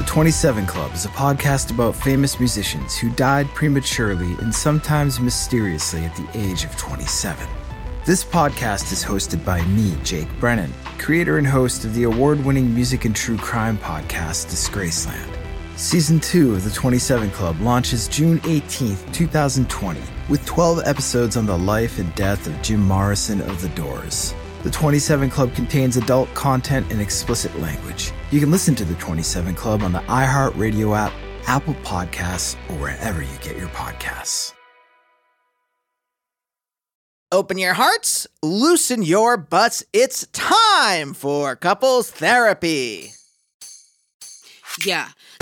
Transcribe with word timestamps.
The 0.00 0.06
27 0.06 0.64
Club 0.64 0.94
is 0.94 1.04
a 1.04 1.10
podcast 1.10 1.70
about 1.70 1.94
famous 1.94 2.40
musicians 2.40 2.96
who 2.96 3.10
died 3.10 3.46
prematurely 3.48 4.32
and 4.40 4.52
sometimes 4.52 5.20
mysteriously 5.20 6.06
at 6.06 6.16
the 6.16 6.26
age 6.32 6.64
of 6.64 6.74
27. 6.78 7.46
This 8.06 8.24
podcast 8.24 8.92
is 8.92 9.04
hosted 9.04 9.44
by 9.44 9.60
me, 9.66 9.94
Jake 10.02 10.30
Brennan, 10.40 10.72
creator 10.96 11.36
and 11.36 11.46
host 11.46 11.84
of 11.84 11.94
the 11.94 12.04
award 12.04 12.42
winning 12.42 12.74
music 12.74 13.04
and 13.04 13.14
true 13.14 13.36
crime 13.36 13.76
podcast, 13.76 14.46
Disgraceland. 14.46 15.36
Season 15.76 16.18
2 16.18 16.54
of 16.54 16.64
the 16.64 16.70
27 16.70 17.30
Club 17.32 17.60
launches 17.60 18.08
June 18.08 18.38
18th, 18.40 19.12
2020, 19.12 20.00
with 20.30 20.44
12 20.46 20.80
episodes 20.86 21.36
on 21.36 21.44
the 21.44 21.58
life 21.58 21.98
and 21.98 22.12
death 22.14 22.46
of 22.46 22.62
Jim 22.62 22.80
Morrison 22.80 23.42
of 23.42 23.60
The 23.60 23.68
Doors. 23.68 24.34
The 24.62 24.70
27 24.70 25.28
Club 25.28 25.54
contains 25.54 25.98
adult 25.98 26.32
content 26.32 26.90
and 26.90 27.02
explicit 27.02 27.54
language. 27.60 28.12
You 28.30 28.38
can 28.38 28.52
listen 28.52 28.76
to 28.76 28.84
the 28.84 28.94
27 28.94 29.56
Club 29.56 29.82
on 29.82 29.90
the 29.92 29.98
iHeartRadio 30.00 30.96
app, 30.96 31.12
Apple 31.48 31.74
Podcasts, 31.82 32.54
or 32.70 32.76
wherever 32.76 33.20
you 33.20 33.36
get 33.42 33.56
your 33.56 33.68
podcasts. 33.68 34.52
Open 37.32 37.58
your 37.58 37.74
hearts, 37.74 38.26
loosen 38.42 39.02
your 39.02 39.36
butts. 39.36 39.84
It's 39.92 40.26
time 40.28 41.14
for 41.14 41.56
couples 41.56 42.10
therapy. 42.10 43.12
Yeah, 44.84 45.08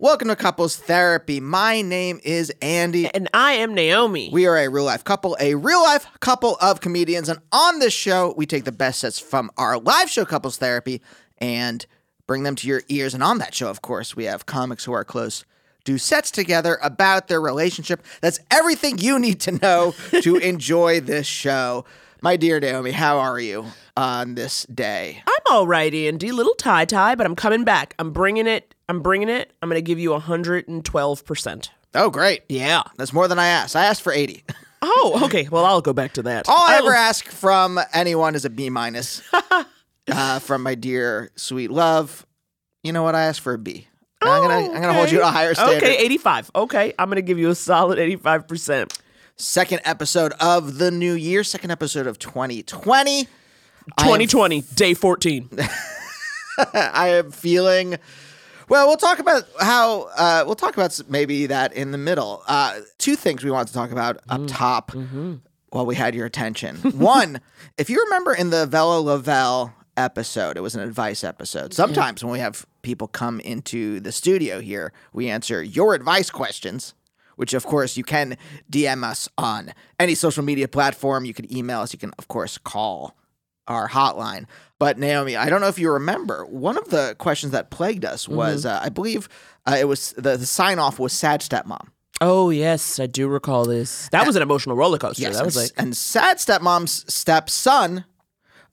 Welcome 0.00 0.26
to 0.26 0.34
Couples 0.34 0.74
Therapy. 0.74 1.38
My 1.38 1.80
name 1.80 2.18
is 2.24 2.52
Andy. 2.60 3.06
And 3.14 3.28
I 3.32 3.52
am 3.52 3.74
Naomi. 3.74 4.28
We 4.32 4.44
are 4.48 4.58
a 4.58 4.66
real 4.66 4.82
life 4.82 5.04
couple, 5.04 5.36
a 5.38 5.54
real 5.54 5.84
life 5.84 6.08
couple 6.18 6.56
of 6.60 6.80
comedians. 6.80 7.28
And 7.28 7.38
on 7.52 7.78
this 7.78 7.92
show, 7.92 8.34
we 8.36 8.44
take 8.44 8.64
the 8.64 8.72
best 8.72 8.98
sets 8.98 9.20
from 9.20 9.52
our 9.56 9.78
live 9.78 10.10
show, 10.10 10.24
Couples 10.24 10.56
Therapy, 10.56 11.00
and 11.38 11.86
bring 12.26 12.42
them 12.42 12.56
to 12.56 12.66
your 12.66 12.82
ears. 12.88 13.14
And 13.14 13.22
on 13.22 13.38
that 13.38 13.54
show, 13.54 13.70
of 13.70 13.82
course, 13.82 14.16
we 14.16 14.24
have 14.24 14.46
comics 14.46 14.84
who 14.84 14.92
are 14.92 15.04
close, 15.04 15.44
do 15.84 15.96
sets 15.96 16.32
together 16.32 16.76
about 16.82 17.28
their 17.28 17.40
relationship. 17.40 18.02
That's 18.20 18.40
everything 18.50 18.98
you 18.98 19.20
need 19.20 19.38
to 19.42 19.52
know 19.52 19.94
to 20.22 20.36
enjoy 20.38 21.02
this 21.02 21.28
show. 21.28 21.84
My 22.20 22.36
dear 22.36 22.58
Naomi, 22.58 22.90
how 22.90 23.18
are 23.20 23.38
you 23.38 23.66
on 23.96 24.34
this 24.34 24.64
day? 24.64 25.22
I'm 25.24 25.54
all 25.54 25.68
right, 25.68 25.94
Andy. 25.94 26.32
Little 26.32 26.54
tie 26.54 26.84
tie, 26.84 27.14
but 27.14 27.26
I'm 27.26 27.36
coming 27.36 27.62
back. 27.62 27.94
I'm 28.00 28.12
bringing 28.12 28.48
it. 28.48 28.73
I'm 28.88 29.00
bringing 29.00 29.28
it. 29.28 29.52
I'm 29.62 29.68
going 29.68 29.78
to 29.78 29.82
give 29.82 29.98
you 29.98 30.10
112%. 30.10 31.68
Oh, 31.94 32.10
great. 32.10 32.42
Yeah. 32.48 32.82
That's 32.96 33.12
more 33.12 33.28
than 33.28 33.38
I 33.38 33.46
asked. 33.46 33.76
I 33.76 33.84
asked 33.86 34.02
for 34.02 34.12
80. 34.12 34.44
Oh, 34.86 35.22
okay. 35.24 35.48
Well, 35.50 35.64
I'll 35.64 35.80
go 35.80 35.94
back 35.94 36.12
to 36.12 36.22
that. 36.24 36.46
All 36.46 36.54
I 36.68 36.74
I 36.74 36.76
ever 36.76 36.88
will- 36.88 36.92
ask 36.92 37.24
from 37.24 37.80
anyone 37.94 38.34
is 38.34 38.44
a 38.44 38.50
B 38.50 38.68
minus. 38.68 39.22
uh, 40.12 40.38
from 40.40 40.62
my 40.62 40.74
dear 40.74 41.30
sweet 41.36 41.70
love. 41.70 42.26
You 42.82 42.92
know 42.92 43.02
what? 43.02 43.14
I 43.14 43.22
asked 43.22 43.40
for 43.40 43.54
a 43.54 43.58
B. 43.58 43.88
And 44.20 44.28
I'm 44.30 44.42
gonna 44.42 44.74
I'm 44.74 44.82
gonna 44.82 44.92
hold 44.92 45.10
you 45.10 45.20
to 45.20 45.26
a 45.26 45.30
higher 45.30 45.54
standard. 45.54 45.82
Oh, 45.82 45.86
Okay, 45.86 45.96
85. 46.04 46.50
Okay, 46.54 46.92
I'm 46.98 47.08
going 47.08 47.16
to 47.16 47.22
give 47.22 47.38
you 47.38 47.48
a 47.48 47.54
solid 47.54 47.98
85%. 47.98 49.00
Second 49.36 49.80
episode 49.86 50.34
of 50.38 50.76
the 50.76 50.90
new 50.90 51.14
year. 51.14 51.44
Second 51.44 51.70
episode 51.70 52.06
of 52.06 52.18
2020. 52.18 53.20
I 53.20 53.22
am- 53.22 53.26
2020, 53.96 54.60
day 54.74 54.92
14. 54.92 55.48
I 56.74 57.08
am 57.08 57.30
feeling. 57.30 57.96
Well, 58.68 58.86
we'll 58.86 58.96
talk 58.96 59.18
about 59.18 59.44
how 59.60 60.08
uh, 60.16 60.42
we'll 60.46 60.54
talk 60.54 60.74
about 60.74 60.98
maybe 61.08 61.46
that 61.46 61.72
in 61.74 61.90
the 61.90 61.98
middle. 61.98 62.42
Uh, 62.46 62.80
two 62.98 63.16
things 63.16 63.44
we 63.44 63.50
want 63.50 63.68
to 63.68 63.74
talk 63.74 63.90
about 63.90 64.18
up 64.28 64.42
top 64.46 64.92
while 65.70 65.86
we 65.86 65.94
had 65.94 66.14
your 66.14 66.26
attention. 66.26 66.76
One, 66.98 67.40
if 67.78 67.90
you 67.90 68.02
remember 68.04 68.32
in 68.32 68.50
the 68.50 68.66
Velo 68.66 69.00
Lavelle 69.00 69.74
episode, 69.96 70.56
it 70.56 70.60
was 70.60 70.74
an 70.74 70.80
advice 70.80 71.22
episode. 71.24 71.74
Sometimes 71.74 72.24
when 72.24 72.32
we 72.32 72.38
have 72.38 72.66
people 72.82 73.06
come 73.08 73.40
into 73.40 74.00
the 74.00 74.12
studio 74.12 74.60
here, 74.60 74.92
we 75.12 75.28
answer 75.28 75.62
your 75.62 75.94
advice 75.94 76.30
questions. 76.30 76.94
Which, 77.36 77.52
of 77.52 77.66
course, 77.66 77.96
you 77.96 78.04
can 78.04 78.38
DM 78.70 79.02
us 79.02 79.28
on 79.36 79.74
any 79.98 80.14
social 80.14 80.44
media 80.44 80.68
platform. 80.68 81.24
You 81.24 81.34
can 81.34 81.52
email 81.52 81.80
us. 81.80 81.92
You 81.92 81.98
can, 81.98 82.12
of 82.16 82.28
course, 82.28 82.58
call 82.58 83.16
our 83.68 83.88
hotline. 83.88 84.46
But 84.78 84.98
Naomi, 84.98 85.36
I 85.36 85.48
don't 85.48 85.60
know 85.60 85.68
if 85.68 85.78
you 85.78 85.90
remember, 85.92 86.44
one 86.46 86.76
of 86.76 86.90
the 86.90 87.14
questions 87.18 87.52
that 87.52 87.70
plagued 87.70 88.04
us 88.04 88.28
was, 88.28 88.66
uh, 88.66 88.80
I 88.82 88.88
believe, 88.88 89.28
uh, 89.66 89.76
it 89.78 89.84
was 89.88 90.12
the, 90.16 90.36
the 90.36 90.46
sign 90.46 90.78
off 90.78 90.98
was 90.98 91.12
sad 91.12 91.40
stepmom. 91.40 91.88
Oh, 92.20 92.50
yes, 92.50 93.00
I 93.00 93.06
do 93.06 93.26
recall 93.28 93.64
this. 93.64 94.08
That 94.10 94.26
was 94.26 94.36
an 94.36 94.42
emotional 94.42 94.76
roller 94.76 94.98
coaster. 94.98 95.24
that 95.24 95.34
and, 95.36 95.44
was 95.44 95.56
like, 95.56 95.70
and 95.76 95.96
sad 95.96 96.36
stepmom's 96.38 97.04
stepson 97.12 98.04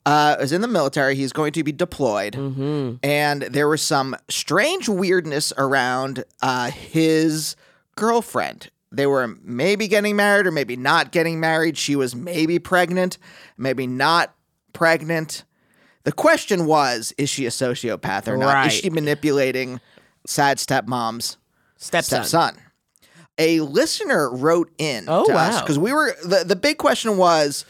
uh, 0.06 0.35
is 0.40 0.52
in 0.52 0.62
the 0.62 0.68
military. 0.68 1.16
He's 1.16 1.31
going 1.34 1.53
to 1.53 1.63
be 1.63 1.72
deployed, 1.72 2.34
Mm-hmm. 2.34 2.96
and 3.03 3.44
there 3.44 3.68
was 3.68 3.81
some 3.81 4.16
strange 4.29 4.90
weirdness 4.90 5.53
around 5.58 6.23
uh, 6.41 6.72
his 6.72 7.56
girlfriend. 7.96 8.69
They 8.91 9.06
were 9.08 9.28
maybe 9.44 9.88
getting 9.88 10.16
married 10.16 10.47
or 10.47 10.52
maybe 10.52 10.75
not 10.75 11.12
getting 11.12 11.40
married. 11.40 11.78
She 11.78 11.96
was 11.96 12.13
maybe 12.16 12.59
pregnant, 12.59 13.18
maybe 13.58 13.88
not 13.88 14.34
pregnant. 14.73 15.43
The 16.03 16.11
question 16.11 16.65
was, 16.65 17.13
is 17.17 17.29
she 17.29 17.45
a 17.45 17.49
sociopath 17.49 18.27
or 18.27 18.37
not? 18.37 18.67
Is 18.67 18.73
she 18.73 18.89
manipulating 18.89 19.79
sad 20.25 20.57
stepmom's 20.57 21.37
stepson. 21.77 22.23
stepson. 22.23 22.61
A 23.37 23.59
listener 23.61 24.29
wrote 24.35 24.71
in 24.77 25.05
Oh, 25.07 25.25
to 25.25 25.33
us 25.33 25.61
because 25.61 25.79
we 25.79 25.91
were 25.93 26.15
the, 26.23 26.43
the 26.45 26.55
big 26.55 26.77
question 26.77 27.17
was 27.17 27.65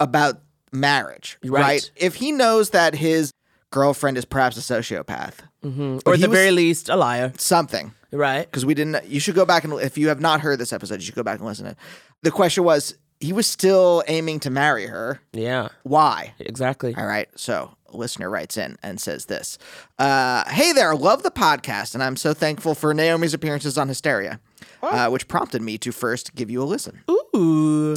about 0.00 0.40
marriage, 0.72 1.38
right. 1.44 1.62
Right. 1.62 1.90
If 1.96 2.16
he 2.16 2.32
knows 2.32 2.70
that 2.70 2.94
his 2.94 3.32
girlfriend 3.70 4.18
is 4.18 4.24
perhaps 4.24 4.56
a 4.56 4.60
sociopath, 4.60 5.34
mm-hmm. 5.64 5.98
Or 6.06 6.14
at 6.14 6.20
the 6.20 6.28
very 6.28 6.50
least, 6.50 6.88
a 6.88 6.96
liar. 6.96 7.32
something, 7.38 7.92
Right? 8.10 8.46
because 8.50 8.64
we 8.64 8.74
didn't. 8.74 9.06
You 9.06 9.20
should 9.20 9.34
go 9.34 9.44
back 9.44 9.64
and 9.64 9.74
if 9.74 9.96
you 9.98 10.08
have 10.08 10.20
not 10.20 10.40
heard 10.40 10.58
this 10.58 10.72
episode, 10.72 10.96
you 10.96 11.02
should 11.02 11.14
go 11.14 11.22
back 11.22 11.38
and 11.38 11.46
listen 11.46 11.66
to 11.66 11.72
it. 11.72 11.76
The 12.22 12.30
question 12.30 12.64
was, 12.64 12.96
he 13.20 13.32
was 13.32 13.46
still 13.46 14.02
aiming 14.08 14.40
to 14.40 14.50
marry 14.50 14.86
her. 14.86 15.20
Yeah, 15.32 15.68
Why? 15.82 16.34
exactly. 16.38 16.94
All 16.96 17.06
right. 17.06 17.28
So 17.36 17.74
a 17.88 17.96
listener 17.96 18.28
writes 18.28 18.56
in 18.56 18.76
and 18.82 19.00
says 19.00 19.26
this 19.26 19.58
uh, 19.98 20.44
Hey 20.50 20.72
there, 20.72 20.94
love 20.94 21.22
the 21.22 21.30
podcast, 21.30 21.94
and 21.94 22.02
I'm 22.02 22.16
so 22.16 22.34
thankful 22.34 22.74
for 22.74 22.92
Naomi's 22.94 23.34
appearances 23.34 23.78
on 23.78 23.88
Hysteria, 23.88 24.40
uh, 24.82 25.08
which 25.08 25.28
prompted 25.28 25.62
me 25.62 25.78
to 25.78 25.92
first 25.92 26.34
give 26.34 26.50
you 26.50 26.62
a 26.62 26.64
listen. 26.64 27.02
Ooh. 27.10 27.94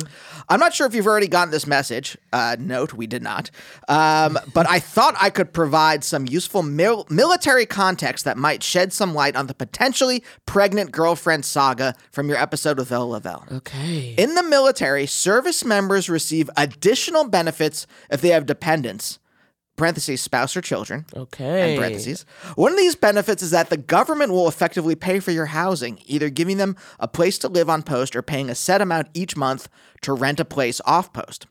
I'm 0.49 0.59
not 0.59 0.73
sure 0.73 0.87
if 0.87 0.93
you've 0.93 1.07
already 1.07 1.27
gotten 1.27 1.51
this 1.51 1.67
message. 1.67 2.17
Uh, 2.33 2.55
note, 2.59 2.93
we 2.93 3.07
did 3.07 3.21
not. 3.23 3.51
Um, 3.87 4.37
but 4.53 4.69
I 4.69 4.79
thought 4.79 5.15
I 5.19 5.29
could 5.29 5.53
provide 5.53 6.03
some 6.03 6.25
useful 6.27 6.63
mil- 6.63 7.05
military 7.09 7.65
context 7.65 8.25
that 8.25 8.37
might 8.37 8.63
shed 8.63 8.91
some 8.93 9.13
light 9.13 9.35
on 9.35 9.47
the 9.47 9.53
potentially 9.53 10.23
pregnant 10.45 10.91
girlfriend 10.91 11.45
saga 11.45 11.95
from 12.11 12.29
your 12.29 12.37
episode 12.37 12.77
with 12.77 12.91
Ella 12.91 13.05
Lavelle. 13.05 13.45
Okay. 13.51 14.15
In 14.17 14.35
the 14.35 14.43
military, 14.43 15.05
service 15.05 15.63
members 15.63 16.09
receive 16.09 16.49
additional 16.57 17.27
benefits 17.27 17.85
if 18.11 18.21
they 18.21 18.29
have 18.29 18.45
dependents, 18.45 19.19
parentheses, 19.79 20.21
spouse 20.21 20.55
or 20.55 20.61
children, 20.61 21.05
okay. 21.15 21.71
end 21.71 21.79
parentheses. 21.79 22.25
One 22.55 22.73
of 22.73 22.77
these 22.77 22.95
benefits 22.95 23.41
is 23.41 23.51
that 23.51 23.69
the 23.69 23.77
government 23.77 24.31
will 24.31 24.47
effectively 24.47 24.95
pay 24.95 25.19
for 25.19 25.31
your 25.31 25.47
housing, 25.47 25.99
either 26.05 26.29
giving 26.29 26.57
them 26.57 26.75
a 26.99 27.07
place 27.07 27.37
to 27.39 27.47
live 27.47 27.69
on 27.69 27.81
post 27.81 28.15
or 28.15 28.21
paying 28.21 28.49
a 28.49 28.55
set 28.55 28.81
amount 28.81 29.07
each 29.13 29.35
month 29.37 29.69
to 30.01 30.13
rent 30.13 30.39
a 30.39 30.45
place 30.45 30.81
off 30.85 31.13
post. 31.13 31.47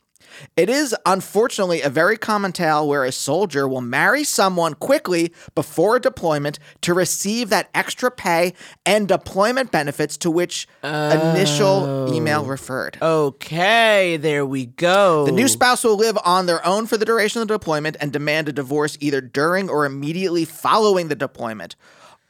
It 0.56 0.68
is 0.68 0.94
unfortunately 1.06 1.82
a 1.82 1.90
very 1.90 2.16
common 2.16 2.52
tale 2.52 2.86
where 2.86 3.04
a 3.04 3.12
soldier 3.12 3.66
will 3.66 3.80
marry 3.80 4.24
someone 4.24 4.74
quickly 4.74 5.32
before 5.54 5.96
a 5.96 6.00
deployment 6.00 6.58
to 6.82 6.94
receive 6.94 7.50
that 7.50 7.68
extra 7.74 8.10
pay 8.10 8.54
and 8.84 9.08
deployment 9.08 9.70
benefits 9.70 10.16
to 10.18 10.30
which 10.30 10.66
initial 10.82 11.66
oh. 12.08 12.12
email 12.12 12.44
referred. 12.44 12.98
Okay, 13.00 14.16
there 14.16 14.44
we 14.44 14.66
go. 14.66 15.26
The 15.26 15.32
new 15.32 15.48
spouse 15.48 15.84
will 15.84 15.96
live 15.96 16.18
on 16.24 16.46
their 16.46 16.64
own 16.66 16.86
for 16.86 16.96
the 16.96 17.04
duration 17.04 17.42
of 17.42 17.48
the 17.48 17.54
deployment 17.54 17.96
and 18.00 18.12
demand 18.12 18.48
a 18.48 18.52
divorce 18.52 18.96
either 19.00 19.20
during 19.20 19.68
or 19.68 19.86
immediately 19.86 20.44
following 20.44 21.08
the 21.08 21.16
deployment. 21.16 21.76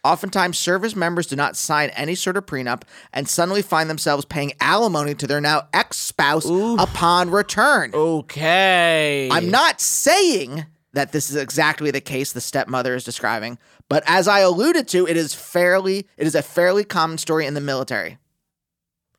Oftentimes, 0.05 0.59
service 0.59 0.95
members 0.95 1.27
do 1.27 1.37
not 1.37 1.57
sign 1.57 1.91
any 1.91 2.15
sort 2.15 2.37
of 2.37 2.47
prenup 2.47 2.83
and 3.13 3.29
suddenly 3.29 3.63
find 3.63 3.91
themselves 3.91 4.25
paying 4.25 4.53
alimony 4.61 5.15
to 5.15 5.27
their 5.27 5.41
now 5.41 5.69
ex 5.73 5.99
spouse 5.99 6.47
upon 6.47 7.31
return. 7.31 7.91
Okay. 7.93 9.29
I'm 9.31 9.51
not 9.51 9.81
saying 9.81 10.67
that 10.93 11.13
this 11.13 11.31
is 11.31 11.37
exactly 11.37 11.91
the 11.91 12.01
case 12.01 12.33
the 12.33 12.41
stepmother 12.41 12.95
is 12.95 13.05
describing. 13.05 13.59
But 13.89 14.03
as 14.07 14.29
I 14.29 14.41
alluded 14.41 14.89
to, 14.89 15.07
it 15.07 15.17
is 15.17 15.35
fairly 15.35 16.07
it 16.17 16.27
is 16.27 16.35
a 16.35 16.43
fairly 16.43 16.85
common 16.85 17.19
story 17.19 17.47
in 17.47 17.55
the 17.55 17.61
military. 17.61 18.19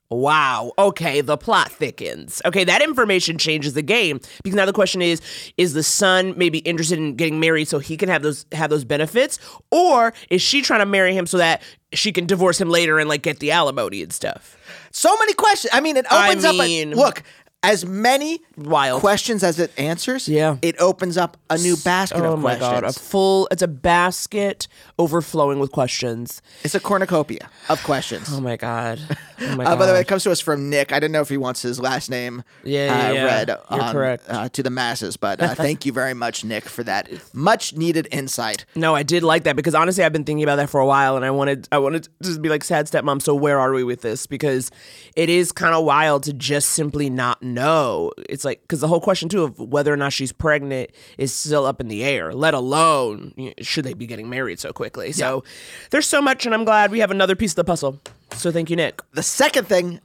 Wow. 0.10 0.72
Okay, 0.78 1.22
the 1.22 1.38
plot 1.38 1.72
thickens. 1.72 2.42
Okay, 2.44 2.64
that 2.64 2.82
information 2.82 3.38
changes 3.38 3.74
the 3.76 3.84
game 3.84 4.20
because 4.44 4.56
now 4.56 4.66
the 4.66 4.74
question 4.74 5.02
is 5.04 5.22
is 5.58 5.74
the 5.74 5.84
son 5.84 6.34
maybe 6.36 6.60
interested 6.60 6.98
in 6.98 7.16
getting 7.16 7.40
married 7.40 7.68
so 7.68 7.78
he 7.78 7.96
can 7.96 8.10
have 8.10 8.24
those 8.24 8.46
have 8.52 8.72
those 8.72 8.84
benefits 8.84 9.38
or 9.70 10.14
is 10.32 10.42
she 10.42 10.62
trying 10.64 10.80
to 10.80 10.86
marry 10.88 11.14
him 11.14 11.28
so 11.28 11.38
that 11.38 11.62
she 11.94 12.12
can 12.12 12.26
divorce 12.26 12.60
him 12.60 12.70
later 12.70 12.98
and 12.98 13.08
like 13.08 13.22
get 13.22 13.38
the 13.40 13.52
alimony 13.52 14.02
and 14.02 14.12
stuff? 14.12 14.58
So 14.92 15.16
many 15.18 15.34
questions. 15.34 15.70
I 15.74 15.80
mean, 15.82 15.96
it 15.98 16.06
I 16.12 16.30
opens 16.30 16.44
up. 16.44 16.56
mean- 16.56 16.94
A, 16.94 16.96
look, 16.96 17.22
as 17.62 17.86
many 17.86 18.40
Wild. 18.58 19.02
questions 19.02 19.44
as 19.44 19.60
it 19.60 19.72
answers. 19.78 20.28
Yeah. 20.30 20.58
it 20.62 20.76
opens 20.80 21.18
up 21.18 21.36
a 21.50 21.58
new 21.58 21.76
basket 21.78 22.22
Oh 22.22 22.34
of 22.34 22.40
my 22.40 22.56
questions. 22.56 22.82
god, 22.82 22.84
a 22.86 22.94
full 22.94 23.48
it's 23.52 23.62
a 23.62 23.68
basket 23.68 24.68
overflowing 24.98 25.60
with 25.60 25.72
questions. 25.72 26.42
It's 26.64 26.74
a 26.76 26.80
cornucopia 26.80 27.50
of 27.68 27.84
questions. 27.84 28.28
Oh 28.32 28.42
my 28.42 28.56
god. 28.58 29.00
Oh 29.42 29.56
my 29.56 29.64
Uh, 29.64 29.70
god. 29.70 29.80
by 29.80 29.86
the 29.86 29.94
way, 29.94 30.02
it 30.02 30.08
comes 30.10 30.24
to 30.24 30.32
us 30.32 30.42
from 30.42 30.70
Nick. 30.70 30.92
I 30.92 31.00
didn't 31.00 31.14
know 31.14 31.22
if 31.22 31.30
he 31.30 31.38
wants 31.38 31.62
his 31.62 31.80
last 31.80 32.10
name 32.10 32.44
Yeah, 32.66 32.88
yeah, 32.88 33.08
uh, 33.10 33.14
yeah. 33.14 33.24
read 33.26 33.48
You're 33.48 33.82
on, 33.82 33.92
correct. 33.94 34.26
Uh, 34.28 34.50
to 34.50 34.62
the 34.62 34.70
masses, 34.70 35.16
but 35.16 35.42
uh, 35.42 35.56
thank 35.56 35.86
you 35.86 35.94
very 35.94 36.14
much, 36.14 36.44
Nick, 36.44 36.66
for 36.66 36.84
that 36.84 37.10
much 37.34 37.74
needed 37.74 38.10
insight. 38.12 38.66
No, 38.76 38.96
I 38.96 39.04
did 39.04 39.24
like 39.24 39.46
that 39.46 39.56
because 39.56 39.74
honestly, 39.76 40.04
I've 40.04 40.12
been 40.12 40.26
thinking 40.26 40.44
about 40.44 40.58
that 40.58 40.70
for 40.70 40.82
a 40.82 40.86
while, 40.86 41.16
and 41.16 41.24
I 41.24 41.32
wanted, 41.32 41.70
I 41.72 41.78
wanted 41.78 42.04
to 42.04 42.10
just 42.22 42.42
be 42.42 42.50
like, 42.50 42.66
"Sad 42.66 42.88
stepmom." 42.88 43.22
So 43.22 43.34
where 43.34 43.58
are 43.58 43.72
we 43.72 43.86
with 43.86 44.02
this? 44.02 44.28
Because 44.28 44.72
it 45.16 45.30
is 45.30 45.54
kind 45.54 45.74
of 45.74 45.86
wild 45.86 46.24
to 46.24 46.34
just 46.34 46.72
simply 46.72 47.10
not 47.10 47.42
know. 47.54 48.12
It's 48.30 48.46
like 48.46 48.62
because 48.62 48.80
the 48.80 48.88
whole 48.88 49.02
question 49.02 49.30
too 49.30 49.44
of 49.44 49.60
whether 49.60 49.94
or 49.94 49.98
not 49.98 50.14
she's 50.14 50.32
pregnant 50.32 50.92
is 51.18 51.34
still 51.34 51.66
up 51.66 51.82
in 51.82 51.88
the 51.88 52.04
air. 52.04 52.34
Let 52.34 52.54
alone 52.54 53.34
you 53.38 53.48
know, 53.48 53.54
should 53.62 53.86
they 53.86 53.94
be 53.94 54.08
getting 54.08 54.30
married 54.30 54.60
so 54.60 54.72
quickly. 54.72 55.12
So 55.12 55.44
there's 55.92 56.08
so 56.08 56.22
much, 56.22 56.46
and 56.46 56.56
I'm 56.56 56.66
glad 56.66 56.92
we 56.92 57.00
have 57.00 57.12
another 57.12 57.36
piece 57.36 57.52
of 57.52 57.58
the 57.58 57.64
puzzle. 57.64 58.00
So 58.34 58.52
thank 58.52 58.70
you, 58.70 58.76
Nick. 58.76 59.02
The 59.14 59.24
second 59.24 59.68
thing 59.68 60.00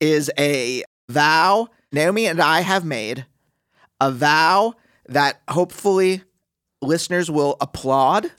is 0.00 0.30
a 0.38 0.84
vow 1.08 1.68
Naomi 1.92 2.26
and 2.26 2.40
I 2.40 2.62
have 2.62 2.84
made, 2.84 3.26
a 4.00 4.10
vow 4.10 4.74
that 5.08 5.40
hopefully 5.48 6.22
listeners 6.80 7.30
will 7.30 7.56
applaud. 7.60 8.30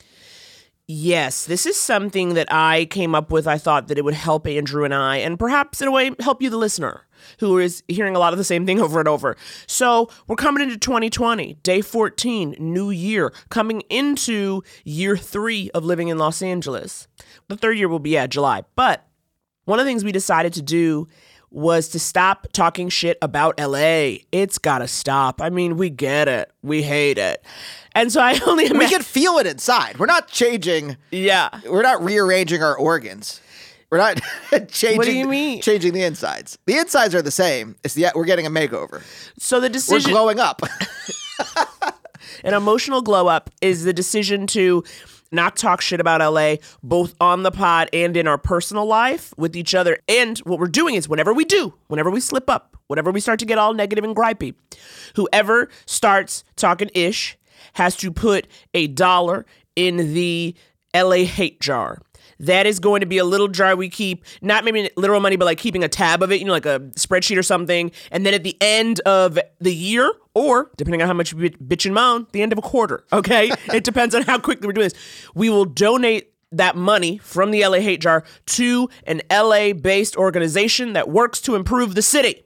Yes, 0.88 1.46
this 1.46 1.66
is 1.66 1.80
something 1.80 2.34
that 2.34 2.52
I 2.52 2.86
came 2.86 3.16
up 3.16 3.32
with. 3.32 3.48
I 3.48 3.58
thought 3.58 3.88
that 3.88 3.98
it 3.98 4.04
would 4.04 4.16
help 4.16 4.48
Andrew 4.48 4.84
and 4.84 4.94
I, 4.94 5.18
and 5.18 5.40
perhaps 5.40 5.82
in 5.82 5.88
a 5.88 5.92
way 5.92 6.12
help 6.20 6.42
you, 6.42 6.50
the 6.50 6.58
listener, 6.58 7.06
who 7.40 7.58
is 7.60 7.84
hearing 7.88 8.16
a 8.16 8.20
lot 8.20 8.34
of 8.34 8.38
the 8.38 8.44
same 8.44 8.66
thing 8.66 8.80
over 8.80 9.00
and 9.00 9.08
over. 9.08 9.36
So 9.68 10.10
we're 10.28 10.36
coming 10.36 10.64
into 10.64 10.78
2020, 10.78 11.56
day 11.64 11.82
14, 11.82 12.56
new 12.60 12.90
year, 12.90 13.34
coming 13.50 13.82
into 13.90 14.64
year 14.84 15.18
three 15.18 15.70
of 15.72 15.84
living 15.84 16.08
in 16.08 16.18
Los 16.18 16.42
Angeles. 16.42 17.08
The 17.48 17.58
third 17.58 17.78
year 17.78 17.88
will 17.88 18.00
be, 18.00 18.12
yeah, 18.12 18.28
July. 18.28 18.64
But 18.76 19.06
one 19.66 19.80
of 19.80 19.86
the 19.86 19.90
things 19.90 20.04
we 20.04 20.12
decided 20.12 20.54
to 20.54 20.62
do 20.62 21.08
was 21.50 21.90
to 21.90 22.00
stop 22.00 22.48
talking 22.52 22.90
shit 22.90 23.16
about 23.22 23.60
LA. 23.60 24.16
It's 24.32 24.58
gotta 24.58 24.88
stop. 24.88 25.40
I 25.40 25.52
mean, 25.52 25.78
we 25.78 25.92
get 25.92 26.28
it. 26.28 26.52
We 26.64 26.82
hate 26.82 27.20
it. 27.20 27.46
And 27.94 28.12
so 28.12 28.22
I 28.22 28.40
only 28.48 28.72
We 28.72 28.90
can 28.90 29.04
feel 29.04 29.38
it 29.38 29.46
inside. 29.46 30.00
We're 30.00 30.08
not 30.08 30.28
changing. 30.28 30.98
yeah. 31.12 31.50
We're 31.70 31.84
not 31.84 32.04
rearranging 32.04 32.64
our 32.64 32.76
organs. 32.76 33.40
We're 33.94 34.00
not 34.00 34.20
changing. 34.70 34.98
What 34.98 35.06
do 35.06 35.16
you 35.16 35.28
mean? 35.28 35.62
Changing 35.62 35.94
the 35.94 36.02
insides. 36.02 36.58
The 36.66 36.78
insides 36.78 37.14
are 37.14 37.22
the 37.22 37.30
same. 37.30 37.76
It's 37.84 37.94
the 37.94 38.08
we're 38.16 38.26
getting 38.26 38.48
a 38.48 38.50
makeover. 38.50 39.04
So 39.38 39.60
the 39.60 39.70
decision. 39.70 40.10
We're 40.12 40.18
glowing 40.18 40.40
up. 40.40 40.64
an 42.44 42.56
emotional 42.56 43.04
glow 43.04 43.28
up, 43.28 43.52
is 43.62 43.84
the 43.84 43.94
decision 43.94 44.48
to 44.48 44.84
not 45.32 45.56
talk 45.56 45.80
shit 45.80 46.00
about 46.00 46.22
LA, 46.22 46.56
both 46.82 47.14
on 47.22 47.44
the 47.44 47.52
pod 47.52 47.88
and 47.94 48.18
in 48.18 48.28
our 48.28 48.40
personal 48.40 48.88
life 48.88 49.32
with 49.38 49.56
each 49.56 49.76
other. 49.76 50.00
And 50.08 50.40
what 50.40 50.58
we're 50.58 50.66
doing 50.66 50.96
is 50.96 51.08
whenever 51.08 51.32
we 51.32 51.46
do, 51.46 51.76
whenever 51.86 52.10
we 52.10 52.20
slip 52.20 52.50
up, 52.50 52.76
whenever 52.88 53.12
we 53.12 53.20
start 53.20 53.38
to 53.42 53.46
get 53.46 53.60
all 53.60 53.76
negative 53.76 54.04
and 54.04 54.16
gripey, 54.16 54.56
whoever 55.18 55.70
starts 55.86 56.44
talking 56.56 56.90
ish 56.96 57.38
has 57.74 57.96
to 57.98 58.12
put 58.12 58.48
a 58.74 58.88
dollar 58.88 59.46
in 59.76 60.16
the 60.16 60.56
LA 60.96 61.26
hate 61.26 61.62
jar. 61.62 62.00
That 62.46 62.66
is 62.66 62.80
going 62.80 63.02
to 63.02 63.06
be 63.06 63.18
a 63.18 63.26
little 63.26 63.48
jar 63.48 63.76
we 63.76 63.90
keep, 63.90 64.26
not 64.42 64.64
maybe 64.64 64.90
literal 64.96 65.20
money, 65.20 65.36
but 65.36 65.46
like 65.46 65.58
keeping 65.58 65.84
a 65.84 65.88
tab 65.88 66.22
of 66.22 66.32
it, 66.32 66.40
you 66.40 66.46
know, 66.46 66.52
like 66.52 66.66
a 66.66 66.80
spreadsheet 66.96 67.38
or 67.38 67.44
something. 67.44 67.92
And 68.12 68.26
then 68.26 68.34
at 68.34 68.44
the 68.44 68.58
end 68.62 69.00
of 69.02 69.40
the 69.60 69.74
year, 69.74 70.12
or 70.34 70.72
depending 70.78 71.02
on 71.02 71.08
how 71.08 71.14
much 71.14 71.34
you 71.34 71.38
bitch 71.38 71.86
and 71.86 71.96
moan, 71.96 72.28
the 72.32 72.42
end 72.42 72.52
of 72.52 72.58
a 72.58 72.62
quarter, 72.62 73.06
okay? 73.14 73.52
it 73.74 73.84
depends 73.84 74.14
on 74.16 74.24
how 74.24 74.40
quickly 74.40 74.68
we're 74.68 74.74
doing 74.74 74.90
this. 74.90 75.00
We 75.36 75.50
will 75.50 75.66
donate 75.66 76.34
that 76.52 76.76
money 76.76 77.18
from 77.18 77.52
the 77.52 77.66
LA 77.66 77.80
Hate 77.80 78.02
Jar 78.02 78.24
to 78.46 78.90
an 79.06 79.22
LA 79.32 79.74
based 79.74 80.16
organization 80.16 80.94
that 80.94 81.10
works 81.10 81.42
to 81.42 81.56
improve 81.56 81.96
the 81.96 82.02
city. 82.02 82.44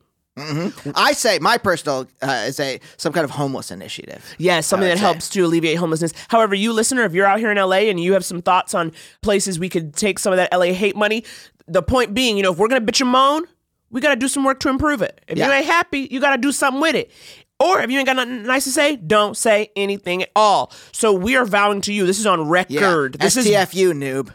I 0.95 1.13
say 1.13 1.39
my 1.39 1.57
personal 1.57 2.07
uh, 2.22 2.45
is 2.48 2.60
a 2.60 2.80
some 2.98 3.12
kind 3.13 3.24
of 3.24 3.31
homeless 3.31 3.72
initiative. 3.72 4.24
Yes, 4.38 4.68
something 4.68 4.88
that 4.88 4.98
say. 4.98 5.04
helps 5.04 5.30
to 5.30 5.42
alleviate 5.45 5.78
homelessness. 5.78 6.13
However, 6.30 6.54
you 6.56 6.74
listener, 6.74 7.04
if 7.06 7.13
you're 7.13 7.25
out 7.25 7.39
here 7.39 7.51
in 7.51 7.57
LA 7.57 7.88
and 7.89 8.00
you 8.00 8.13
have 8.13 8.24
some 8.24 8.42
thoughts 8.42 8.74
on 8.74 8.92
places 9.22 9.60
we 9.60 9.69
could 9.69 9.95
take 9.95 10.19
some 10.19 10.31
of 10.34 10.38
that 10.38 10.50
LA 10.54 10.74
hate 10.74 10.95
money, 10.95 11.24
the 11.68 11.81
point 11.81 12.13
being, 12.13 12.38
you 12.38 12.44
know, 12.44 12.51
if 12.51 12.57
we're 12.57 12.68
gonna 12.68 12.86
bitch 12.86 13.01
and 13.01 13.10
moan, 13.10 13.44
we 13.89 14.00
gotta 14.01 14.16
do 14.16 14.28
some 14.28 14.44
work 14.44 14.60
to 14.60 14.69
improve 14.69 15.01
it. 15.01 15.19
If 15.28 15.38
Yeah. 15.38 15.48
you 15.48 15.54
ain't 15.54 15.66
happy, 15.66 16.07
you 16.12 16.19
gotta 16.19 16.38
do 16.42 16.51
something 16.51 16.81
with 16.81 16.95
it. 16.95 17.12
Or 17.60 17.81
if 17.81 17.89
you 17.89 17.98
ain't 17.98 18.06
got 18.06 18.18
nothing 18.18 18.44
nice 18.44 18.66
to 18.66 18.72
say, 18.72 18.98
don't 18.98 19.36
say 19.36 19.72
anything 19.75 20.22
at 20.22 20.30
all. 20.36 20.72
So 20.92 21.12
we 21.12 21.36
are 21.36 21.45
vowing 21.45 21.81
to 21.81 21.94
you. 21.94 22.06
This 22.06 22.19
is 22.19 22.28
on 22.28 22.42
Yeah. 22.42 22.45
record. 22.51 23.18
This 23.19 23.36
is 23.36 23.48
STFU 23.48 23.94
noob. 23.94 24.30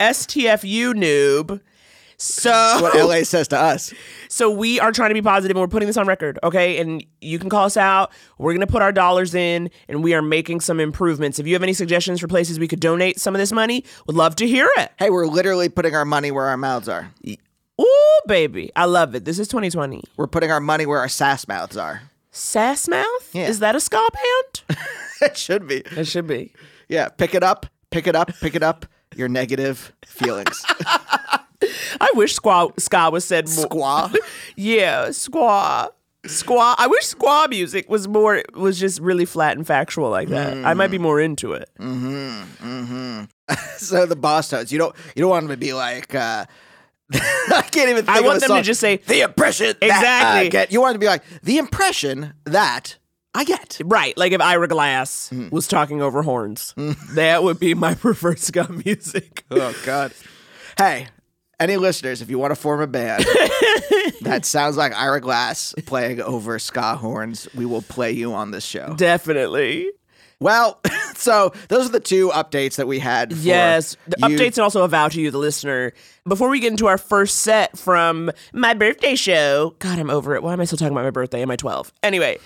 STFU 0.00 0.94
noob. 0.94 1.60
So 2.22 2.78
What 2.80 2.94
LA 2.94 3.24
says 3.24 3.48
to 3.48 3.58
us. 3.58 3.92
so 4.28 4.50
we 4.50 4.78
are 4.78 4.92
trying 4.92 5.10
to 5.10 5.14
be 5.14 5.22
positive 5.22 5.56
and 5.56 5.60
we're 5.60 5.68
putting 5.68 5.88
this 5.88 5.96
on 5.96 6.06
record, 6.06 6.38
okay? 6.44 6.78
And 6.78 7.04
you 7.20 7.38
can 7.38 7.50
call 7.50 7.64
us 7.64 7.76
out. 7.76 8.12
We're 8.38 8.52
going 8.52 8.60
to 8.60 8.66
put 8.66 8.80
our 8.80 8.92
dollars 8.92 9.34
in 9.34 9.70
and 9.88 10.04
we 10.04 10.14
are 10.14 10.22
making 10.22 10.60
some 10.60 10.78
improvements. 10.78 11.38
If 11.38 11.46
you 11.46 11.54
have 11.54 11.62
any 11.62 11.72
suggestions 11.72 12.20
for 12.20 12.28
places 12.28 12.60
we 12.60 12.68
could 12.68 12.80
donate 12.80 13.18
some 13.18 13.34
of 13.34 13.40
this 13.40 13.50
money, 13.50 13.84
would 14.06 14.14
love 14.14 14.36
to 14.36 14.46
hear 14.46 14.70
it. 14.76 14.92
Hey, 14.98 15.10
we're 15.10 15.26
literally 15.26 15.68
putting 15.68 15.96
our 15.96 16.04
money 16.04 16.30
where 16.30 16.46
our 16.46 16.56
mouths 16.56 16.88
are. 16.88 17.10
Ooh, 17.80 18.20
baby. 18.26 18.70
I 18.76 18.84
love 18.84 19.14
it. 19.16 19.24
This 19.24 19.40
is 19.40 19.48
2020. 19.48 20.04
We're 20.16 20.28
putting 20.28 20.52
our 20.52 20.60
money 20.60 20.86
where 20.86 21.00
our 21.00 21.08
sass 21.08 21.48
mouths 21.48 21.76
are. 21.76 22.02
Sass 22.30 22.88
Mouth? 22.88 23.30
Yeah. 23.34 23.48
Is 23.48 23.58
that 23.58 23.76
a 23.76 23.80
ska 23.80 24.08
band? 24.12 24.78
it 25.20 25.36
should 25.36 25.68
be. 25.68 25.82
it 25.96 26.06
should 26.06 26.26
be. 26.26 26.54
Yeah, 26.88 27.08
pick 27.10 27.34
it 27.34 27.42
up, 27.42 27.66
pick 27.90 28.06
it 28.06 28.16
up, 28.16 28.30
pick 28.40 28.54
it 28.54 28.62
up. 28.62 28.86
Your 29.14 29.28
negative 29.28 29.92
feelings. 30.06 30.64
I 32.00 32.10
wish 32.14 32.36
squaw, 32.38 32.78
ska 32.80 33.10
was 33.10 33.24
said 33.24 33.48
more. 33.48 33.66
Squaw. 33.66 34.16
Yeah, 34.56 35.06
squaw. 35.08 35.90
Squaw. 36.24 36.74
I 36.78 36.86
wish 36.86 37.14
squaw 37.14 37.48
music 37.50 37.90
was 37.90 38.06
more, 38.06 38.42
was 38.54 38.78
just 38.78 39.00
really 39.00 39.24
flat 39.24 39.56
and 39.56 39.66
factual 39.66 40.08
like 40.10 40.28
that. 40.28 40.64
I 40.64 40.74
might 40.74 40.90
be 40.90 40.98
more 40.98 41.20
into 41.20 41.52
it. 41.54 41.68
Mm-hmm. 41.80 42.42
Mm-hmm. 42.64 43.24
so 43.76 44.06
the 44.06 44.16
Bosstones. 44.16 44.70
You 44.70 44.78
don't 44.78 44.94
you 45.16 45.20
don't 45.20 45.30
want 45.30 45.48
them 45.48 45.56
to 45.56 45.56
be 45.60 45.72
like 45.72 46.14
uh 46.14 46.44
I 47.12 47.62
can't 47.70 47.90
even 47.90 48.04
think 48.06 48.16
I 48.16 48.20
want 48.20 48.40
them 48.40 48.50
to 48.56 48.62
just 48.62 48.80
say, 48.80 48.96
the 48.96 49.20
impression 49.22 49.66
that 49.66 49.82
Exactly. 49.82 50.46
I 50.46 50.48
get. 50.48 50.72
You 50.72 50.80
want 50.80 50.94
to 50.94 50.98
be 50.98 51.06
like 51.06 51.22
the 51.42 51.58
impression 51.58 52.32
that 52.44 52.96
I 53.34 53.44
get. 53.44 53.80
Right, 53.84 54.16
like 54.16 54.32
if 54.32 54.40
Ira 54.40 54.68
Glass 54.68 55.30
was 55.50 55.66
talking 55.66 56.00
over 56.00 56.22
horns, 56.22 56.72
that 57.14 57.42
would 57.42 57.58
be 57.58 57.74
my 57.74 57.94
preferred 57.94 58.38
ska 58.38 58.70
music. 58.84 59.44
Oh 59.50 59.74
God. 59.84 60.12
Hey, 60.78 61.08
any 61.62 61.76
listeners, 61.76 62.20
if 62.22 62.28
you 62.30 62.38
want 62.38 62.50
to 62.50 62.56
form 62.60 62.80
a 62.80 62.86
band 62.86 63.24
that 64.22 64.44
sounds 64.44 64.76
like 64.76 64.92
Ira 64.94 65.20
Glass 65.20 65.74
playing 65.86 66.20
over 66.20 66.58
ska 66.58 66.96
horns, 66.96 67.48
we 67.54 67.64
will 67.66 67.82
play 67.82 68.12
you 68.12 68.34
on 68.34 68.50
this 68.50 68.64
show. 68.64 68.94
Definitely. 68.96 69.88
Well, 70.40 70.80
so 71.14 71.52
those 71.68 71.86
are 71.88 71.92
the 71.92 72.00
two 72.00 72.30
updates 72.30 72.74
that 72.76 72.88
we 72.88 72.98
had. 72.98 73.30
For 73.32 73.38
Yes, 73.38 73.96
the 74.08 74.16
you. 74.28 74.36
updates 74.36 74.54
and 74.56 74.58
also 74.60 74.82
a 74.82 74.88
vow 74.88 75.06
to 75.08 75.20
you, 75.20 75.30
the 75.30 75.38
listener. 75.38 75.92
Before 76.26 76.48
we 76.48 76.58
get 76.58 76.72
into 76.72 76.86
our 76.88 76.98
first 76.98 77.38
set 77.38 77.78
from 77.78 78.30
my 78.52 78.74
birthday 78.74 79.14
show, 79.14 79.76
God, 79.78 79.98
I'm 80.00 80.10
over 80.10 80.34
it. 80.34 80.42
Why 80.42 80.52
am 80.52 80.60
I 80.60 80.64
still 80.64 80.78
talking 80.78 80.92
about 80.92 81.04
my 81.04 81.10
birthday? 81.10 81.42
Am 81.42 81.50
I 81.50 81.56
12? 81.56 81.92
Anyway, 82.02 82.38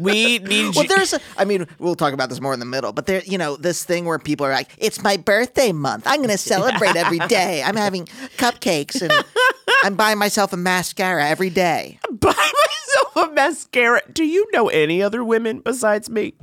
we 0.00 0.38
need 0.38 0.74
Well, 0.74 0.86
there's, 0.86 1.12
a, 1.12 1.20
I 1.36 1.44
mean, 1.44 1.66
we'll 1.78 1.94
talk 1.94 2.12
about 2.12 2.28
this 2.28 2.40
more 2.40 2.54
in 2.54 2.60
the 2.60 2.66
middle, 2.66 2.92
but 2.92 3.06
there, 3.06 3.22
you 3.24 3.38
know, 3.38 3.56
this 3.56 3.84
thing 3.84 4.04
where 4.04 4.18
people 4.18 4.46
are 4.46 4.52
like, 4.52 4.68
it's 4.78 5.02
my 5.02 5.16
birthday 5.16 5.72
month. 5.72 6.04
I'm 6.06 6.18
going 6.18 6.28
to 6.30 6.38
celebrate 6.38 6.96
every 6.96 7.18
day. 7.20 7.62
I'm 7.62 7.76
having 7.76 8.06
cupcakes 8.36 9.00
and 9.02 9.12
I'm 9.84 9.94
buying 9.94 10.18
myself 10.18 10.52
a 10.52 10.56
mascara 10.56 11.28
every 11.28 11.50
day. 11.50 11.98
buy 12.10 12.28
myself 12.32 13.30
a 13.30 13.32
mascara. 13.32 14.02
Do 14.12 14.24
you 14.24 14.46
know 14.52 14.68
any 14.68 15.02
other 15.02 15.24
women 15.24 15.60
besides 15.60 16.08
me? 16.10 16.34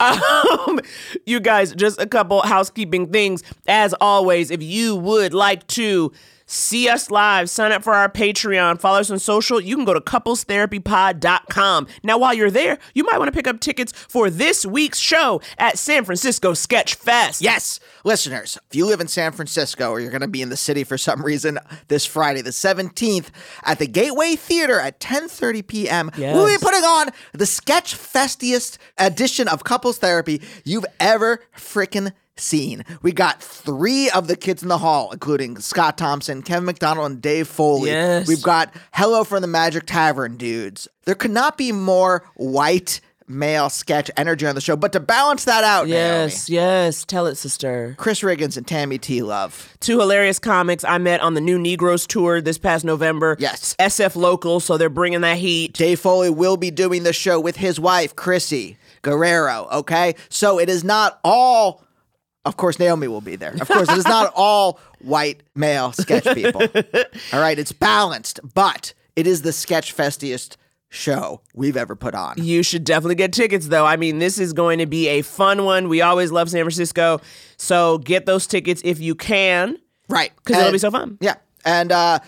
Um, 0.00 0.80
you 1.26 1.40
guys, 1.40 1.74
just 1.74 2.00
a 2.00 2.06
couple 2.06 2.40
housekeeping 2.42 3.10
things. 3.10 3.42
As 3.66 3.94
always, 4.00 4.50
if 4.50 4.62
you 4.62 4.96
would 4.96 5.34
like 5.34 5.66
to 5.68 6.12
see 6.48 6.88
us 6.88 7.10
live, 7.10 7.48
sign 7.48 7.70
up 7.70 7.84
for 7.84 7.94
our 7.94 8.08
Patreon, 8.08 8.80
follow 8.80 8.98
us 8.98 9.10
on 9.10 9.18
social, 9.20 9.60
you 9.60 9.76
can 9.76 9.84
go 9.84 9.94
to 9.94 10.00
couplestherapypod.com. 10.00 11.86
Now, 12.02 12.18
while 12.18 12.34
you're 12.34 12.50
there, 12.50 12.78
you 12.94 13.04
might 13.04 13.18
want 13.18 13.28
to 13.28 13.32
pick 13.32 13.46
up 13.46 13.60
tickets 13.60 13.92
for 13.92 14.30
this 14.30 14.66
week's 14.66 14.98
show 14.98 15.40
at 15.58 15.78
San 15.78 16.04
Francisco 16.04 16.54
Sketch 16.54 16.94
Fest. 16.94 17.40
Yes, 17.40 17.78
listeners, 18.02 18.58
if 18.68 18.74
you 18.74 18.86
live 18.86 19.00
in 19.00 19.08
San 19.08 19.32
Francisco 19.32 19.90
or 19.90 20.00
you're 20.00 20.10
going 20.10 20.22
to 20.22 20.28
be 20.28 20.42
in 20.42 20.48
the 20.48 20.56
city 20.56 20.82
for 20.82 20.98
some 20.98 21.22
reason 21.24 21.58
this 21.88 22.06
Friday, 22.06 22.40
the 22.40 22.50
17th, 22.50 23.26
at 23.64 23.78
the 23.78 23.86
Gateway 23.86 24.34
Theater 24.34 24.80
at 24.80 24.98
10:30 25.00 25.66
p.m., 25.66 26.10
we'll 26.16 26.46
be 26.46 26.58
putting 26.58 26.84
on 26.84 27.10
the 27.32 27.46
sketch 27.46 27.94
festiest 27.94 28.78
edition 28.96 29.46
of 29.48 29.64
Couples 29.64 29.98
Therapy 29.98 30.40
you've 30.64 30.86
ever 30.98 31.40
freaking 31.56 32.12
seen. 32.40 32.84
We 33.02 33.12
got 33.12 33.42
three 33.42 34.10
of 34.10 34.28
the 34.28 34.36
kids 34.36 34.62
in 34.62 34.68
the 34.68 34.78
hall, 34.78 35.10
including 35.12 35.58
Scott 35.58 35.98
Thompson, 35.98 36.42
Kevin 36.42 36.64
McDonald, 36.64 37.10
and 37.10 37.20
Dave 37.22 37.48
Foley. 37.48 37.90
Yes. 37.90 38.28
We've 38.28 38.42
got 38.42 38.72
Hello 38.92 39.24
from 39.24 39.42
the 39.42 39.48
Magic 39.48 39.84
Tavern 39.86 40.36
dudes. 40.36 40.88
There 41.04 41.14
could 41.14 41.30
not 41.30 41.56
be 41.58 41.72
more 41.72 42.24
white 42.34 43.00
male 43.30 43.68
sketch 43.68 44.10
energy 44.16 44.46
on 44.46 44.54
the 44.54 44.60
show, 44.60 44.74
but 44.74 44.90
to 44.92 45.00
balance 45.00 45.44
that 45.44 45.62
out, 45.62 45.86
Naomi, 45.86 45.90
Yes, 45.92 46.48
yes. 46.48 47.04
Tell 47.04 47.26
it, 47.26 47.34
sister. 47.34 47.94
Chris 47.98 48.20
Riggins 48.20 48.56
and 48.56 48.66
Tammy 48.66 48.96
T. 48.96 49.20
Love. 49.22 49.76
Two 49.80 49.98
hilarious 50.00 50.38
comics 50.38 50.82
I 50.82 50.96
met 50.96 51.20
on 51.20 51.34
the 51.34 51.40
New 51.42 51.58
Negroes 51.58 52.06
tour 52.06 52.40
this 52.40 52.56
past 52.56 52.86
November. 52.86 53.36
Yes. 53.38 53.76
SF 53.78 54.16
local, 54.16 54.60
so 54.60 54.78
they're 54.78 54.88
bringing 54.88 55.20
that 55.20 55.36
heat. 55.36 55.74
Dave 55.74 56.00
Foley 56.00 56.30
will 56.30 56.56
be 56.56 56.70
doing 56.70 57.02
the 57.02 57.12
show 57.12 57.38
with 57.38 57.56
his 57.56 57.78
wife, 57.78 58.16
Crissy 58.16 58.76
Guerrero. 59.02 59.68
Okay. 59.72 60.14
So 60.30 60.58
it 60.58 60.70
is 60.70 60.82
not 60.82 61.20
all, 61.22 61.84
of 62.48 62.56
course, 62.56 62.78
Naomi 62.78 63.08
will 63.08 63.20
be 63.20 63.36
there. 63.36 63.54
Of 63.60 63.68
course, 63.68 63.88
it 63.90 63.98
is 63.98 64.06
not 64.06 64.32
all 64.36 64.80
white 65.00 65.42
male 65.54 65.92
sketch 65.92 66.24
people. 66.34 66.62
all 67.32 67.40
right. 67.40 67.58
It's 67.58 67.72
balanced, 67.72 68.40
but 68.54 68.94
it 69.16 69.26
is 69.26 69.42
the 69.42 69.52
sketch 69.52 69.94
festiest 69.94 70.56
show 70.88 71.42
we've 71.54 71.76
ever 71.76 71.94
put 71.94 72.14
on. 72.14 72.36
You 72.38 72.62
should 72.62 72.84
definitely 72.84 73.16
get 73.16 73.32
tickets, 73.32 73.68
though. 73.68 73.84
I 73.84 73.96
mean, 73.96 74.18
this 74.18 74.38
is 74.38 74.52
going 74.52 74.78
to 74.78 74.86
be 74.86 75.08
a 75.08 75.22
fun 75.22 75.64
one. 75.64 75.88
We 75.88 76.00
always 76.00 76.32
love 76.32 76.48
San 76.48 76.62
Francisco. 76.62 77.20
So 77.58 77.98
get 77.98 78.26
those 78.26 78.46
tickets 78.46 78.80
if 78.84 78.98
you 78.98 79.14
can. 79.14 79.76
Right. 80.08 80.32
Because 80.36 80.60
it'll 80.60 80.72
be 80.72 80.78
so 80.78 80.90
fun. 80.90 81.18
Yeah. 81.20 81.34
And 81.66 81.92
uh, 81.92 82.20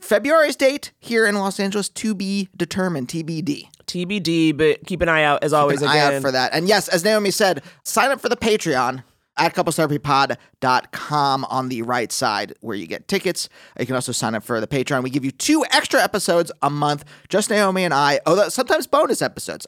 February's 0.00 0.56
date 0.56 0.92
here 1.00 1.26
in 1.26 1.36
Los 1.36 1.58
Angeles 1.58 1.88
to 1.88 2.14
be 2.14 2.50
determined, 2.56 3.08
TBD. 3.08 3.68
TBD, 3.86 4.56
but 4.56 4.86
keep 4.86 5.00
an 5.00 5.08
eye 5.08 5.22
out 5.22 5.42
as 5.42 5.52
always. 5.52 5.78
Keep 5.78 5.88
an 5.88 5.96
eye 5.96 6.16
out 6.16 6.22
for 6.22 6.30
that. 6.30 6.52
And 6.52 6.68
yes, 6.68 6.88
as 6.88 7.04
Naomi 7.04 7.30
said, 7.30 7.62
sign 7.84 8.10
up 8.10 8.20
for 8.20 8.28
the 8.28 8.36
Patreon 8.36 9.02
at 9.36 9.54
couplestherapypod.com 9.54 11.44
on 11.44 11.68
the 11.68 11.82
right 11.82 12.12
side 12.12 12.54
where 12.60 12.76
you 12.76 12.86
get 12.86 13.08
tickets. 13.08 13.48
You 13.78 13.86
can 13.86 13.94
also 13.94 14.12
sign 14.12 14.34
up 14.34 14.44
for 14.44 14.60
the 14.60 14.66
Patreon. 14.66 15.02
We 15.02 15.10
give 15.10 15.24
you 15.24 15.30
two 15.30 15.64
extra 15.70 16.02
episodes 16.02 16.52
a 16.62 16.70
month, 16.70 17.04
just 17.28 17.50
Naomi 17.50 17.84
and 17.84 17.94
I. 17.94 18.20
Oh, 18.26 18.48
sometimes 18.48 18.86
bonus 18.86 19.22
episodes. 19.22 19.66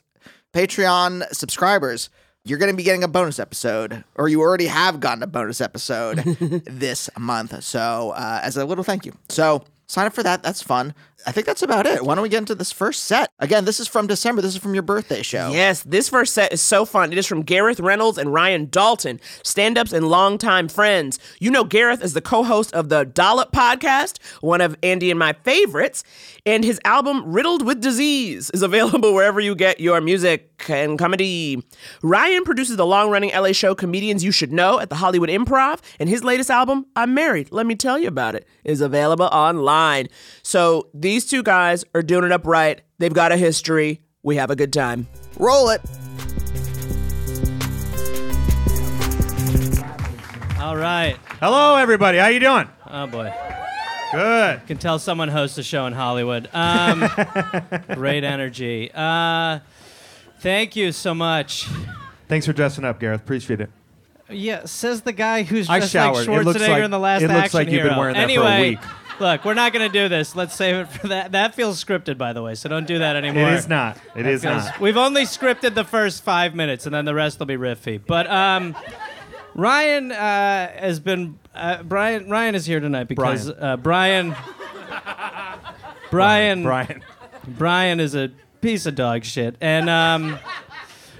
Patreon 0.52 1.28
subscribers, 1.34 2.08
you're 2.44 2.58
going 2.58 2.70
to 2.70 2.76
be 2.76 2.82
getting 2.84 3.02
a 3.04 3.08
bonus 3.08 3.38
episode, 3.38 4.04
or 4.14 4.28
you 4.28 4.40
already 4.40 4.66
have 4.66 5.00
gotten 5.00 5.22
a 5.22 5.26
bonus 5.26 5.60
episode 5.60 6.18
this 6.66 7.10
month. 7.18 7.62
So, 7.64 8.12
uh, 8.16 8.40
as 8.42 8.56
a 8.56 8.64
little 8.64 8.84
thank 8.84 9.04
you. 9.04 9.12
So, 9.28 9.64
sign 9.86 10.06
up 10.06 10.14
for 10.14 10.22
that. 10.22 10.42
That's 10.42 10.62
fun. 10.62 10.94
I 11.26 11.32
think 11.32 11.44
that's 11.44 11.62
about 11.62 11.86
it. 11.86 12.04
Why 12.04 12.14
don't 12.14 12.22
we 12.22 12.28
get 12.28 12.38
into 12.38 12.54
this 12.54 12.70
first 12.70 13.04
set? 13.04 13.30
Again, 13.40 13.64
this 13.64 13.80
is 13.80 13.88
from 13.88 14.06
December. 14.06 14.42
This 14.42 14.54
is 14.54 14.60
from 14.60 14.74
your 14.74 14.84
birthday 14.84 15.22
show. 15.22 15.50
Yes, 15.50 15.82
this 15.82 16.08
first 16.08 16.32
set 16.32 16.52
is 16.52 16.62
so 16.62 16.84
fun. 16.84 17.10
It 17.10 17.18
is 17.18 17.26
from 17.26 17.42
Gareth 17.42 17.80
Reynolds 17.80 18.16
and 18.16 18.32
Ryan 18.32 18.68
Dalton, 18.70 19.20
stand 19.42 19.76
ups 19.76 19.92
and 19.92 20.08
longtime 20.08 20.68
friends. 20.68 21.18
You 21.40 21.50
know 21.50 21.64
Gareth 21.64 22.00
is 22.02 22.12
the 22.12 22.20
co 22.20 22.44
host 22.44 22.72
of 22.74 22.90
the 22.90 23.04
Dollop 23.04 23.50
podcast, 23.50 24.22
one 24.40 24.60
of 24.60 24.76
Andy 24.84 25.10
and 25.10 25.18
my 25.18 25.32
favorites, 25.32 26.04
and 26.44 26.62
his 26.62 26.80
album 26.84 27.32
Riddled 27.32 27.66
with 27.66 27.80
Disease 27.80 28.50
is 28.50 28.62
available 28.66 29.12
wherever 29.12 29.40
you 29.40 29.56
get 29.56 29.80
your 29.80 30.00
music 30.00 30.52
and 30.68 30.96
comedy. 30.96 31.62
Ryan 32.02 32.44
produces 32.44 32.76
the 32.76 32.86
long 32.86 33.10
running 33.10 33.30
LA 33.30 33.50
show 33.50 33.74
Comedians 33.74 34.22
You 34.22 34.30
Should 34.30 34.52
Know 34.52 34.78
at 34.78 34.90
the 34.90 34.96
Hollywood 34.96 35.28
Improv, 35.28 35.80
and 35.98 36.08
his 36.08 36.22
latest 36.22 36.50
album, 36.50 36.86
I'm 36.94 37.14
Married, 37.14 37.50
Let 37.50 37.66
Me 37.66 37.74
Tell 37.74 37.98
You 37.98 38.08
About 38.08 38.36
It, 38.36 38.46
is 38.64 38.80
available 38.80 39.26
online. 39.26 40.08
So 40.42 40.88
these 40.94 41.15
two 41.24 41.42
guys 41.42 41.84
are 41.94 42.02
doing 42.02 42.24
it 42.24 42.32
up 42.32 42.46
right. 42.46 42.82
They've 42.98 43.14
got 43.14 43.32
a 43.32 43.36
history. 43.36 44.02
We 44.22 44.36
have 44.36 44.50
a 44.50 44.56
good 44.56 44.72
time. 44.72 45.06
Roll 45.38 45.70
it. 45.70 45.80
All 50.60 50.76
right. 50.76 51.16
Hello, 51.40 51.76
everybody. 51.76 52.18
How 52.18 52.26
you 52.26 52.40
doing? 52.40 52.68
Oh 52.90 53.06
boy. 53.06 53.32
Good. 54.12 54.66
Can 54.66 54.78
tell 54.78 54.98
someone 54.98 55.28
hosts 55.28 55.58
a 55.58 55.62
show 55.62 55.86
in 55.86 55.92
Hollywood. 55.92 56.48
Um, 56.52 57.08
great 57.94 58.24
energy. 58.24 58.90
Uh, 58.92 59.60
thank 60.40 60.74
you 60.74 60.90
so 60.92 61.14
much. 61.14 61.68
Thanks 62.28 62.46
for 62.46 62.52
dressing 62.52 62.84
up, 62.84 62.98
Gareth. 62.98 63.20
Appreciate 63.20 63.60
it. 63.60 63.70
Yeah, 64.28 64.64
says 64.64 65.02
the 65.02 65.12
guy 65.12 65.44
who's 65.44 65.68
I 65.70 65.78
dressed 65.78 65.92
showered. 65.92 66.26
like 66.26 66.40
It 66.40 66.44
looks 66.44 66.58
Schwarzenegger 66.60 66.68
like- 66.68 66.84
in 66.84 66.90
the 66.90 66.98
last 66.98 67.22
it 67.22 67.28
looks 67.28 67.38
action 67.40 67.58
like 67.58 67.68
you've 67.68 67.82
been 67.82 67.90
hero. 67.92 67.98
wearing 68.00 68.14
that 68.14 68.24
for 68.28 68.40
a 68.40 68.44
anyway, 68.46 68.70
week. 68.70 68.78
Look, 69.20 69.44
we're 69.44 69.54
not 69.54 69.72
going 69.72 69.90
to 69.90 69.92
do 69.92 70.08
this. 70.08 70.34
Let's 70.36 70.54
save 70.54 70.76
it 70.76 70.88
for 70.88 71.08
that. 71.08 71.32
That 71.32 71.54
feels 71.54 71.82
scripted, 71.82 72.18
by 72.18 72.32
the 72.32 72.42
way, 72.42 72.54
so 72.54 72.68
don't 72.68 72.86
do 72.86 72.98
that 72.98 73.16
anymore. 73.16 73.48
It 73.50 73.54
is 73.54 73.68
not. 73.68 73.98
It 74.14 74.26
is 74.26 74.42
Feels- 74.42 74.64
not. 74.66 74.80
We've 74.80 74.96
only 74.96 75.22
scripted 75.22 75.74
the 75.74 75.84
first 75.84 76.22
five 76.22 76.54
minutes, 76.54 76.86
and 76.86 76.94
then 76.94 77.04
the 77.04 77.14
rest 77.14 77.38
will 77.38 77.46
be 77.46 77.56
riffy. 77.56 78.00
But 78.04 78.28
um, 78.30 78.76
Ryan 79.54 80.12
uh, 80.12 80.16
has 80.78 81.00
been. 81.00 81.38
Uh, 81.54 81.82
Brian 81.82 82.28
Ryan 82.28 82.54
is 82.54 82.66
here 82.66 82.80
tonight 82.80 83.08
because 83.08 83.50
Brian. 83.50 83.62
Uh, 83.62 83.76
Brian. 83.78 84.36
Brian. 86.10 86.62
Brian. 86.62 87.04
Brian 87.46 88.00
is 88.00 88.14
a 88.14 88.30
piece 88.60 88.86
of 88.86 88.94
dog 88.94 89.24
shit, 89.24 89.56
and 89.60 89.88
um, 89.88 90.38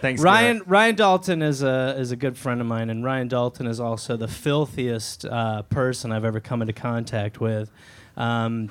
Thanks, 0.06 0.22
Ryan 0.22 0.58
Gareth. 0.58 0.68
Ryan 0.68 0.94
Dalton 0.94 1.42
is 1.42 1.62
a 1.64 1.96
is 1.98 2.12
a 2.12 2.16
good 2.16 2.38
friend 2.38 2.60
of 2.60 2.66
mine, 2.68 2.90
and 2.90 3.04
Ryan 3.04 3.26
Dalton 3.26 3.66
is 3.66 3.80
also 3.80 4.16
the 4.16 4.28
filthiest 4.28 5.25
uh, 5.25 5.62
person 5.62 6.12
I've 6.12 6.25
ever 6.25 6.38
come 6.38 6.62
into 6.62 6.72
contact 6.72 7.40
with. 7.40 7.72
Um, 8.16 8.70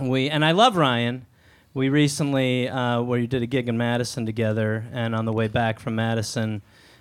we 0.00 0.28
and 0.28 0.44
I 0.44 0.50
love 0.50 0.76
Ryan. 0.76 1.26
We 1.74 1.90
recently 1.90 2.68
uh, 2.68 3.02
we 3.02 3.28
did 3.28 3.40
a 3.40 3.46
gig 3.46 3.68
in 3.68 3.78
Madison 3.78 4.26
together, 4.26 4.84
and 4.92 5.14
on 5.14 5.26
the 5.26 5.32
way 5.32 5.46
back 5.46 5.78
from 5.78 5.94
Madison. 5.94 6.60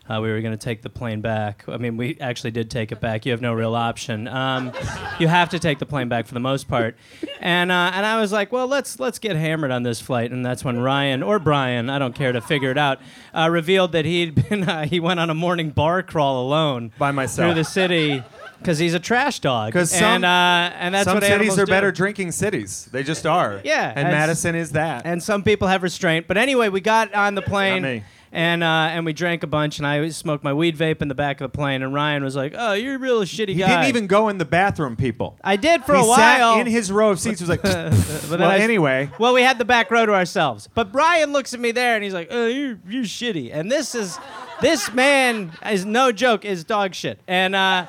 Uh, 0.09 0.19
we 0.21 0.29
were 0.29 0.41
going 0.41 0.51
to 0.51 0.57
take 0.57 0.81
the 0.81 0.89
plane 0.89 1.21
back. 1.21 1.63
I 1.69 1.77
mean, 1.77 1.95
we 1.95 2.17
actually 2.19 2.51
did 2.51 2.69
take 2.69 2.91
it 2.91 2.99
back. 2.99 3.25
You 3.25 3.31
have 3.31 3.41
no 3.41 3.53
real 3.53 3.73
option. 3.73 4.27
Um, 4.27 4.73
you 5.17 5.29
have 5.29 5.47
to 5.51 5.59
take 5.59 5.79
the 5.79 5.85
plane 5.85 6.09
back 6.09 6.27
for 6.27 6.33
the 6.33 6.41
most 6.41 6.67
part. 6.67 6.97
And 7.39 7.71
uh, 7.71 7.91
and 7.93 8.05
I 8.05 8.19
was 8.19 8.33
like, 8.33 8.51
well, 8.51 8.67
let's 8.67 8.99
let's 8.99 9.17
get 9.17 9.37
hammered 9.37 9.71
on 9.71 9.83
this 9.83 10.01
flight. 10.01 10.31
And 10.31 10.45
that's 10.45 10.65
when 10.65 10.77
Ryan 10.79 11.23
or 11.23 11.39
Brian, 11.39 11.89
I 11.89 11.99
don't 11.99 12.13
care 12.13 12.33
to 12.33 12.41
figure 12.41 12.69
it 12.69 12.77
out, 12.77 12.99
uh, 13.33 13.47
revealed 13.49 13.93
that 13.93 14.03
he'd 14.03 14.35
been 14.49 14.63
uh, 14.67 14.85
he 14.85 14.99
went 14.99 15.21
on 15.21 15.29
a 15.29 15.33
morning 15.33 15.69
bar 15.69 16.03
crawl 16.03 16.45
alone 16.45 16.91
By 16.97 17.11
myself. 17.11 17.47
through 17.47 17.55
the 17.55 17.63
city 17.63 18.21
because 18.59 18.79
he's 18.79 18.93
a 18.93 18.99
trash 18.99 19.39
dog. 19.39 19.71
'Cause 19.71 19.89
some- 19.91 20.03
and 20.03 20.25
uh, 20.25 20.75
and 20.79 20.93
that's 20.95 21.05
Some 21.05 21.15
what 21.15 21.23
cities 21.23 21.57
are 21.57 21.65
do. 21.65 21.69
better 21.69 21.93
drinking 21.93 22.33
cities. 22.33 22.89
They 22.91 23.03
just 23.03 23.25
are. 23.25 23.61
Yeah, 23.63 23.93
And 23.95 24.09
Madison 24.09 24.53
is 24.55 24.71
that. 24.71 25.03
and 25.05 25.23
some 25.23 25.43
people 25.43 25.69
have 25.69 25.81
restraint. 25.81 26.27
But 26.27 26.37
anyway, 26.37 26.67
we 26.67 26.81
got 26.81 27.13
on 27.13 27.35
the 27.35 27.41
plane. 27.41 28.03
And 28.35 28.63
uh, 28.63 28.87
and 28.89 29.05
we 29.05 29.13
drank 29.13 29.43
a 29.43 29.47
bunch, 29.47 29.77
and 29.77 29.85
I 29.85 30.09
smoked 30.09 30.43
my 30.43 30.53
weed 30.53 30.75
vape 30.75 31.03
in 31.03 31.07
the 31.07 31.13
back 31.13 31.39
of 31.39 31.51
the 31.51 31.55
plane. 31.55 31.83
And 31.83 31.93
Ryan 31.93 32.23
was 32.23 32.35
like, 32.35 32.55
"Oh, 32.57 32.73
you're 32.73 32.95
a 32.95 32.97
real 32.97 33.21
shitty 33.21 33.49
he 33.49 33.55
guy." 33.55 33.67
He 33.67 33.73
didn't 33.75 33.85
even 33.89 34.07
go 34.07 34.27
in 34.29 34.39
the 34.39 34.45
bathroom, 34.45 34.95
people. 34.95 35.37
I 35.43 35.55
did 35.55 35.85
for 35.85 35.93
he 35.93 36.01
a 36.01 36.03
sat 36.03 36.39
while. 36.39 36.59
in 36.59 36.65
his 36.65 36.91
row 36.91 37.11
of 37.11 37.19
seats. 37.19 37.41
Was 37.41 37.49
like, 37.49 37.61
but 37.61 37.91
well, 38.39 38.49
I- 38.49 38.57
anyway. 38.57 39.11
Well, 39.19 39.35
we 39.35 39.43
had 39.43 39.59
the 39.59 39.65
back 39.65 39.91
row 39.91 40.07
to 40.07 40.13
ourselves. 40.13 40.67
But 40.73 40.91
Brian 40.91 41.31
looks 41.31 41.53
at 41.53 41.59
me 41.59 41.71
there, 41.71 41.93
and 41.93 42.03
he's 42.03 42.15
like, 42.15 42.29
"Oh, 42.31 42.47
you're 42.47 42.79
you're 42.89 43.03
shitty." 43.03 43.51
And 43.53 43.71
this 43.71 43.93
is, 43.93 44.17
this 44.61 44.91
man 44.91 45.51
is 45.69 45.85
no 45.85 46.11
joke, 46.11 46.43
is 46.43 46.63
dog 46.63 46.95
shit. 46.95 47.19
And 47.27 47.53
uh, 47.53 47.85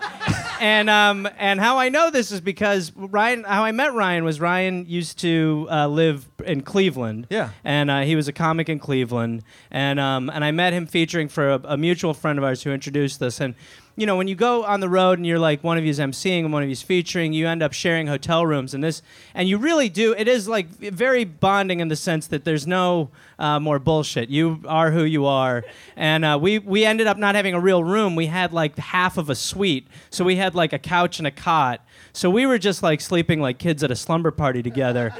and 0.64 0.88
um, 0.88 1.28
and 1.36 1.60
how 1.60 1.76
I 1.76 1.90
know 1.90 2.10
this 2.10 2.32
is 2.32 2.40
because 2.40 2.90
Ryan. 2.96 3.44
How 3.44 3.64
I 3.64 3.72
met 3.72 3.92
Ryan 3.92 4.24
was 4.24 4.40
Ryan 4.40 4.86
used 4.88 5.18
to 5.18 5.68
uh, 5.70 5.86
live 5.88 6.26
in 6.42 6.62
Cleveland. 6.62 7.26
Yeah. 7.28 7.50
And 7.64 7.90
uh, 7.90 8.00
he 8.00 8.16
was 8.16 8.28
a 8.28 8.32
comic 8.32 8.70
in 8.70 8.78
Cleveland, 8.78 9.42
and 9.70 10.00
um, 10.00 10.30
and 10.30 10.42
I 10.42 10.52
met 10.52 10.72
him 10.72 10.86
featuring 10.86 11.28
for 11.28 11.50
a, 11.50 11.60
a 11.64 11.76
mutual 11.76 12.14
friend 12.14 12.38
of 12.38 12.44
ours 12.44 12.62
who 12.62 12.70
introduced 12.70 13.20
us. 13.20 13.40
And 13.40 13.54
you 13.96 14.06
know, 14.06 14.16
when 14.16 14.26
you 14.26 14.34
go 14.34 14.64
on 14.64 14.80
the 14.80 14.88
road 14.88 15.18
and 15.18 15.26
you're 15.26 15.38
like 15.38 15.62
one 15.62 15.78
of 15.78 15.84
you's 15.84 16.00
emceeing 16.00 16.40
and 16.40 16.52
one 16.52 16.62
of 16.62 16.68
you's 16.68 16.82
featuring, 16.82 17.32
you 17.32 17.46
end 17.46 17.62
up 17.62 17.72
sharing 17.72 18.08
hotel 18.08 18.44
rooms 18.44 18.74
and 18.74 18.82
this, 18.82 19.02
and 19.34 19.48
you 19.48 19.56
really 19.56 19.88
do. 19.88 20.12
It 20.14 20.26
is 20.26 20.48
like 20.48 20.68
very 20.68 21.24
bonding 21.24 21.80
in 21.80 21.88
the 21.88 21.96
sense 21.96 22.26
that 22.28 22.44
there's 22.44 22.66
no 22.66 23.10
uh, 23.38 23.60
more 23.60 23.78
bullshit. 23.78 24.30
You 24.30 24.60
are 24.66 24.90
who 24.90 25.04
you 25.04 25.26
are, 25.26 25.64
and 25.96 26.24
uh, 26.24 26.38
we 26.40 26.58
we 26.58 26.84
ended 26.84 27.06
up 27.06 27.18
not 27.18 27.36
having 27.36 27.54
a 27.54 27.60
real 27.60 27.84
room. 27.84 28.16
We 28.16 28.26
had 28.26 28.52
like 28.52 28.76
half 28.76 29.16
of 29.16 29.30
a 29.30 29.34
suite, 29.34 29.86
so 30.10 30.24
we 30.24 30.36
had 30.36 30.54
like 30.56 30.72
a 30.72 30.78
couch 30.78 31.18
and 31.18 31.26
a 31.26 31.30
cot. 31.30 31.84
So 32.12 32.30
we 32.30 32.46
were 32.46 32.58
just 32.58 32.82
like 32.82 33.00
sleeping 33.00 33.40
like 33.40 33.58
kids 33.58 33.84
at 33.84 33.90
a 33.90 33.96
slumber 33.96 34.32
party 34.32 34.62
together. 34.62 35.14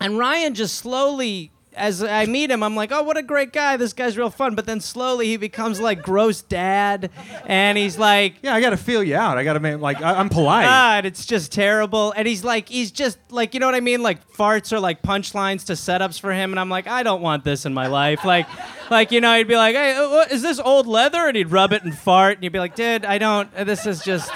And 0.00 0.18
Ryan 0.18 0.54
just 0.54 0.76
slowly 0.76 1.52
as 1.74 2.02
I 2.02 2.26
meet 2.26 2.50
him, 2.50 2.62
I'm 2.62 2.76
like, 2.76 2.92
oh, 2.92 3.02
what 3.02 3.16
a 3.16 3.22
great 3.22 3.52
guy. 3.52 3.76
This 3.76 3.92
guy's 3.92 4.16
real 4.16 4.30
fun. 4.30 4.54
But 4.54 4.66
then 4.66 4.80
slowly 4.80 5.28
he 5.28 5.36
becomes 5.36 5.80
like 5.80 6.02
gross 6.02 6.42
dad, 6.42 7.10
and 7.46 7.78
he's 7.78 7.98
like, 7.98 8.34
Yeah, 8.42 8.54
I 8.54 8.60
got 8.60 8.70
to 8.70 8.76
feel 8.76 9.02
you 9.02 9.16
out. 9.16 9.38
I 9.38 9.44
got 9.44 9.54
to 9.54 9.60
make 9.60 9.80
like 9.80 10.00
I, 10.02 10.14
I'm 10.14 10.28
polite. 10.28 10.64
God, 10.64 11.06
it's 11.06 11.26
just 11.26 11.52
terrible. 11.52 12.12
And 12.16 12.28
he's 12.28 12.44
like, 12.44 12.68
he's 12.68 12.90
just 12.90 13.18
like, 13.30 13.54
you 13.54 13.60
know 13.60 13.66
what 13.66 13.74
I 13.74 13.80
mean? 13.80 14.02
Like 14.02 14.28
farts 14.32 14.72
are 14.72 14.80
like 14.80 15.02
punchlines 15.02 15.64
to 15.66 15.72
setups 15.72 16.20
for 16.20 16.32
him. 16.32 16.52
And 16.52 16.60
I'm 16.60 16.68
like, 16.68 16.86
I 16.86 17.02
don't 17.02 17.22
want 17.22 17.44
this 17.44 17.64
in 17.64 17.74
my 17.74 17.86
life. 17.86 18.24
Like, 18.24 18.46
like 18.90 19.12
you 19.12 19.20
know, 19.20 19.36
he'd 19.36 19.48
be 19.48 19.56
like, 19.56 19.74
hey, 19.74 19.94
uh, 19.94 20.08
what, 20.10 20.32
is 20.32 20.42
this 20.42 20.58
old 20.58 20.86
leather? 20.86 21.26
And 21.26 21.36
he'd 21.36 21.50
rub 21.50 21.72
it 21.72 21.82
and 21.84 21.96
fart. 21.96 22.36
And 22.36 22.44
you'd 22.44 22.52
be 22.52 22.58
like, 22.58 22.74
dude, 22.74 23.04
I 23.04 23.18
don't. 23.18 23.52
This 23.54 23.86
is 23.86 24.02
just, 24.04 24.30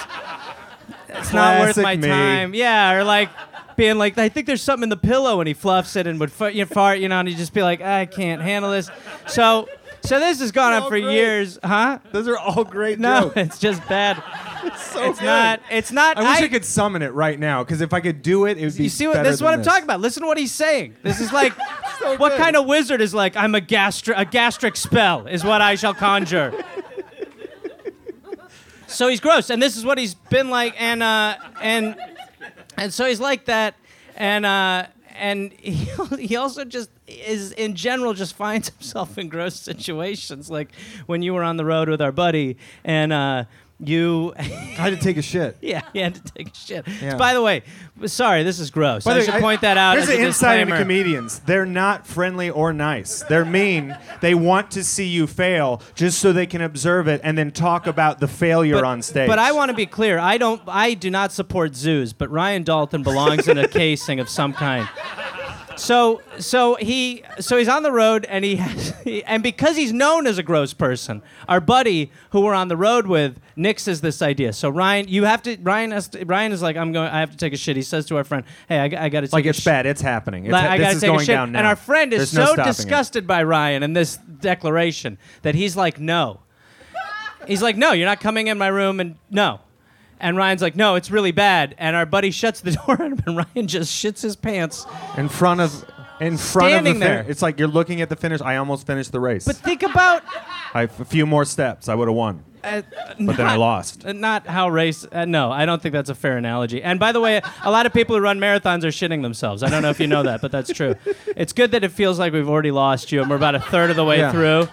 it's 1.08 1.32
not 1.32 1.60
worth 1.60 1.76
my 1.76 1.96
me. 1.96 2.08
time. 2.08 2.54
Yeah, 2.54 2.94
or 2.94 3.04
like. 3.04 3.30
Being 3.76 3.98
like, 3.98 4.16
I 4.18 4.28
think 4.28 4.46
there's 4.46 4.62
something 4.62 4.84
in 4.84 4.88
the 4.88 4.96
pillow, 4.96 5.40
and 5.40 5.46
he 5.48 5.54
fluffs 5.54 5.96
it 5.96 6.06
and 6.06 6.18
would 6.20 6.30
f- 6.38 6.54
you 6.54 6.60
know, 6.64 6.66
fart, 6.66 6.98
you 6.98 7.08
know, 7.08 7.18
and 7.20 7.28
he'd 7.28 7.36
just 7.36 7.52
be 7.52 7.62
like, 7.62 7.80
I 7.82 8.06
can't 8.06 8.40
handle 8.40 8.70
this. 8.70 8.90
So, 9.26 9.68
so 10.00 10.18
this 10.18 10.40
has 10.40 10.50
gone 10.52 10.72
on 10.72 10.82
for 10.84 10.98
great. 11.00 11.04
years, 11.12 11.58
huh? 11.62 11.98
Those 12.12 12.26
are 12.28 12.38
all 12.38 12.64
great 12.64 12.98
No, 12.98 13.22
jokes. 13.22 13.36
it's 13.36 13.58
just 13.58 13.86
bad. 13.88 14.22
It's 14.66 14.82
so 14.82 15.10
It's 15.10 15.20
not. 15.20 15.60
It's 15.70 15.92
not. 15.92 16.16
I 16.18 16.22
wish 16.32 16.42
I, 16.42 16.48
could 16.48 16.64
summon 16.64 17.00
it 17.02 17.12
right 17.12 17.38
now 17.38 17.62
because 17.62 17.80
if 17.82 17.92
I 17.92 18.00
could 18.00 18.20
do 18.20 18.46
it, 18.46 18.58
it 18.58 18.64
would 18.64 18.76
be. 18.76 18.84
You 18.84 18.88
see 18.88 19.06
what 19.06 19.22
this 19.22 19.34
is 19.34 19.42
what 19.42 19.54
I'm 19.54 19.62
talking 19.62 19.84
about. 19.84 20.00
Listen 20.00 20.22
to 20.22 20.26
what 20.26 20.38
he's 20.38 20.50
saying. 20.50 20.96
This 21.04 21.20
is 21.20 21.32
like 21.32 21.52
what 22.18 22.18
good. 22.30 22.38
kind 22.40 22.56
of 22.56 22.66
wizard 22.66 23.00
is 23.00 23.14
like 23.14 23.36
I'm 23.36 23.54
a 23.54 23.60
gastri- 23.60 24.18
a 24.18 24.24
gastric 24.24 24.74
spell 24.74 25.28
is 25.28 25.44
what 25.44 25.60
I 25.62 25.76
shall 25.76 25.94
conjure. 25.94 26.52
so 28.88 29.06
he's 29.08 29.20
gross, 29.20 29.50
and 29.50 29.62
this 29.62 29.76
is 29.76 29.84
what 29.84 29.98
he's 29.98 30.14
been 30.14 30.50
like, 30.50 30.74
and 30.80 31.00
uh, 31.00 31.36
and 31.62 31.94
and 32.76 32.92
so 32.92 33.06
he's 33.06 33.20
like 33.20 33.46
that, 33.46 33.74
and 34.16 34.46
uh, 34.46 34.86
and 35.14 35.52
he, 35.58 35.88
he 36.18 36.36
also 36.36 36.64
just 36.64 36.90
is 37.06 37.52
in 37.52 37.74
general 37.74 38.14
just 38.14 38.34
finds 38.34 38.68
himself 38.68 39.18
in 39.18 39.28
gross 39.28 39.54
situations, 39.58 40.50
like 40.50 40.70
when 41.06 41.22
you 41.22 41.34
were 41.34 41.42
on 41.44 41.56
the 41.56 41.64
road 41.64 41.88
with 41.88 42.00
our 42.00 42.12
buddy, 42.12 42.56
and 42.84 43.12
uh, 43.12 43.44
you. 43.78 44.32
I 44.38 44.42
had 44.42 44.90
to 44.90 44.96
take 44.96 45.16
a 45.16 45.22
shit. 45.22 45.56
Yeah, 45.66 45.82
you 45.92 46.02
had 46.02 46.14
to 46.14 46.22
take 46.32 46.48
a 46.48 46.54
shit. 46.54 46.86
Yeah. 47.02 47.16
By 47.16 47.34
the 47.34 47.42
way, 47.42 47.62
sorry, 48.06 48.42
this 48.44 48.60
is 48.60 48.70
gross. 48.70 49.04
By 49.04 49.16
I 49.16 49.22
should 49.22 49.40
point 49.40 49.62
that 49.62 49.76
out. 49.76 49.94
Here's 49.96 50.08
as 50.08 50.16
the 50.16 50.22
a 50.22 50.26
insight 50.26 50.60
into 50.60 50.76
comedians. 50.78 51.40
They're 51.40 51.66
not 51.66 52.06
friendly 52.06 52.50
or 52.50 52.72
nice. 52.72 53.22
They're 53.24 53.44
mean. 53.44 53.96
They 54.20 54.34
want 54.34 54.70
to 54.72 54.84
see 54.84 55.06
you 55.06 55.26
fail 55.26 55.82
just 55.94 56.20
so 56.20 56.32
they 56.32 56.46
can 56.46 56.60
observe 56.60 57.08
it 57.08 57.20
and 57.24 57.36
then 57.36 57.50
talk 57.50 57.86
about 57.86 58.20
the 58.20 58.28
failure 58.28 58.74
But, 58.74 58.84
on 58.84 59.02
stage. 59.02 59.28
but 59.28 59.38
I 59.38 59.52
want 59.52 59.70
to 59.70 59.74
be 59.76 59.86
clear. 59.86 60.18
I 60.18 60.38
don't. 60.38 60.62
I 60.66 60.94
do 60.94 61.10
not 61.10 61.32
support 61.32 61.74
zoos. 61.74 62.12
But 62.12 62.30
Ryan 62.30 62.62
Dalton 62.62 63.02
belongs 63.02 63.48
in 63.48 63.58
a 63.58 63.66
casing 63.80 64.20
of 64.20 64.28
some 64.28 64.52
kind. 64.52 64.88
So 65.76 66.22
so 66.38 66.76
he 66.76 67.22
so 67.38 67.56
he's 67.58 67.68
on 67.68 67.82
the 67.82 67.92
road 67.92 68.24
and 68.30 68.44
he, 68.44 68.56
has, 68.56 68.94
he 69.04 69.22
and 69.26 69.42
because 69.42 69.76
he's 69.76 69.92
known 69.92 70.26
as 70.26 70.38
a 70.38 70.42
gross 70.42 70.72
person, 70.72 71.22
our 71.48 71.60
buddy 71.60 72.10
who 72.30 72.40
we're 72.40 72.54
on 72.54 72.68
the 72.68 72.76
road 72.78 73.06
with 73.06 73.38
nixes 73.58 74.00
this 74.00 74.22
idea. 74.22 74.52
So 74.54 74.70
Ryan, 74.70 75.06
you 75.08 75.24
have 75.24 75.42
to 75.42 75.56
Ryan 75.60 75.90
has 75.90 76.08
to, 76.08 76.24
Ryan 76.24 76.52
is 76.52 76.62
like 76.62 76.76
I'm 76.76 76.92
going 76.92 77.08
I 77.10 77.20
have 77.20 77.30
to 77.30 77.36
take 77.36 77.52
a 77.52 77.56
shit. 77.58 77.76
He 77.76 77.82
says 77.82 78.06
to 78.06 78.16
our 78.16 78.24
friend, 78.24 78.44
"Hey, 78.68 78.78
I, 78.78 78.84
I 79.04 79.08
got 79.10 79.20
to 79.20 79.26
take 79.26 79.28
shit." 79.28 79.32
like 79.34 79.44
it's 79.46 79.58
shit." 79.58 79.64
bad. 79.66 79.86
It's 79.86 80.00
happening. 80.00 80.46
It's, 80.46 80.52
Like, 80.52 80.64
I 80.70 80.78
gotta 80.78 80.94
is 80.94 81.00
take 81.02 81.08
going 81.08 81.20
a 81.20 81.24
shit. 81.24 81.34
down 81.34 81.52
now. 81.52 81.58
And 81.58 81.66
our 81.68 81.76
friend 81.76 82.12
is 82.14 82.32
There's 82.32 82.48
no 82.48 82.54
so 82.54 82.62
it. 82.62 82.64
disgusted 82.64 83.26
by 83.26 83.42
Ryan 83.42 83.82
and 83.82 83.94
this 83.94 84.16
declaration 84.16 85.18
that 85.42 85.54
he's 85.54 85.76
like, 85.76 86.00
no. 86.00 86.40
He's 87.46 87.62
like, 87.62 87.76
no, 87.76 87.92
you're 87.92 88.06
not 88.08 88.20
coming 88.20 88.48
in 88.48 88.58
my 88.58 88.68
room 88.68 88.98
and 88.98 89.16
no. 89.30 89.60
And 90.20 90.36
Ryan's 90.36 90.62
like, 90.62 90.76
no, 90.76 90.94
it's 90.94 91.10
really 91.10 91.32
bad. 91.32 91.74
And 91.78 91.94
our 91.96 92.06
buddy 92.06 92.30
shuts 92.30 92.60
the 92.60 92.72
door 92.86 93.00
on 93.02 93.12
him 93.12 93.22
and 93.26 93.36
Ryan 93.36 93.66
just 93.68 93.92
shits 94.02 94.22
his 94.22 94.36
pants. 94.36 94.86
in 95.16 95.28
front 95.28 95.60
of 95.60 95.84
in 96.18 96.38
front 96.38 96.70
Standing 96.70 96.94
of 96.94 97.00
the 97.00 97.04
there. 97.06 97.16
finish. 97.18 97.30
It's 97.30 97.42
like 97.42 97.58
you're 97.58 97.68
looking 97.68 98.00
at 98.00 98.08
the 98.08 98.16
finish. 98.16 98.40
I 98.40 98.56
almost 98.56 98.86
finished 98.86 99.12
the 99.12 99.20
race. 99.20 99.44
But 99.44 99.56
think 99.56 99.82
about 99.82 100.22
I, 100.72 100.84
a 100.84 100.88
few 100.88 101.26
more 101.26 101.44
steps, 101.44 101.90
I 101.90 101.94
would 101.94 102.08
have 102.08 102.14
won. 102.16 102.42
uh, 102.64 102.80
But 103.20 103.36
then 103.36 103.44
I 103.46 103.50
not- 103.50 103.58
lost. 103.58 104.06
uh, 104.06 104.14
Not 104.14 104.46
how 104.46 104.70
race. 104.70 105.06
Uh, 105.12 105.26
no, 105.26 105.52
I 105.52 105.66
don't 105.66 105.82
think 105.82 105.92
that's 105.92 106.08
a 106.08 106.14
fair 106.14 106.38
analogy. 106.38 106.82
And 106.82 106.98
by 106.98 107.12
the 107.12 107.20
way, 107.20 107.42
a 107.62 107.70
lot 107.70 107.84
of 107.84 107.92
people 107.92 108.16
who 108.16 108.22
run 108.22 108.38
marathons 108.38 108.82
are 108.84 108.88
shitting 108.88 109.20
themselves. 109.20 109.62
I 109.62 109.68
don't 109.68 109.82
know 109.82 109.90
if 109.90 110.00
you 110.00 110.06
know 110.06 110.22
that, 110.22 110.40
but 110.40 110.50
that's 110.52 110.72
true. 110.72 110.94
It's 111.36 111.52
good 111.52 111.72
that 111.72 111.84
it 111.84 111.92
feels 111.92 112.18
like 112.18 112.32
we've 112.32 112.48
already 112.48 112.70
lost 112.70 113.12
you, 113.12 113.20
and 113.20 113.28
we're 113.28 113.36
about 113.36 113.54
a 113.54 113.60
third 113.60 113.90
of 113.90 113.96
the 113.96 114.04
way 114.06 114.20
Yeah. 114.20 114.32
through. 114.32 114.68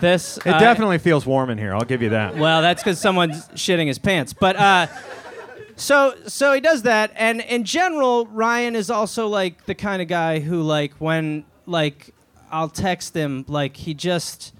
This 0.00 0.38
It 0.38 0.48
uh, 0.48 0.58
definitely 0.58 0.98
feels 0.98 1.24
warm 1.26 1.50
in 1.50 1.58
here. 1.58 1.74
I'll 1.74 1.84
give 1.84 2.02
you 2.02 2.10
that. 2.10 2.36
Well, 2.36 2.62
that's 2.62 2.82
because 2.82 3.00
someone's 3.00 3.48
shitting 3.48 3.86
his 3.86 3.98
pants. 3.98 4.32
But 4.32 4.56
uh, 4.56 4.86
so 5.76 6.14
so 6.26 6.52
he 6.52 6.60
does 6.60 6.82
that, 6.82 7.12
and 7.16 7.40
in 7.40 7.64
general, 7.64 8.26
Ryan 8.26 8.76
is 8.76 8.90
also 8.90 9.28
like 9.28 9.66
the 9.66 9.74
kind 9.74 10.02
of 10.02 10.08
guy 10.08 10.40
who 10.40 10.62
like 10.62 10.94
when 10.94 11.44
like 11.66 12.14
I'll 12.50 12.68
text 12.68 13.14
him 13.14 13.44
like 13.48 13.76
he 13.76 13.94
just. 13.94 14.52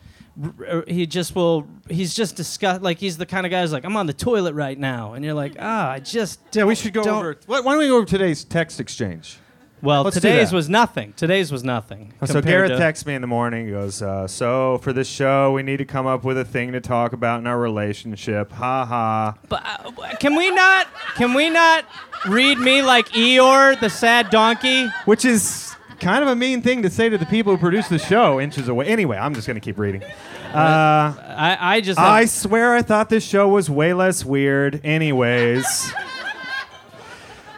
He 0.87 1.07
just 1.07 1.35
will. 1.35 1.67
He's 1.89 2.13
just 2.13 2.37
disgust. 2.37 2.83
Like 2.83 2.99
he's 2.99 3.17
the 3.17 3.25
kind 3.25 3.47
of 3.47 3.51
guy 3.51 3.63
who's 3.63 3.73
like, 3.73 3.87
"I'm 3.87 3.97
on 3.97 4.05
the 4.05 4.13
toilet 4.13 4.53
right 4.53 4.79
now," 4.79 5.15
and 5.15 5.25
you're 5.25 5.33
like, 5.33 5.57
"Ah, 5.59 5.93
I 5.93 5.99
just." 5.99 6.41
Yeah, 6.53 6.65
we 6.65 6.75
should 6.75 6.93
go 6.93 7.01
over. 7.05 7.39
Why 7.47 7.61
why 7.61 7.73
don't 7.73 7.79
we 7.79 7.87
go 7.89 7.97
over 7.97 8.05
today's 8.05 8.45
text 8.45 8.79
exchange? 8.79 9.39
Well, 9.83 10.05
Let's 10.05 10.15
today's 10.15 10.53
was 10.53 10.69
nothing. 10.69 11.12
Today's 11.17 11.53
was 11.53 11.62
nothing. 11.62 12.15
So 12.25 12.41
Gareth 12.41 12.79
texts 12.79 13.05
me 13.05 13.15
in 13.15 13.21
the 13.21 13.27
morning. 13.27 13.67
He 13.67 13.73
goes, 13.73 14.01
uh, 14.01 14.27
"So 14.27 14.79
for 14.79 14.93
this 14.93 15.07
show, 15.07 15.53
we 15.53 15.62
need 15.62 15.77
to 15.79 15.85
come 15.85 16.07
up 16.07 16.25
with 16.25 16.39
a 16.39 16.45
thing 16.45 16.73
to 16.73 16.81
talk 16.81 17.12
about 17.12 17.41
in 17.41 17.47
our 17.47 17.59
relationship." 17.59 18.53
Ha 18.53 18.85
ha. 18.87 19.35
But 19.49 19.62
uh, 19.65 20.17
can 20.17 20.35
we 20.35 20.51
not? 20.51 20.89
Can 21.17 21.35
we 21.35 21.51
not 21.51 21.85
read 22.27 22.59
me 22.59 22.81
like 22.81 23.09
Eeyore, 23.11 23.79
the 23.79 23.91
sad 23.91 24.31
donkey? 24.31 24.89
Which 25.05 25.27
is 25.27 25.77
kind 26.01 26.23
of 26.23 26.29
a 26.29 26.37
mean 26.37 26.62
thing 26.62 26.83
to 26.83 26.91
say 26.91 27.09
to 27.11 27.19
the 27.19 27.27
people 27.27 27.55
who 27.55 27.59
produce 27.59 27.89
the 27.89 27.99
show 27.99 28.41
inches 28.41 28.69
away. 28.69 28.87
Anyway, 28.87 29.19
I'm 29.19 29.35
just 29.35 29.47
gonna 29.47 29.61
keep 29.61 29.79
reading. 29.79 30.03
Uh, 30.03 31.15
I, 31.37 31.59
I 31.61 31.81
just. 31.83 31.99
I 31.99 32.25
swear 32.25 32.75
I 32.75 32.81
thought 32.81 33.11
this 33.11 33.25
show 33.25 33.49
was 33.49 33.69
way 33.69 33.93
less 33.93 34.25
weird. 34.25 34.81
Anyways. 34.85 35.93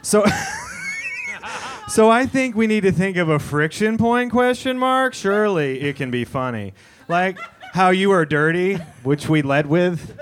So 0.03 0.25
So 1.89 2.11
I 2.11 2.27
think 2.27 2.55
we 2.55 2.67
need 2.67 2.83
to 2.83 2.93
think 2.93 3.17
of 3.17 3.29
a 3.31 3.39
friction 3.39 3.97
point 3.97 4.31
question 4.31 4.79
mark. 4.79 5.15
Surely 5.15 5.81
it 5.81 5.97
can 5.97 6.11
be 6.11 6.25
funny. 6.25 6.75
Like 7.09 7.39
how 7.73 7.91
you 7.91 8.11
are 8.13 8.27
dirty, 8.27 8.75
which 9.03 9.29
we 9.29 9.41
led 9.43 9.67
with. 9.67 10.17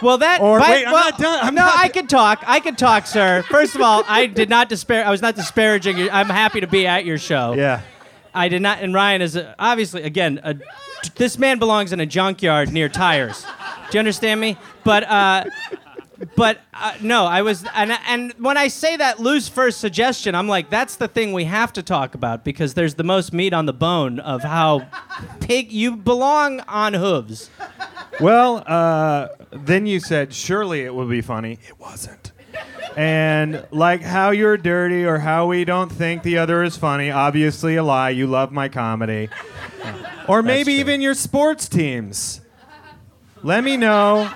Well, 0.00 0.18
that. 0.18 0.40
Or- 0.40 0.60
but- 0.60 0.68
wait, 0.70 0.86
I'm 0.86 0.92
well, 0.92 1.10
not 1.10 1.18
done. 1.18 1.38
I'm 1.42 1.54
no, 1.56 1.64
not- 1.64 1.76
I 1.76 1.88
can 1.88 2.06
talk. 2.06 2.44
I 2.46 2.60
can 2.60 2.76
talk, 2.76 3.06
sir. 3.08 3.42
First 3.50 3.74
of 3.74 3.80
all, 3.80 4.04
I 4.06 4.26
did 4.26 4.48
not 4.48 4.68
despair. 4.68 5.04
I 5.04 5.10
was 5.10 5.20
not 5.20 5.34
disparaging 5.34 5.98
you. 5.98 6.08
I'm 6.10 6.28
happy 6.28 6.60
to 6.60 6.68
be 6.68 6.86
at 6.86 7.04
your 7.04 7.18
show. 7.18 7.54
Yeah. 7.54 7.80
I 8.32 8.48
did 8.48 8.62
not. 8.62 8.80
And 8.80 8.94
Ryan 8.94 9.20
is 9.22 9.34
a, 9.34 9.56
obviously 9.58 10.04
again. 10.04 10.40
A, 10.44 10.54
this 11.16 11.36
man 11.38 11.58
belongs 11.58 11.92
in 11.92 11.98
a 11.98 12.06
junkyard 12.06 12.72
near 12.72 12.88
tires. 12.88 13.42
Do 13.90 13.96
you 13.96 13.98
understand 13.98 14.40
me? 14.40 14.56
But. 14.84 15.04
uh 15.04 15.44
but 16.34 16.60
uh, 16.74 16.94
no, 17.00 17.24
I 17.26 17.42
was, 17.42 17.64
and 17.74 17.92
and 17.92 18.32
when 18.38 18.56
I 18.56 18.68
say 18.68 18.96
that 18.96 19.20
loose 19.20 19.48
first 19.48 19.78
suggestion, 19.80 20.34
I'm 20.34 20.48
like, 20.48 20.68
that's 20.68 20.96
the 20.96 21.06
thing 21.06 21.32
we 21.32 21.44
have 21.44 21.72
to 21.74 21.82
talk 21.82 22.14
about 22.14 22.44
because 22.44 22.74
there's 22.74 22.94
the 22.94 23.04
most 23.04 23.32
meat 23.32 23.52
on 23.52 23.66
the 23.66 23.72
bone 23.72 24.18
of 24.18 24.42
how 24.42 24.88
pig 25.40 25.70
you 25.70 25.96
belong 25.96 26.60
on 26.60 26.94
hooves. 26.94 27.50
Well, 28.20 28.64
uh, 28.66 29.28
then 29.52 29.86
you 29.86 30.00
said 30.00 30.34
surely 30.34 30.80
it 30.80 30.94
would 30.94 31.08
be 31.08 31.20
funny. 31.20 31.58
It 31.68 31.78
wasn't. 31.78 32.32
And 32.96 33.64
like 33.70 34.02
how 34.02 34.30
you're 34.30 34.56
dirty 34.56 35.04
or 35.04 35.18
how 35.18 35.46
we 35.46 35.64
don't 35.64 35.90
think 35.90 36.24
the 36.24 36.38
other 36.38 36.64
is 36.64 36.76
funny, 36.76 37.12
obviously 37.12 37.76
a 37.76 37.84
lie. 37.84 38.10
You 38.10 38.26
love 38.26 38.50
my 38.50 38.68
comedy. 38.68 39.28
Or 40.26 40.42
maybe 40.42 40.74
even 40.74 41.00
your 41.00 41.14
sports 41.14 41.68
teams. 41.68 42.40
Let 43.44 43.62
me 43.62 43.76
know 43.76 44.28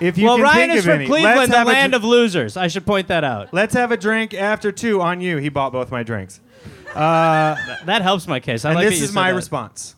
if 0.00 0.18
you 0.18 0.26
well, 0.26 0.36
can 0.36 0.44
Ryan 0.44 0.68
think 0.68 0.72
is 0.72 0.78
of 0.78 0.84
from 0.84 0.94
any. 0.94 1.06
Cleveland, 1.06 1.38
Let's 1.38 1.50
the 1.50 1.58
have 1.58 1.66
a 1.66 1.70
land 1.70 1.92
dr- 1.92 2.02
of 2.02 2.08
losers. 2.08 2.56
I 2.56 2.68
should 2.68 2.86
point 2.86 3.08
that 3.08 3.24
out. 3.24 3.52
Let's 3.52 3.74
have 3.74 3.92
a 3.92 3.96
drink 3.96 4.34
after 4.34 4.72
two 4.72 5.00
on 5.00 5.20
you. 5.20 5.36
He 5.36 5.48
bought 5.48 5.72
both 5.72 5.90
my 5.90 6.02
drinks. 6.02 6.40
Uh, 6.94 7.54
that 7.84 8.02
helps 8.02 8.26
my 8.26 8.40
case. 8.40 8.64
I 8.64 8.70
and 8.70 8.76
like 8.76 8.88
this 8.88 9.00
is 9.00 9.12
my 9.12 9.30
that. 9.30 9.36
response. 9.36 9.94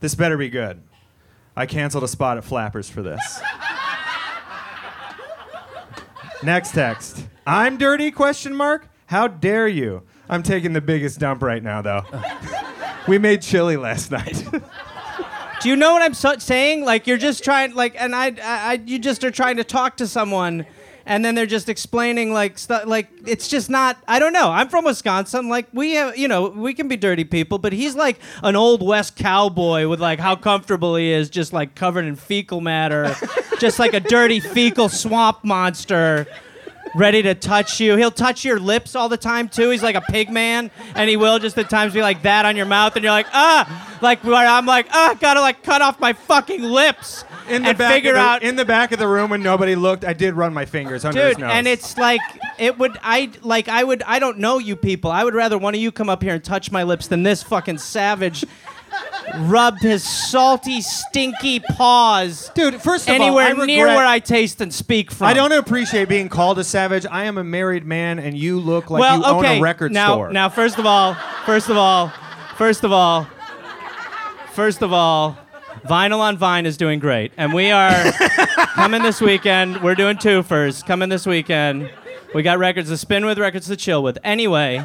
This 0.00 0.14
better 0.14 0.36
be 0.36 0.48
good. 0.48 0.80
I 1.56 1.66
canceled 1.66 2.04
a 2.04 2.08
spot 2.08 2.38
at 2.38 2.44
Flappers 2.44 2.88
for 2.88 3.02
this. 3.02 3.40
Next 6.42 6.72
text. 6.72 7.26
I'm 7.46 7.76
dirty 7.78 8.10
question 8.12 8.54
mark? 8.54 8.88
How 9.06 9.26
dare 9.26 9.66
you? 9.66 10.02
I'm 10.28 10.42
taking 10.42 10.72
the 10.72 10.80
biggest 10.80 11.18
dump 11.18 11.42
right 11.42 11.62
now 11.62 11.82
though. 11.82 12.04
we 13.08 13.18
made 13.18 13.42
chili 13.42 13.76
last 13.76 14.10
night. 14.12 14.46
Do 15.60 15.68
you 15.68 15.76
know 15.76 15.92
what 15.92 16.02
I'm 16.02 16.14
so- 16.14 16.38
saying? 16.38 16.84
Like 16.84 17.06
you're 17.06 17.16
just 17.18 17.42
trying, 17.42 17.74
like, 17.74 17.94
and 17.98 18.14
I, 18.14 18.26
I, 18.26 18.32
I, 18.42 18.80
you 18.86 18.98
just 18.98 19.24
are 19.24 19.30
trying 19.30 19.56
to 19.56 19.64
talk 19.64 19.96
to 19.96 20.06
someone, 20.06 20.66
and 21.04 21.24
then 21.24 21.34
they're 21.34 21.46
just 21.46 21.68
explaining 21.68 22.32
like 22.32 22.58
stuff. 22.58 22.84
Like 22.86 23.08
it's 23.26 23.48
just 23.48 23.68
not. 23.70 23.96
I 24.06 24.18
don't 24.18 24.32
know. 24.32 24.50
I'm 24.50 24.68
from 24.68 24.84
Wisconsin. 24.84 25.48
Like 25.48 25.66
we 25.72 25.92
have, 25.94 26.16
you 26.16 26.28
know, 26.28 26.48
we 26.50 26.74
can 26.74 26.86
be 26.86 26.96
dirty 26.96 27.24
people, 27.24 27.58
but 27.58 27.72
he's 27.72 27.96
like 27.96 28.18
an 28.42 28.54
old 28.56 28.86
west 28.86 29.16
cowboy 29.16 29.88
with 29.88 30.00
like 30.00 30.20
how 30.20 30.36
comfortable 30.36 30.94
he 30.96 31.10
is, 31.10 31.28
just 31.30 31.52
like 31.52 31.74
covered 31.74 32.04
in 32.04 32.14
fecal 32.14 32.60
matter, 32.60 33.16
just 33.58 33.78
like 33.78 33.94
a 33.94 34.00
dirty 34.00 34.38
fecal 34.38 34.88
swamp 34.88 35.42
monster. 35.44 36.26
Ready 36.98 37.22
to 37.22 37.34
touch 37.34 37.80
you. 37.80 37.96
He'll 37.96 38.10
touch 38.10 38.44
your 38.44 38.58
lips 38.58 38.94
all 38.94 39.08
the 39.08 39.16
time 39.16 39.48
too. 39.48 39.70
He's 39.70 39.82
like 39.82 39.94
a 39.94 40.00
pig 40.00 40.30
man, 40.30 40.70
and 40.94 41.08
he 41.08 41.16
will 41.16 41.38
just 41.38 41.56
at 41.58 41.70
times 41.70 41.94
be 41.94 42.02
like 42.02 42.22
that 42.22 42.44
on 42.44 42.56
your 42.56 42.66
mouth, 42.66 42.96
and 42.96 43.02
you're 43.02 43.12
like, 43.12 43.26
ah, 43.32 43.98
like 44.02 44.22
where 44.24 44.34
I'm 44.46 44.66
like, 44.66 44.86
ah, 44.90 45.16
gotta 45.20 45.40
like 45.40 45.62
cut 45.62 45.80
off 45.82 46.00
my 46.00 46.12
fucking 46.12 46.62
lips 46.62 47.24
In 47.48 47.62
the 47.62 47.70
and 47.70 47.78
back 47.78 47.92
figure 47.92 48.14
the, 48.14 48.18
out 48.18 48.42
in 48.42 48.56
the 48.56 48.64
back 48.64 48.92
of 48.92 48.98
the 48.98 49.08
room 49.08 49.30
when 49.30 49.42
nobody 49.42 49.74
looked, 49.76 50.04
I 50.04 50.12
did 50.12 50.34
run 50.34 50.52
my 50.52 50.64
fingers 50.64 51.04
under 51.04 51.28
his 51.28 51.38
nose. 51.38 51.50
and 51.52 51.66
it's 51.66 51.96
like 51.96 52.20
it 52.58 52.76
would 52.78 52.98
i 53.02 53.30
like 53.42 53.68
i 53.68 53.82
would 53.84 54.02
i 54.02 54.18
don't 54.18 54.38
know 54.38 54.58
you 54.58 54.74
people 54.74 55.10
i 55.10 55.22
would 55.22 55.34
rather 55.34 55.56
one 55.56 55.74
of 55.74 55.80
you 55.80 55.92
come 55.92 56.08
up 56.10 56.22
here 56.22 56.34
and 56.34 56.42
touch 56.42 56.72
my 56.72 56.82
lips 56.82 57.06
than 57.06 57.22
this 57.22 57.42
fucking 57.42 57.78
savage 57.78 58.44
rub 59.40 59.78
his 59.78 60.02
salty 60.02 60.80
stinky 60.80 61.60
paws 61.60 62.50
dude. 62.54 62.80
First 62.80 63.08
of 63.08 63.14
anywhere 63.14 63.54
all, 63.54 63.62
I 63.62 63.66
near 63.66 63.84
regret- 63.84 63.96
where 63.96 64.06
i 64.06 64.18
taste 64.18 64.60
and 64.60 64.72
speak 64.72 65.10
from 65.10 65.26
I 65.26 65.34
don't 65.34 65.52
appreciate 65.52 66.08
being 66.08 66.28
called 66.28 66.58
a 66.58 66.64
savage. 66.64 67.06
I 67.10 67.24
am 67.24 67.38
a 67.38 67.44
married 67.44 67.84
man, 67.84 68.18
and 68.18 68.36
you 68.36 68.58
look 68.58 68.90
like 68.90 69.00
well 69.00 69.18
you 69.18 69.38
okay 69.38 69.54
own 69.54 69.58
a 69.58 69.62
record 69.62 69.92
now 69.92 70.14
store. 70.14 70.32
now 70.32 70.48
first 70.48 70.78
of 70.78 70.86
all 70.86 71.14
first 71.44 71.68
of 71.68 71.76
all 71.76 72.12
first 72.56 72.84
of 72.84 72.92
all 72.92 73.26
first 74.52 74.82
of 74.82 74.92
all 74.92 75.38
Vinyl 75.88 76.18
on 76.18 76.36
Vine 76.36 76.66
is 76.66 76.76
doing 76.76 76.98
great, 76.98 77.32
and 77.36 77.54
we 77.54 77.70
are 77.70 78.12
coming 78.74 79.02
this 79.02 79.20
weekend. 79.20 79.80
We're 79.82 79.94
doing 79.94 80.18
two 80.18 80.42
first. 80.42 80.86
Coming 80.86 81.08
this 81.08 81.24
weekend. 81.24 81.90
We 82.34 82.42
got 82.42 82.58
records 82.58 82.90
to 82.90 82.96
spin 82.96 83.24
with, 83.24 83.38
records 83.38 83.68
to 83.68 83.76
chill 83.76 84.02
with. 84.02 84.18
Anyway, 84.22 84.84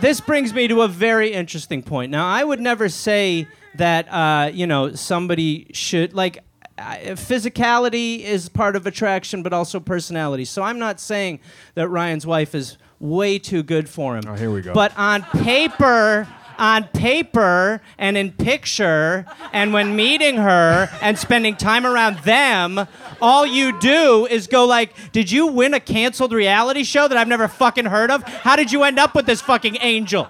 this 0.00 0.20
brings 0.20 0.52
me 0.52 0.68
to 0.68 0.82
a 0.82 0.88
very 0.88 1.32
interesting 1.32 1.82
point. 1.82 2.10
Now, 2.10 2.26
I 2.26 2.44
would 2.44 2.60
never 2.60 2.88
say 2.88 3.46
that 3.76 4.08
uh, 4.12 4.50
you 4.52 4.66
know 4.66 4.94
somebody 4.94 5.70
should 5.72 6.14
like. 6.14 6.38
uh, 6.78 7.16
Physicality 7.16 8.20
is 8.20 8.48
part 8.48 8.76
of 8.76 8.86
attraction, 8.86 9.42
but 9.42 9.52
also 9.52 9.80
personality. 9.80 10.44
So 10.44 10.62
I'm 10.62 10.78
not 10.78 11.00
saying 11.00 11.40
that 11.74 11.88
Ryan's 11.88 12.26
wife 12.26 12.54
is 12.54 12.78
way 13.00 13.38
too 13.38 13.62
good 13.62 13.88
for 13.88 14.16
him. 14.16 14.24
Oh, 14.26 14.34
here 14.34 14.50
we 14.50 14.60
go. 14.62 14.72
But 14.72 14.96
on 14.96 15.22
paper, 15.42 16.26
on 16.58 16.84
paper 16.88 17.80
and 17.98 18.16
in 18.16 18.32
picture, 18.32 19.24
and 19.52 19.72
when 19.72 19.94
meeting 19.96 20.36
her 20.36 20.88
and 21.00 21.18
spending 21.18 21.56
time 21.56 21.86
around 21.86 22.18
them, 22.20 22.86
all 23.22 23.46
you 23.46 23.78
do 23.78 24.26
is 24.26 24.46
go 24.46 24.64
like, 24.64 24.92
"Did 25.12 25.30
you 25.30 25.46
win 25.46 25.74
a 25.74 25.80
canceled 25.80 26.32
reality 26.32 26.84
show 26.84 27.06
that 27.08 27.16
I've 27.16 27.28
never 27.28 27.48
fucking 27.48 27.86
heard 27.86 28.10
of? 28.10 28.22
How 28.24 28.56
did 28.56 28.72
you 28.72 28.82
end 28.82 28.98
up 28.98 29.14
with 29.14 29.26
this 29.26 29.40
fucking 29.40 29.78
angel? 29.80 30.28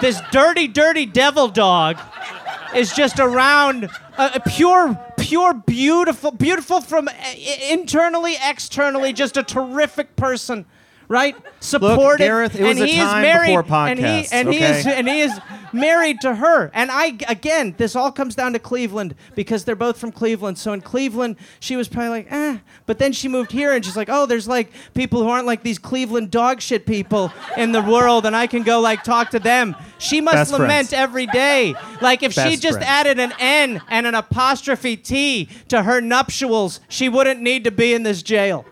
This 0.00 0.20
dirty, 0.30 0.68
dirty 0.68 1.06
devil 1.06 1.48
dog 1.48 1.98
is 2.74 2.92
just 2.92 3.18
around 3.18 3.84
a, 4.18 4.32
a 4.34 4.40
pure, 4.46 4.98
pure, 5.16 5.54
beautiful, 5.54 6.30
beautiful 6.30 6.80
from 6.82 7.08
uh, 7.08 7.12
i- 7.12 7.68
internally, 7.70 8.36
externally, 8.44 9.12
just 9.12 9.36
a 9.36 9.42
terrific 9.42 10.14
person." 10.16 10.66
Right, 11.08 11.36
supportive, 11.60 12.26
Gareth, 12.26 12.58
it 12.58 12.64
was 12.64 12.78
and 12.78 12.80
a 12.80 12.86
he 12.86 12.98
is 12.98 13.12
married, 13.12 13.56
before 13.56 13.86
and 13.86 13.98
he 13.98 14.04
podcasts, 14.04 14.28
and 14.32 14.48
he 14.52 14.58
is 14.58 14.86
and 14.86 15.08
he 15.08 15.20
is 15.20 15.40
married 15.72 16.20
to 16.22 16.34
her. 16.34 16.70
And 16.74 16.90
I 16.90 17.16
again, 17.28 17.74
this 17.78 17.94
all 17.94 18.10
comes 18.10 18.34
down 18.34 18.54
to 18.54 18.58
Cleveland 18.58 19.14
because 19.36 19.64
they're 19.64 19.76
both 19.76 19.98
from 19.98 20.10
Cleveland. 20.10 20.58
So 20.58 20.72
in 20.72 20.80
Cleveland, 20.80 21.36
she 21.60 21.76
was 21.76 21.86
probably 21.86 22.08
like, 22.08 22.26
eh. 22.32 22.58
But 22.86 22.98
then 22.98 23.12
she 23.12 23.28
moved 23.28 23.52
here 23.52 23.72
and 23.72 23.84
she's 23.84 23.96
like, 23.96 24.08
oh, 24.10 24.26
there's 24.26 24.48
like 24.48 24.72
people 24.94 25.22
who 25.22 25.28
aren't 25.28 25.46
like 25.46 25.62
these 25.62 25.78
Cleveland 25.78 26.32
dog 26.32 26.60
shit 26.60 26.86
people 26.86 27.32
in 27.56 27.70
the 27.70 27.82
world, 27.82 28.26
and 28.26 28.34
I 28.34 28.48
can 28.48 28.64
go 28.64 28.80
like 28.80 29.04
talk 29.04 29.30
to 29.30 29.38
them. 29.38 29.76
She 29.98 30.20
must 30.20 30.34
Best 30.34 30.52
lament 30.52 30.88
friends. 30.88 30.92
every 30.92 31.26
day. 31.26 31.74
Like 32.00 32.24
if 32.24 32.32
she 32.32 32.56
just 32.56 32.78
friends. 32.78 32.84
added 32.84 33.20
an 33.20 33.32
N 33.38 33.80
and 33.88 34.06
an 34.06 34.16
apostrophe 34.16 34.96
T 34.96 35.48
to 35.68 35.84
her 35.84 36.00
nuptials, 36.00 36.80
she 36.88 37.08
wouldn't 37.08 37.40
need 37.40 37.62
to 37.64 37.70
be 37.70 37.94
in 37.94 38.02
this 38.02 38.22
jail. 38.22 38.64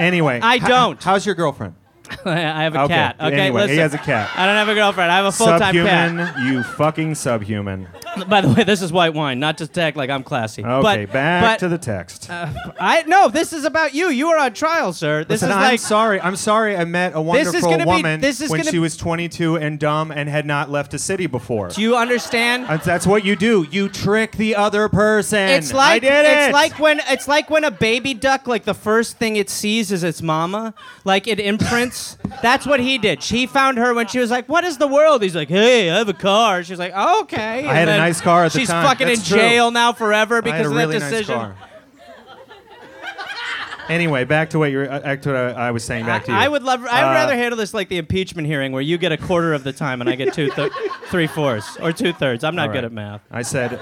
Anyway, 0.00 0.40
I 0.42 0.58
don't. 0.58 1.02
how's 1.02 1.24
your 1.26 1.34
girlfriend? 1.34 1.74
I 2.24 2.62
have 2.64 2.74
a 2.74 2.80
Okay, 2.82 2.94
cat. 2.94 3.16
Okay, 3.20 3.34
anyway, 3.38 3.68
he 3.68 3.76
has 3.76 3.94
a 3.94 3.98
cat. 3.98 4.30
I 4.36 4.46
don't 4.46 4.56
have 4.56 4.68
a 4.68 4.74
girlfriend. 4.74 5.10
I 5.12 5.16
have 5.16 5.26
a 5.26 5.32
full-time 5.32 5.60
cat. 5.74 6.08
subhuman, 6.10 6.46
you 6.52 6.62
fucking 6.62 7.14
subhuman. 7.14 7.88
By 8.28 8.40
the 8.40 8.48
way, 8.48 8.64
this 8.64 8.82
is 8.82 8.92
white 8.92 9.14
wine, 9.14 9.38
not 9.38 9.58
to 9.58 9.80
act 9.80 9.96
like 9.96 10.10
I'm 10.10 10.22
classy. 10.24 10.64
Okay, 10.64 11.04
but, 11.06 11.12
back 11.12 11.42
but 11.42 11.58
to 11.60 11.68
the 11.68 11.78
text. 11.78 12.28
Uh, 12.28 12.52
I 12.80 13.02
no, 13.04 13.28
this 13.28 13.52
is 13.52 13.64
about 13.64 13.94
you. 13.94 14.08
You 14.10 14.28
are 14.28 14.38
on 14.38 14.52
trial, 14.52 14.92
sir. 14.92 15.20
This 15.24 15.42
Listen, 15.42 15.50
is 15.50 15.56
I'm 15.56 15.62
like 15.62 15.80
sorry. 15.80 16.20
I'm 16.20 16.36
sorry. 16.36 16.76
I 16.76 16.84
met 16.84 17.12
a 17.14 17.20
wonderful 17.20 17.52
This 17.52 17.62
is 17.62 17.66
gonna 17.68 17.84
be- 17.84 17.90
woman 17.90 18.20
this 18.20 18.40
is 18.40 18.50
when 18.50 18.60
gonna- 18.60 18.70
she 18.70 18.78
was 18.78 18.96
22 18.96 19.56
and 19.56 19.78
dumb 19.78 20.10
and 20.10 20.28
had 20.28 20.46
not 20.46 20.70
left 20.70 20.92
a 20.94 20.98
city 20.98 21.26
before. 21.26 21.68
Do 21.68 21.80
you 21.80 21.96
understand? 21.96 22.64
That's, 22.64 22.84
that's 22.84 23.06
what 23.06 23.24
you 23.24 23.36
do. 23.36 23.66
You 23.70 23.88
trick 23.88 24.32
the 24.32 24.56
other 24.56 24.88
person. 24.88 25.48
It's 25.48 25.72
like 25.72 25.90
I 25.90 25.98
did 26.00 26.26
it. 26.26 26.38
it's 26.46 26.52
like 26.52 26.78
when 26.78 27.00
it's 27.08 27.28
like 27.28 27.48
when 27.50 27.64
a 27.64 27.70
baby 27.70 28.14
duck, 28.14 28.46
like 28.48 28.64
the 28.64 28.74
first 28.74 29.18
thing 29.18 29.36
it 29.36 29.48
sees 29.48 29.92
is 29.92 30.02
its 30.02 30.20
mama. 30.20 30.74
Like 31.04 31.28
it 31.28 31.38
imprints. 31.38 31.99
That's 32.42 32.66
what 32.66 32.80
he 32.80 32.98
did. 32.98 33.22
She 33.22 33.46
found 33.46 33.78
her 33.78 33.92
when 33.94 34.06
she 34.06 34.18
was 34.18 34.30
like, 34.30 34.48
"What 34.48 34.64
is 34.64 34.78
the 34.78 34.86
world?" 34.86 35.22
He's 35.22 35.34
like, 35.36 35.48
"Hey, 35.48 35.90
I 35.90 35.98
have 35.98 36.08
a 36.08 36.12
car." 36.14 36.62
She's 36.62 36.78
like, 36.78 36.92
"Oh, 36.94 37.22
"Okay." 37.22 37.66
I 37.66 37.74
had 37.74 37.88
a 37.88 37.96
nice 37.96 38.20
car 38.20 38.44
at 38.44 38.52
the 38.52 38.58
she's 38.60 38.68
time. 38.68 38.82
She's 38.84 38.90
fucking 38.90 39.06
That's 39.08 39.20
in 39.20 39.26
true. 39.26 39.38
jail 39.38 39.70
now 39.70 39.92
forever 39.92 40.40
because 40.42 40.54
I 40.54 40.56
had 40.58 40.66
a 40.66 40.68
of 40.70 40.74
really 40.76 40.92
that 40.98 41.00
nice 41.00 41.10
decision. 41.10 41.34
car. 41.34 41.56
Anyway, 43.88 44.22
back 44.22 44.50
to 44.50 44.58
what 44.60 44.70
you 44.70 44.78
were. 44.78 44.90
Uh, 44.92 45.00
back 45.00 45.22
to 45.22 45.30
what 45.30 45.36
I, 45.36 45.50
I 45.50 45.70
was 45.72 45.82
saying. 45.82 46.06
Back 46.06 46.24
to 46.26 46.30
you. 46.32 46.38
I 46.38 46.46
would 46.46 46.62
love. 46.62 46.80
I 46.84 47.02
would 47.04 47.10
Uh, 47.10 47.14
rather 47.14 47.34
handle 47.36 47.56
this 47.56 47.74
like 47.74 47.88
the 47.88 47.98
impeachment 47.98 48.46
hearing, 48.46 48.70
where 48.70 48.82
you 48.82 48.98
get 48.98 49.10
a 49.10 49.16
quarter 49.16 49.52
of 49.52 49.64
the 49.64 49.72
time 49.72 50.00
and 50.00 50.08
I 50.08 50.14
get 50.14 50.32
two, 50.32 50.48
thir- 50.50 50.70
three 51.06 51.26
fourths 51.26 51.76
or 51.80 51.92
two 51.92 52.12
thirds. 52.12 52.44
I'm 52.44 52.54
not 52.54 52.68
All 52.68 52.74
good 52.74 52.84
at 52.84 52.92
math. 52.92 53.20
I 53.32 53.42
said. 53.42 53.80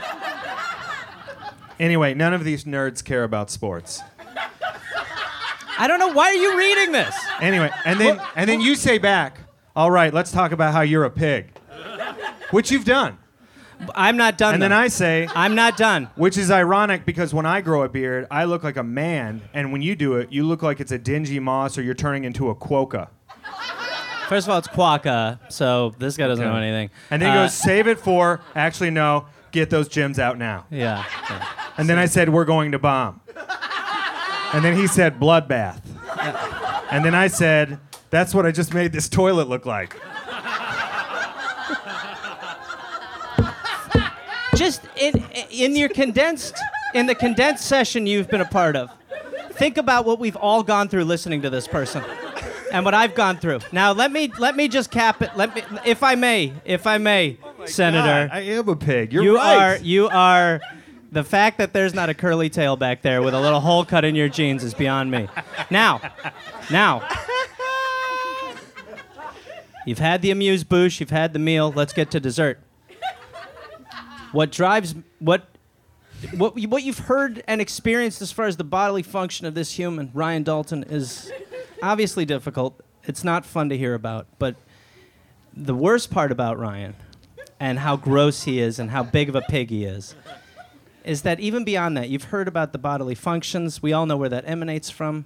Anyway, 1.79 2.15
none 2.15 2.33
of 2.33 2.43
these 2.43 2.65
nerds 2.65 3.05
care 3.05 3.23
about 3.23 3.51
sports. 3.51 4.01
I 5.79 5.87
don't 5.87 5.99
know 5.99 6.09
why 6.13 6.27
are 6.29 6.35
you 6.35 6.59
reading 6.59 6.93
this. 6.93 7.15
Anyway, 7.41 7.71
and 7.85 7.99
then 8.01 8.21
and 8.37 8.49
then 8.49 8.61
you 8.61 8.75
say 8.75 8.99
back, 8.99 9.39
"All 9.77 9.91
right, 9.91 10.13
let's 10.13 10.31
talk 10.33 10.53
about 10.53 10.73
how 10.73 10.81
you're 10.83 11.05
a 11.05 11.11
pig," 11.11 11.53
which 12.51 12.71
you've 12.71 12.85
done. 12.85 13.19
I'm 13.95 14.17
not 14.17 14.37
done. 14.37 14.55
And 14.55 14.63
then 14.63 14.71
though. 14.71 14.77
I 14.77 14.89
say, 14.89 15.29
I'm 15.37 15.55
not 15.55 15.77
done. 15.77 16.11
which 16.17 16.37
is 16.37 16.51
ironic 16.51 17.07
because 17.07 17.33
when 17.33 17.47
I 17.47 17.61
grow 17.61 17.85
a 17.85 17.89
beard, 17.89 18.27
I 18.29 18.43
look 18.45 18.65
like 18.65 18.77
a 18.77 18.83
man, 18.83 19.41
and 19.55 19.71
when 19.71 19.83
you 19.83 19.95
do 19.95 20.17
it, 20.17 20.33
you 20.33 20.43
look 20.45 20.63
like 20.65 20.81
it's 20.81 20.91
a 20.91 20.99
dingy 20.99 21.39
moss 21.39 21.79
or 21.79 21.83
you're 21.83 21.95
turning 21.95 22.25
into 22.25 22.51
a 22.51 22.57
quokka. 22.57 23.07
First 24.29 24.47
of 24.47 24.53
all, 24.53 24.59
it's 24.59 24.69
Quokka, 24.69 25.39
so 25.49 25.95
this 25.99 26.17
guy 26.19 26.27
doesn't 26.29 26.45
Okay. 26.45 26.53
know 26.53 26.61
anything. 26.61 26.91
And 27.11 27.23
then 27.23 27.31
he 27.33 27.39
Uh, 27.39 27.45
goes, 27.45 27.55
"Save 27.55 27.87
it 27.87 27.99
for." 27.99 28.41
Actually, 28.55 28.91
no. 28.91 29.25
Get 29.53 29.71
those 29.71 29.89
gyms 29.89 30.19
out 30.19 30.37
now. 30.37 30.67
Yeah. 30.71 31.03
And 31.79 31.89
then 31.89 31.99
I 31.99 32.05
said, 32.05 32.29
"We're 32.29 32.45
going 32.45 32.73
to 32.73 32.79
bomb." 32.79 33.21
And 34.53 34.65
then 34.65 34.77
he 34.77 34.87
said, 34.87 35.21
"Bloodbath." 35.21 35.81
And 36.91 37.05
then 37.05 37.15
I 37.15 37.27
said, 37.29 37.79
"That's 38.11 38.35
what 38.35 38.47
I 38.47 38.51
just 38.51 38.73
made 38.73 38.93
this 38.93 39.09
toilet 39.09 39.49
look 39.49 39.67
like." 39.67 39.97
Just 44.55 44.83
in 44.97 45.25
in 45.51 45.77
your 45.77 45.89
condensed 45.89 46.55
in 46.95 47.07
the 47.07 47.15
condensed 47.15 47.65
session 47.67 48.07
you've 48.07 48.29
been 48.29 48.41
a 48.41 48.49
part 48.49 48.75
of. 48.77 48.91
Think 49.53 49.77
about 49.77 50.05
what 50.05 50.19
we've 50.19 50.37
all 50.37 50.63
gone 50.63 50.89
through 50.89 51.05
listening 51.05 51.43
to 51.43 51.51
this 51.51 51.67
person. 51.67 52.03
And 52.73 52.85
what 52.85 52.95
I've 52.95 53.15
gone 53.15 53.39
through. 53.39 53.61
Now 53.73 53.93
let 53.93 54.13
me 54.13 54.31
let 54.39 54.57
me 54.57 54.69
just 54.69 54.91
cap 54.91 55.23
it. 55.23 55.31
Let 55.37 55.55
me 55.55 55.63
if 55.85 56.03
I 56.03 56.15
may, 56.17 56.53
if 56.65 56.87
I 56.87 56.99
may, 56.99 57.39
oh 57.43 57.67
Senator. 57.67 58.29
God, 58.29 58.31
I 58.37 58.41
am 58.41 58.69
a 58.69 58.77
pig. 58.77 59.13
You're 59.13 59.25
you 59.25 59.37
right. 59.37 59.57
are 59.57 59.77
you 59.79 60.09
are 60.09 60.61
the 61.11 61.25
fact 61.25 61.59
that 61.59 61.73
there's 61.73 61.95
not 61.95 62.09
a 62.09 62.15
curly 62.15 62.51
tail 62.51 62.77
back 62.77 63.03
there 63.03 63.23
with 63.23 63.35
a 63.35 63.41
little 63.41 63.61
hole 63.61 63.85
cut 63.85 64.05
in 64.05 64.15
your 64.15 64.29
jeans 64.29 64.63
is 64.63 64.75
beyond 64.75 65.11
me. 65.11 65.29
Now, 65.71 66.01
now. 66.71 67.09
You've 69.87 69.99
had 69.99 70.21
the 70.21 70.31
amuse 70.31 70.65
bouche, 70.65 71.01
you've 71.01 71.11
had 71.11 71.33
the 71.33 71.39
meal, 71.39 71.73
let's 71.75 71.95
get 71.95 72.11
to 72.11 72.21
dessert. 72.21 72.61
What 74.33 74.53
drives 74.53 74.95
what 75.19 75.49
what 76.37 76.59
what 76.69 76.83
you've 76.83 76.99
heard 76.99 77.43
and 77.47 77.61
experienced 77.61 78.21
as 78.21 78.31
far 78.31 78.47
as 78.47 78.59
the 78.59 78.65
bodily 78.65 79.03
function 79.03 79.47
of 79.47 79.55
this 79.55 79.73
human, 79.73 80.11
Ryan 80.13 80.43
Dalton, 80.43 80.83
is 80.85 81.33
obviously 81.83 82.27
difficult. 82.27 82.79
It's 83.05 83.25
not 83.25 83.47
fun 83.47 83.71
to 83.71 83.79
hear 83.79 83.95
about, 83.95 84.27
but 84.39 84.57
the 85.55 85.75
worst 85.75 86.11
part 86.11 86.31
about 86.31 86.59
Ryan 86.59 86.95
and 87.59 87.79
how 87.79 87.97
gross 87.97 88.43
he 88.43 88.61
is 88.61 88.79
and 88.79 88.91
how 88.91 89.03
big 89.03 89.31
of 89.31 89.35
a 89.35 89.41
pig 89.43 89.71
he 89.71 89.85
is 89.85 90.15
is 91.09 91.23
that 91.23 91.41
even 91.41 91.65
beyond 91.65 91.97
that, 91.97 92.11
you've 92.11 92.25
heard 92.25 92.47
about 92.47 92.73
the 92.73 92.79
bodily 92.79 93.15
functions. 93.15 93.83
We 93.83 93.95
all 93.95 94.05
know 94.05 94.19
where 94.19 94.29
that 94.29 94.45
emanates 94.47 94.91
from. 94.91 95.25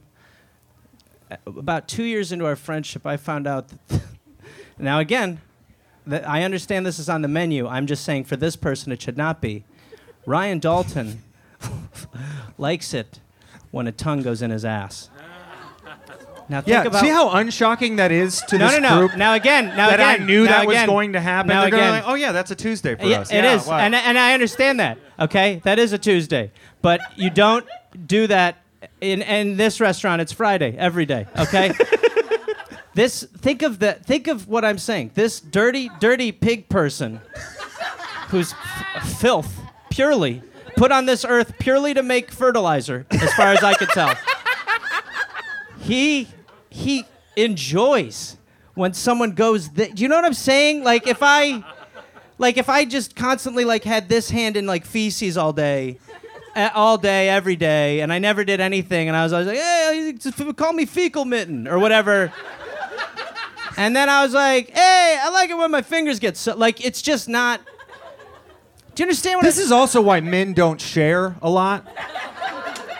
About 1.45 1.89
two 1.89 2.05
years 2.05 2.31
into 2.31 2.47
our 2.47 2.55
friendship, 2.55 3.05
I 3.05 3.17
found 3.17 3.49
out 3.49 3.67
now, 4.79 5.01
again, 5.01 5.41
I 6.09 6.45
understand 6.45 6.87
this 6.87 7.01
is 7.01 7.09
on 7.09 7.23
the 7.23 7.29
menu. 7.29 7.67
I'm 7.67 7.89
just 7.89 8.05
saying 8.05 8.25
for 8.25 8.37
this 8.37 8.55
person, 8.55 8.93
it 8.93 9.03
should 9.03 9.17
not 9.17 9.41
be. 9.41 9.65
Ryan 10.25 10.61
Dalton 10.61 11.25
likes 12.59 12.95
it 12.95 13.19
when 13.73 13.89
a 13.89 13.93
tongue 13.93 14.23
goes 14.23 14.41
in 14.41 14.53
his 14.53 14.65
ass. 14.65 15.11
Now, 16.53 16.61
think 16.61 16.69
Yeah, 16.69 16.83
about 16.85 17.01
see 17.01 17.09
how 17.09 17.31
unshocking 17.31 17.97
that 17.97 18.13
is 18.13 18.43
to 18.49 18.59
no, 18.59 18.69
this 18.69 18.79
no, 18.79 18.89
no. 18.91 18.99
group? 18.99 19.17
Now 19.17 19.33
again, 19.33 19.69
now 19.69 19.89
that 19.89 19.95
again, 20.01 20.23
I 20.23 20.25
knew 20.27 20.45
that 20.45 20.67
was 20.67 20.77
going 20.85 21.15
to 21.15 21.21
happen. 21.21 21.49
Now 21.49 21.61
They're 21.63 21.69
again, 21.69 21.91
like, 21.93 22.05
oh 22.07 22.13
yeah, 22.13 22.33
that's 22.33 22.51
a 22.51 22.55
Tuesday 22.55 22.95
for 22.95 23.07
yeah, 23.07 23.21
us. 23.21 23.31
it 23.33 23.37
Yeah, 23.37 23.55
is, 23.55 23.67
what? 23.67 23.81
and 23.81 23.95
and 23.95 24.19
I 24.19 24.35
understand 24.35 24.79
that. 24.79 24.99
Okay, 25.19 25.63
that 25.65 25.79
is 25.79 25.95
a 25.95 25.99
Tuesday, 25.99 26.53
but 26.83 27.01
you 27.17 27.31
don't 27.31 27.67
do 28.07 28.27
that 28.27 28.59
in 29.01 29.23
and 29.23 29.57
this 29.57 29.81
restaurant 29.81 30.21
it's 30.21 30.33
Friday 30.33 30.77
every 30.77 31.07
day. 31.07 31.27
Okay. 31.39 31.73
this 32.95 33.23
think 33.39 33.63
of 33.63 33.79
the 33.79 33.95
think 33.95 34.29
of 34.29 34.47
what 34.47 34.63
I'm 34.63 34.77
saying. 34.79 35.13
This 35.15 35.41
dirty, 35.41 35.91
dirty 36.01 36.33
pig 36.33 36.69
person, 36.69 37.23
who's 38.29 38.53
f- 38.53 39.19
filth 39.19 39.59
purely 39.89 40.43
put 40.77 40.93
on 40.93 41.07
this 41.07 41.25
earth 41.25 41.55
purely 41.59 41.95
to 41.95 42.03
make 42.03 42.31
fertilizer, 42.31 43.07
as 43.11 43.33
far 43.33 43.53
as 43.55 43.63
I 43.63 43.73
could 43.73 43.89
tell. 43.89 44.15
He 45.81 46.29
he 46.73 47.05
enjoys 47.37 48.37
when 48.75 48.93
someone 48.95 49.33
goes. 49.33 49.69
Th- 49.69 49.93
Do 49.95 50.03
you 50.03 50.09
know 50.09 50.17
what 50.17 50.25
I'm 50.25 50.35
saying? 50.35 50.83
Like 50.85 51.07
if 51.07 51.19
I 51.23 51.63
like 52.39 52.57
if 52.57 52.69
I 52.69 52.85
just 52.85 53.15
constantly 53.17 53.65
like 53.65 53.85
had 53.85 54.09
this 54.09 54.31
hand 54.31 54.57
in 54.57 54.67
like 54.67 54.85
feces 54.85 55.37
all 55.37 55.53
day, 55.53 55.99
all 56.75 56.99
day, 56.99 57.29
every 57.29 57.57
day, 57.57 58.01
and 58.01 58.13
I 58.13 58.19
never 58.19 58.45
did 58.45 58.61
anything, 58.61 59.09
and 59.09 59.17
I 59.17 59.23
was 59.23 59.33
always 59.33 59.49
like, 59.49 59.57
hey, 59.59 60.15
just 60.19 60.57
call 60.57 60.73
me 60.73 60.87
fecal 60.87 61.25
mitten 61.25 61.69
or 61.69 61.79
whatever. 61.79 62.33
And 63.79 63.97
then 63.97 64.09
I 64.11 64.23
was 64.23 64.35
like, 64.35 64.69
hey, 64.71 65.19
I 65.23 65.31
like 65.31 65.49
it 65.49 65.57
when 65.57 65.71
my 65.71 65.81
fingers 65.83 66.19
get 66.19 66.37
so 66.37 66.55
like 66.57 66.85
it's 66.85 67.01
just 67.01 67.29
not. 67.29 67.61
Do 68.95 69.03
you 69.03 69.07
understand 69.07 69.39
what 69.39 69.45
This 69.45 69.59
I- 69.59 69.63
is 69.63 69.73
also 69.73 70.03
why 70.03 70.21
men 70.21 70.53
don't 70.53 70.79
share 70.81 71.37
a 71.41 71.49
lot. 71.49 71.87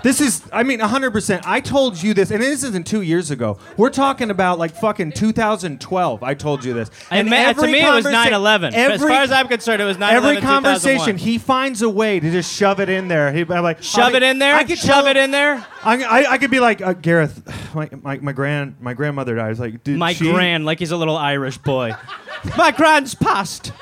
This 0.03 0.21
is, 0.21 0.43
I 0.53 0.63
mean, 0.63 0.81
100%. 0.81 1.43
I 1.45 1.61
told 1.61 2.03
you 2.03 2.15
this, 2.15 2.31
and 2.31 2.43
this 2.43 2.65
isn't 2.65 2.87
two 2.87 3.03
years 3.03 3.31
ago. 3.31 3.59
We're 3.77 3.91
talking 3.91 4.31
about 4.31 4.59
like 4.59 4.75
fucking 4.75 5.13
2012. 5.13 6.23
I 6.23 6.35
told 6.35 6.65
you 6.65 6.73
this. 6.73 6.91
And 7.11 7.31
ma- 7.31 7.53
to 7.53 7.67
me, 7.67 7.81
it 7.81 7.93
was 7.93 8.05
9/11. 8.05 8.69
As 8.69 8.75
every- 8.75 9.09
far 9.09 9.23
as 9.23 9.31
I'm 9.31 9.49
concerned, 9.49 9.81
it 9.81 9.85
was 9.85 9.97
9/11. 9.97 10.13
Every 10.13 10.41
conversation, 10.41 11.17
he 11.17 11.39
finds 11.39 11.83
a 11.83 11.89
way 11.89 12.21
to 12.21 12.31
just 12.31 12.53
shove 12.53 12.81
it 12.81 12.89
in 12.89 13.09
there. 13.09 13.33
He, 13.33 13.43
I'm 13.43 13.63
like, 13.63 13.83
shove 13.83 14.15
it 14.15 14.23
in 14.23 14.39
there. 14.39 14.55
I 14.55 14.65
could 14.65 14.79
shove 14.79 15.07
it 15.07 15.17
in 15.17 15.31
there. 15.31 15.65
I, 15.85 16.03
I, 16.03 16.33
I 16.33 16.39
could 16.39 16.51
be 16.51 16.61
like 16.61 16.81
uh, 16.81 16.95
Gareth. 16.95 17.43
My, 17.75 17.89
my, 18.03 18.19
my 18.19 18.33
grand 18.33 18.77
my 18.81 18.93
grandmother 18.93 19.37
died. 19.37 19.47
I 19.47 19.49
was 19.49 19.59
like, 19.59 19.83
dude. 19.83 19.99
My 19.99 20.13
she? 20.13 20.31
grand, 20.31 20.67
like 20.67 20.79
he's 20.79 20.91
a 20.91 20.97
little 20.97 21.17
Irish 21.17 21.57
boy. 21.57 21.95
my 22.59 22.71
grand's 22.71 23.15
passed. 23.15 23.73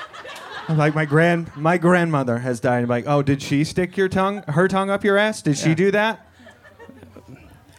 I'm 0.67 0.77
like 0.77 0.95
my 0.95 1.05
grand 1.05 1.55
my 1.55 1.77
grandmother 1.77 2.39
has 2.39 2.59
died. 2.59 2.83
I'm 2.83 2.89
like, 2.89 3.05
oh, 3.07 3.21
did 3.21 3.41
she 3.41 3.63
stick 3.63 3.97
your 3.97 4.07
tongue 4.07 4.43
her 4.43 4.67
tongue 4.67 4.89
up 4.89 5.03
your 5.03 5.17
ass? 5.17 5.41
Did 5.41 5.57
she 5.57 5.75
do 5.75 5.91
that? 5.91 6.27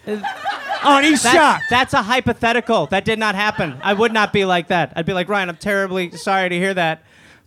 oh, 0.06 0.96
and 0.96 1.06
he's 1.06 1.22
shocked. 1.22 1.64
that's 1.70 1.94
a 1.94 2.02
hypothetical. 2.02 2.86
That 2.86 3.04
did 3.04 3.18
not 3.18 3.34
happen. 3.34 3.78
I 3.82 3.92
would 3.92 4.12
not 4.12 4.32
be 4.32 4.44
like 4.44 4.68
that. 4.68 4.92
I'd 4.96 5.06
be 5.06 5.12
like, 5.12 5.28
Ryan, 5.28 5.48
I'm 5.48 5.56
terribly 5.56 6.10
sorry 6.12 6.48
to 6.48 6.56
hear 6.56 6.74
that. 6.74 7.04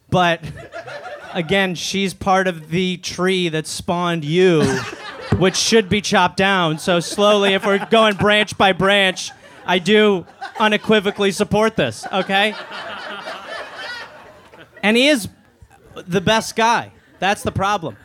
But 0.09 0.41
again, 1.33 1.75
she's 1.75 2.13
part 2.13 2.47
of 2.47 2.69
the 2.69 2.97
tree 2.97 3.49
that 3.49 3.67
spawned 3.67 4.23
you, 4.23 4.63
which 5.37 5.55
should 5.55 5.89
be 5.89 6.01
chopped 6.01 6.37
down. 6.37 6.79
So 6.79 6.99
slowly, 6.99 7.53
if 7.53 7.65
we're 7.65 7.85
going 7.87 8.15
branch 8.15 8.57
by 8.57 8.71
branch, 8.71 9.31
I 9.65 9.79
do 9.79 10.25
unequivocally 10.59 11.31
support 11.31 11.75
this, 11.75 12.05
okay? 12.11 12.55
And 14.85 14.95
he 14.95 15.07
is 15.07 15.27
the 15.95 16.21
best 16.21 16.55
guy. 16.55 16.91
That's 17.17 17.41
the 17.41 17.51
problem. 17.51 17.97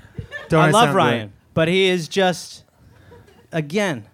Don't 0.49 0.65
I 0.65 0.71
love 0.71 0.85
sound 0.85 0.97
Ryan, 0.97 1.27
great? 1.27 1.33
but 1.53 1.69
he 1.69 1.91
is 1.91 2.09
just 2.09 2.65
again. 3.53 4.07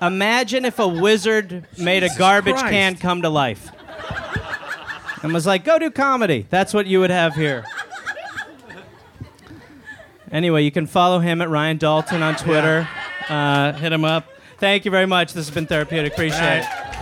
Imagine 0.00 0.64
if 0.64 0.78
a 0.78 0.86
wizard 0.86 1.66
made 1.76 2.04
a 2.04 2.08
garbage 2.16 2.54
Christ. 2.54 2.70
can 2.70 2.96
come 2.96 3.22
to 3.22 3.28
life. 3.28 3.68
And 5.24 5.34
was 5.34 5.44
like, 5.44 5.64
go 5.64 5.80
do 5.80 5.90
comedy. 5.90 6.46
That's 6.50 6.72
what 6.72 6.86
you 6.86 7.00
would 7.00 7.10
have 7.10 7.34
here. 7.34 7.64
Anyway, 10.30 10.62
you 10.62 10.70
can 10.70 10.86
follow 10.86 11.18
him 11.18 11.42
at 11.42 11.50
Ryan 11.50 11.78
Dalton 11.78 12.22
on 12.22 12.36
Twitter. 12.36 12.88
Uh, 13.28 13.72
hit 13.72 13.92
him 13.92 14.04
up. 14.04 14.28
Thank 14.58 14.84
you 14.84 14.92
very 14.92 15.06
much. 15.06 15.32
This 15.32 15.46
has 15.46 15.54
been 15.54 15.66
therapeutic. 15.66 16.12
Appreciate 16.12 16.60
it. 16.60 17.01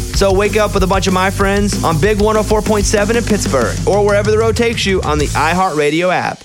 So 0.15 0.31
wake 0.31 0.55
up 0.55 0.73
with 0.73 0.83
a 0.83 0.87
bunch 0.87 1.07
of 1.07 1.13
my 1.13 1.31
friends 1.31 1.83
on 1.83 1.99
Big 1.99 2.19
104.7 2.19 3.15
in 3.17 3.23
Pittsburgh 3.23 3.75
or 3.87 4.05
wherever 4.05 4.29
the 4.29 4.37
road 4.37 4.55
takes 4.55 4.85
you 4.85 5.01
on 5.01 5.17
the 5.17 5.25
iHeartRadio 5.27 6.13
app. 6.13 6.43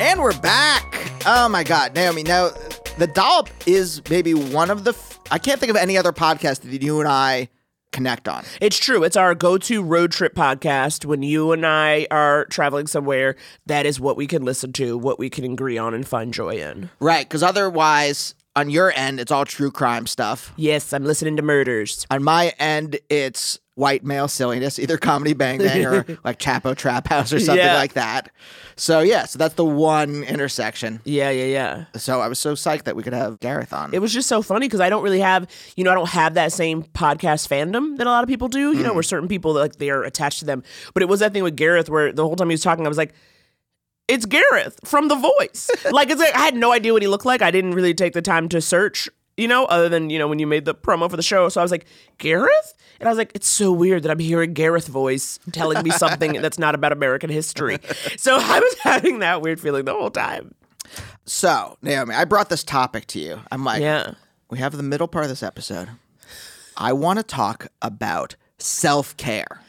And 0.00 0.20
we're 0.20 0.38
back. 0.40 1.12
Oh 1.26 1.48
my 1.50 1.64
God, 1.64 1.94
Naomi. 1.94 2.22
Now, 2.22 2.50
the 2.98 3.06
dollop 3.08 3.50
is 3.66 4.00
maybe 4.08 4.32
one 4.32 4.70
of 4.70 4.84
the. 4.84 4.90
F- 4.90 5.18
I 5.30 5.38
can't 5.38 5.60
think 5.60 5.70
of 5.70 5.76
any 5.76 5.98
other 5.98 6.12
podcast 6.12 6.60
that 6.60 6.82
you 6.82 7.00
and 7.00 7.08
I 7.08 7.48
connect 7.92 8.28
on. 8.28 8.44
It's 8.60 8.78
true. 8.78 9.02
It's 9.02 9.16
our 9.16 9.34
go 9.34 9.58
to 9.58 9.82
road 9.82 10.12
trip 10.12 10.34
podcast. 10.34 11.04
When 11.04 11.22
you 11.22 11.52
and 11.52 11.66
I 11.66 12.06
are 12.10 12.46
traveling 12.46 12.86
somewhere, 12.86 13.36
that 13.66 13.86
is 13.86 13.98
what 14.00 14.16
we 14.16 14.26
can 14.26 14.44
listen 14.44 14.72
to, 14.74 14.96
what 14.96 15.18
we 15.18 15.28
can 15.28 15.44
agree 15.44 15.76
on 15.78 15.94
and 15.94 16.06
find 16.06 16.32
joy 16.32 16.56
in. 16.56 16.90
Right, 17.00 17.26
because 17.28 17.42
otherwise, 17.42 18.34
on 18.58 18.70
your 18.70 18.92
end, 18.96 19.20
it's 19.20 19.30
all 19.30 19.44
true 19.44 19.70
crime 19.70 20.06
stuff. 20.06 20.52
Yes, 20.56 20.92
I'm 20.92 21.04
listening 21.04 21.36
to 21.36 21.42
murders. 21.42 22.04
On 22.10 22.22
my 22.24 22.52
end, 22.58 22.98
it's 23.08 23.60
white 23.76 24.02
male 24.02 24.26
silliness, 24.26 24.80
either 24.80 24.98
comedy 24.98 25.32
bang 25.32 25.58
bang 25.58 25.86
or 25.86 26.04
like 26.24 26.40
Chapo 26.40 26.76
Trap 26.76 27.06
House 27.06 27.32
or 27.32 27.38
something 27.38 27.64
Yeah. 27.64 27.76
like 27.76 27.92
that. 27.92 28.30
So 28.74 28.98
yeah, 28.98 29.26
so 29.26 29.38
that's 29.38 29.54
the 29.54 29.64
one 29.64 30.24
intersection. 30.24 31.00
Yeah, 31.04 31.30
yeah, 31.30 31.44
yeah. 31.44 31.84
So 31.96 32.20
I 32.20 32.26
was 32.26 32.40
so 32.40 32.54
psyched 32.54 32.82
that 32.84 32.96
we 32.96 33.04
could 33.04 33.12
have 33.12 33.38
Gareth 33.38 33.72
on. 33.72 33.94
It 33.94 34.00
was 34.00 34.12
just 34.12 34.28
so 34.28 34.42
funny 34.42 34.66
because 34.66 34.80
I 34.80 34.90
don't 34.90 35.04
really 35.04 35.20
have, 35.20 35.48
you 35.76 35.84
know, 35.84 35.92
I 35.92 35.94
don't 35.94 36.08
have 36.08 36.34
that 36.34 36.52
same 36.52 36.82
podcast 36.82 37.46
fandom 37.46 37.96
that 37.98 38.08
a 38.08 38.10
lot 38.10 38.24
of 38.24 38.28
people 38.28 38.48
do. 38.48 38.76
You 38.76 38.82
know, 38.82 38.90
mm. 38.90 38.94
where 38.94 39.04
certain 39.04 39.28
people 39.28 39.52
like 39.52 39.76
they 39.76 39.90
are 39.90 40.02
attached 40.02 40.40
to 40.40 40.44
them. 40.44 40.64
But 40.92 41.04
it 41.04 41.08
was 41.08 41.20
that 41.20 41.32
thing 41.32 41.44
with 41.44 41.54
Gareth 41.54 41.88
where 41.88 42.12
the 42.12 42.24
whole 42.24 42.34
time 42.34 42.48
he 42.48 42.54
was 42.54 42.62
talking, 42.62 42.84
I 42.84 42.88
was 42.88 42.98
like, 42.98 43.14
"It's 44.08 44.26
Gareth 44.26 44.80
from 44.84 45.08
The 45.08 45.14
Voice." 45.16 45.70
like, 45.92 46.10
it's 46.10 46.20
like 46.20 46.34
I 46.34 46.40
had 46.40 46.56
no 46.56 46.72
idea 46.72 46.92
what 46.92 47.02
he 47.02 47.08
looked 47.08 47.26
like. 47.26 47.42
I 47.42 47.50
didn't 47.50 47.72
really 47.72 47.94
take 47.94 48.14
the 48.14 48.22
time 48.22 48.48
to 48.50 48.60
search, 48.60 49.08
you 49.36 49.46
know, 49.48 49.64
other 49.66 49.88
than 49.88 50.10
you 50.10 50.18
know 50.18 50.26
when 50.28 50.38
you 50.38 50.46
made 50.46 50.64
the 50.64 50.74
promo 50.74 51.08
for 51.10 51.16
the 51.16 51.22
show. 51.22 51.48
So 51.48 51.60
I 51.60 51.64
was 51.64 51.70
like, 51.70 51.86
Gareth, 52.18 52.74
and 53.00 53.08
I 53.08 53.10
was 53.12 53.18
like, 53.18 53.30
it's 53.34 53.48
so 53.48 53.70
weird 53.72 54.02
that 54.02 54.10
I'm 54.10 54.18
hearing 54.18 54.54
Gareth 54.54 54.88
voice 54.88 55.38
telling 55.52 55.82
me 55.84 55.90
something 55.90 56.32
that's 56.42 56.58
not 56.58 56.74
about 56.74 56.92
American 56.92 57.30
history. 57.30 57.78
So 58.16 58.36
I 58.40 58.58
was 58.60 58.78
having 58.82 59.20
that 59.20 59.42
weird 59.42 59.60
feeling 59.60 59.84
the 59.84 59.92
whole 59.94 60.10
time. 60.10 60.54
so 61.24 61.76
Naomi, 61.82 62.14
I 62.14 62.24
brought 62.24 62.48
this 62.48 62.64
topic 62.64 63.06
to 63.08 63.18
you. 63.20 63.40
I'm 63.52 63.64
like, 63.64 63.82
Yeah. 63.82 64.12
we 64.50 64.58
have 64.58 64.76
the 64.76 64.82
middle 64.82 65.08
part 65.08 65.24
of 65.24 65.28
this 65.28 65.42
episode. 65.42 65.88
I 66.76 66.92
want 66.92 67.18
to 67.18 67.22
talk 67.24 67.66
about 67.82 68.36
self 68.58 69.16
care, 69.16 69.60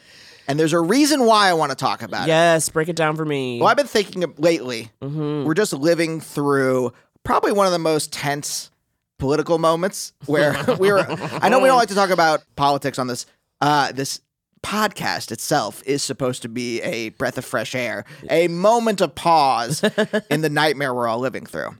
and 0.50 0.58
there's 0.58 0.72
a 0.72 0.80
reason 0.80 1.24
why 1.24 1.48
I 1.48 1.52
want 1.54 1.70
to 1.70 1.76
talk 1.76 2.02
about 2.02 2.24
it. 2.24 2.28
Yes, 2.28 2.68
break 2.68 2.88
it 2.88 2.96
down 2.96 3.16
for 3.16 3.24
me. 3.24 3.60
Well, 3.60 3.68
I've 3.68 3.76
been 3.76 3.86
thinking 3.86 4.24
of 4.24 4.38
lately, 4.38 4.90
we're 5.00 5.54
just 5.54 5.72
living 5.72 6.20
through 6.20 6.92
probably 7.24 7.52
one 7.52 7.66
of 7.66 7.72
the 7.72 7.78
most 7.78 8.12
tense 8.12 8.70
political 9.18 9.58
moments 9.58 10.12
where 10.26 10.56
we're. 10.78 10.98
I 11.40 11.48
know 11.48 11.60
we 11.60 11.68
don't 11.68 11.76
like 11.78 11.88
to 11.88 11.94
talk 11.94 12.10
about 12.10 12.42
politics 12.56 12.98
on 12.98 13.06
this. 13.06 13.26
Uh, 13.60 13.92
this 13.92 14.20
podcast 14.62 15.30
itself 15.32 15.82
is 15.86 16.02
supposed 16.02 16.42
to 16.42 16.48
be 16.48 16.82
a 16.82 17.10
breath 17.10 17.38
of 17.38 17.44
fresh 17.44 17.74
air, 17.74 18.04
a 18.28 18.48
moment 18.48 19.00
of 19.00 19.14
pause 19.14 19.82
in 20.30 20.40
the 20.40 20.50
nightmare 20.50 20.92
we're 20.92 21.06
all 21.06 21.18
living 21.20 21.46
through. 21.46 21.76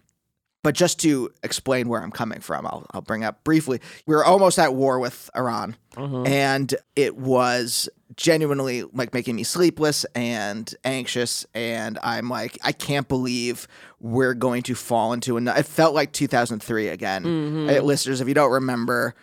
But 0.63 0.75
just 0.75 1.01
to 1.01 1.31
explain 1.43 1.89
where 1.89 2.03
I'm 2.03 2.11
coming 2.11 2.41
from, 2.41 2.67
I'll, 2.67 2.87
I'll 2.93 3.01
bring 3.01 3.25
up 3.25 3.43
briefly. 3.45 3.81
We 4.07 4.15
were 4.15 4.25
almost 4.25 4.59
at 4.59 4.75
war 4.75 4.99
with 4.99 5.31
Iran, 5.35 5.75
and 5.97 6.75
it 6.97 7.17
was 7.17 7.89
genuinely 8.16 8.83
like 8.92 9.14
making 9.14 9.37
me 9.37 9.44
sleepless 9.44 10.05
and 10.14 10.75
anxious. 10.85 11.46
And 11.55 11.99
I'm 12.03 12.29
like, 12.29 12.59
I 12.64 12.73
can't 12.73 13.09
believe 13.09 13.68
we're 14.01 14.35
going 14.35 14.62
to 14.64 14.75
fall 14.75 15.12
into 15.12 15.37
another 15.37 15.61
It 15.61 15.66
felt 15.66 15.94
like 15.94 16.12
2003 16.12 16.88
again. 16.88 17.68
Uh, 17.70 17.81
listeners, 17.83 18.20
if 18.20 18.29
you 18.29 18.35
don't 18.35 18.53
remember, 18.53 19.14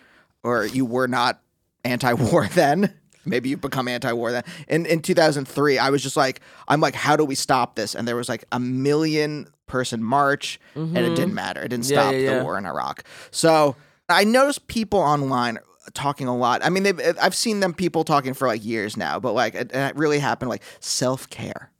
or 0.43 0.65
you 0.65 0.85
were 0.85 1.07
not 1.07 1.41
anti-war 1.83 2.47
then. 2.53 2.93
Maybe 3.25 3.49
you've 3.49 3.59
become 3.61 3.89
anti-war 3.89 4.31
then. 4.31 4.43
In 4.69 4.85
in 4.85 5.01
2003, 5.01 5.77
I 5.77 5.89
was 5.89 6.01
just 6.01 6.15
like, 6.15 6.39
I'm 6.69 6.79
like, 6.79 6.95
how 6.95 7.17
do 7.17 7.25
we 7.25 7.35
stop 7.35 7.75
this? 7.75 7.93
And 7.93 8.07
there 8.07 8.15
was 8.15 8.29
like 8.29 8.45
a 8.53 8.59
million 8.59 9.49
person 9.65 10.01
march, 10.01 10.61
and 10.75 10.97
it 10.97 11.13
didn't 11.15 11.33
matter. 11.33 11.61
It 11.61 11.67
didn't 11.69 11.83
Mm-hmm. 11.85 11.93
Yeah, 11.93 12.01
stop 12.03 12.13
yeah, 12.13 12.37
the 12.37 12.43
war 12.45 12.57
in 12.57 12.65
Iraq. 12.65 13.03
So 13.31 13.75
I 14.07 14.23
noticed 14.23 14.67
people 14.67 14.99
online 14.99 15.59
talking 15.93 16.27
a 16.27 16.35
lot. 16.35 16.63
I 16.63 16.69
mean, 16.69 16.83
they've, 16.83 16.99
I've 17.21 17.35
seen 17.35 17.59
them 17.59 17.73
people 17.73 18.03
talking 18.03 18.33
for 18.33 18.47
like 18.47 18.63
years 18.63 18.97
now, 18.97 19.19
but 19.19 19.33
like 19.33 19.55
it, 19.55 19.71
it 19.73 19.95
really 19.95 20.19
happened 20.19 20.49
like 20.49 20.63
self 20.79 21.29
care. 21.29 21.71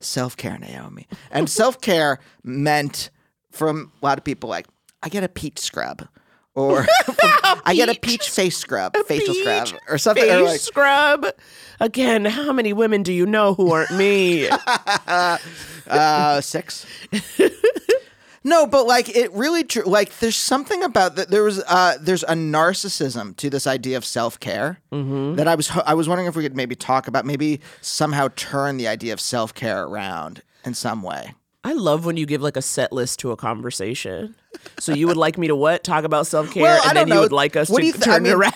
self 0.00 0.36
care, 0.36 0.58
Naomi. 0.58 1.06
And 1.30 1.48
self 1.60 1.80
care 1.80 2.18
meant 2.42 3.10
from 3.50 3.92
a 4.02 4.06
lot 4.06 4.18
of 4.18 4.24
people 4.24 4.48
like, 4.50 4.66
I 5.02 5.08
get 5.08 5.24
a 5.24 5.28
peach 5.28 5.58
scrub. 5.58 6.06
Or 6.56 6.84
I 7.64 7.74
get 7.76 7.88
a 7.88 7.98
peach 7.98 8.28
face 8.28 8.56
scrub, 8.56 8.96
facial 9.06 9.34
scrub, 9.34 9.68
or 9.88 9.98
something. 9.98 10.24
Face 10.24 10.32
Or 10.32 10.42
like, 10.42 10.60
scrub. 10.60 11.26
Again, 11.78 12.24
how 12.24 12.52
many 12.52 12.72
women 12.72 13.04
do 13.04 13.12
you 13.12 13.24
know 13.24 13.54
who 13.54 13.72
aren't 13.72 13.92
me? 13.92 14.48
uh, 15.86 16.40
six. 16.40 16.84
No, 18.42 18.66
but 18.66 18.86
like 18.86 19.14
it 19.14 19.32
really 19.32 19.64
tr- 19.64 19.82
like 19.84 20.18
there's 20.20 20.36
something 20.36 20.82
about 20.82 21.16
that. 21.16 21.28
There 21.30 21.42
was 21.42 21.62
uh, 21.68 21.96
there's 22.00 22.22
a 22.22 22.34
narcissism 22.34 23.36
to 23.36 23.50
this 23.50 23.66
idea 23.66 23.96
of 23.96 24.04
self 24.04 24.38
care 24.40 24.80
that 24.90 25.46
I 25.48 25.54
was 25.54 25.70
I 25.84 25.94
was 25.94 26.08
wondering 26.08 26.28
if 26.28 26.36
we 26.36 26.42
could 26.42 26.56
maybe 26.56 26.74
talk 26.74 27.06
about 27.08 27.26
maybe 27.26 27.60
somehow 27.80 28.28
turn 28.36 28.76
the 28.76 28.88
idea 28.88 29.12
of 29.12 29.20
self 29.20 29.52
care 29.54 29.84
around 29.84 30.42
in 30.64 30.74
some 30.74 31.02
way. 31.02 31.34
I 31.62 31.74
love 31.74 32.06
when 32.06 32.16
you 32.16 32.24
give 32.24 32.40
like 32.40 32.56
a 32.56 32.62
set 32.62 32.90
list 32.92 33.18
to 33.20 33.32
a 33.32 33.36
conversation. 33.36 34.34
So 34.78 34.94
you 34.94 35.06
would 35.06 35.18
like 35.18 35.36
me 35.36 35.46
to 35.48 35.54
what? 35.56 35.84
Talk 35.84 36.04
about 36.04 36.26
self 36.26 36.50
care, 36.52 36.62
Well, 36.62 36.82
and 36.88 36.96
then 36.96 37.08
don't 37.08 37.16
you 37.16 37.20
would 37.20 37.32
like 37.32 37.54
us 37.56 37.68
What 37.68 37.80
to 37.82 37.92
th- 37.92 37.96
I 37.96 38.04
turn 38.04 38.24
it 38.26 38.30
mean- 38.30 38.32
around. 38.40 38.54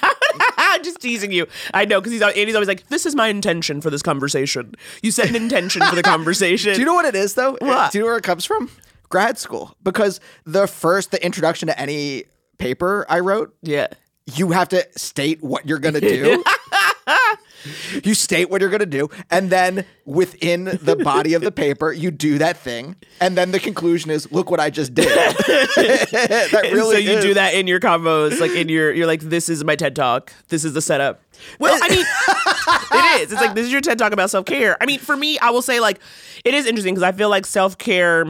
I'm 0.57 0.83
just 0.83 1.01
teasing 1.01 1.31
you. 1.31 1.47
I 1.75 1.85
know 1.85 2.01
because 2.01 2.13
he's 2.13 2.23
al- 2.23 2.31
Andy's 2.35 2.55
always 2.55 2.69
like, 2.69 2.89
"This 2.89 3.05
is 3.07 3.15
my 3.15 3.29
intention 3.29 3.81
for 3.83 3.91
this 3.91 4.03
conversation." 4.03 4.75
You 5.03 5.11
set 5.11 5.29
an 5.29 5.37
intention 5.37 5.83
for 5.83 5.95
the 5.95 6.03
conversation. 6.15 6.73
Do 6.75 6.81
you 6.81 6.87
know 6.87 6.95
what 6.95 7.05
it 7.05 7.15
is 7.15 7.35
though? 7.35 7.59
What? 7.61 7.93
Do 7.93 7.99
you 7.99 8.03
know 8.05 8.09
where 8.09 8.17
it 8.17 8.25
comes 8.25 8.45
from? 8.47 8.71
Grad 9.15 9.39
school. 9.39 9.77
Because 9.85 10.19
the 10.45 10.67
first 10.67 11.13
the 11.13 11.25
introduction 11.25 11.69
to 11.69 11.79
any 11.79 12.25
paper 12.59 13.07
I 13.09 13.21
wrote, 13.21 13.55
Yeah. 13.63 13.87
you 14.27 14.51
have 14.51 14.69
to 14.71 14.85
state 14.97 15.41
what 15.41 15.69
you're 15.69 15.79
going 15.79 15.95
to 15.95 16.01
do. 16.01 16.43
you 18.03 18.13
state 18.13 18.51
what 18.51 18.61
you're 18.61 18.71
going 18.71 18.81
to 18.81 18.87
do, 18.87 19.09
and 19.31 19.51
then 19.51 19.85
within 20.05 20.65
the 20.83 20.97
body 20.97 21.35
of 21.35 21.43
the 21.43 21.53
paper, 21.53 21.93
you 21.93 22.11
do 22.11 22.39
that 22.39 22.57
thing, 22.57 22.97
and 23.21 23.37
then 23.39 23.53
the 23.53 23.61
conclusion 23.61 24.11
is, 24.11 24.31
"Look 24.33 24.51
what 24.51 24.59
I 24.61 24.69
just 24.69 24.95
did." 24.95 25.07
that 25.09 26.71
really 26.73 26.97
so 26.97 26.99
you 26.99 27.19
is. 27.19 27.25
do 27.25 27.35
that 27.35 27.55
in 27.55 27.67
your 27.69 27.79
combos, 27.81 28.41
like 28.41 28.51
in 28.51 28.69
your, 28.69 28.93
you're 28.93 29.07
like, 29.07 29.21
this 29.21 29.49
is 29.49 29.63
my 29.65 29.77
TED 29.77 29.95
talk. 29.97 30.33
This 30.49 30.65
is 30.65 30.73
the 30.75 30.83
setup. 30.83 31.23
Well, 31.61 31.79
I 31.81 31.89
mean, 31.89 32.01
it 33.17 33.23
is. 33.23 33.33
It's 33.33 33.41
like 33.41 33.55
this 33.55 33.67
is 33.67 33.73
your 33.73 33.81
TED 33.81 33.99
talk 33.99 34.13
about 34.13 34.29
self 34.31 34.45
care. 34.45 34.77
I 34.83 34.87
mean, 34.87 34.99
for 34.99 35.17
me, 35.17 35.39
I 35.39 35.51
will 35.51 35.63
say 35.63 35.79
like, 35.81 36.01
it 36.45 36.53
is 36.53 36.67
interesting 36.67 36.95
because 36.95 37.05
I 37.05 37.13
feel 37.13 37.29
like 37.31 37.47
self 37.47 37.79
care. 37.79 38.27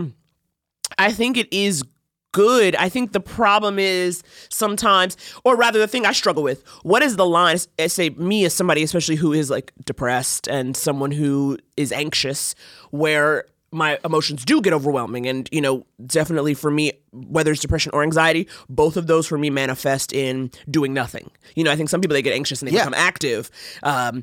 I 0.99 1.13
think 1.13 1.37
it 1.37 1.53
is 1.53 1.83
good. 2.35 2.75
I 2.75 2.89
think 2.89 3.13
the 3.13 3.21
problem 3.21 3.79
is 3.79 4.23
sometimes, 4.51 5.17
or 5.45 5.57
rather, 5.57 5.79
the 5.79 5.87
thing 5.87 6.05
I 6.05 6.13
struggle 6.13 6.43
with. 6.43 6.67
What 6.83 7.03
is 7.03 7.17
the 7.17 7.25
line? 7.25 7.57
I 7.79 7.83
eh, 7.83 7.89
say 7.89 8.11
me 8.11 8.45
as 8.45 8.53
somebody, 8.53 8.83
especially 8.83 9.15
who 9.15 9.33
is 9.33 9.49
like 9.51 9.73
depressed 9.85 10.49
and 10.49 10.77
someone 10.77 11.13
who 11.13 11.59
is 11.77 11.93
anxious, 11.93 12.55
where 12.91 13.45
my 13.75 13.99
emotions 14.05 14.45
do 14.45 14.61
get 14.63 14.73
overwhelming 14.73 15.27
and 15.27 15.49
you 15.53 15.61
know 15.61 15.85
definitely 16.07 16.55
for 16.55 16.71
me 16.71 16.93
whether 17.13 17.51
it's 17.53 17.61
depression 17.61 17.91
or 17.93 18.03
anxiety 18.03 18.49
both 18.69 18.97
of 18.97 19.07
those 19.07 19.27
for 19.27 19.37
me 19.37 19.51
manifest 19.51 20.13
in 20.13 20.51
doing 20.71 20.95
nothing 20.95 21.31
you 21.57 21.65
know 21.65 21.71
i 21.73 21.77
think 21.77 21.89
some 21.89 22.01
people 22.01 22.15
they 22.15 22.23
get 22.23 22.33
anxious 22.33 22.63
and 22.63 22.69
they 22.71 22.75
Yeah. 22.75 22.83
become 22.83 22.95
active 22.95 23.51
um 23.83 24.23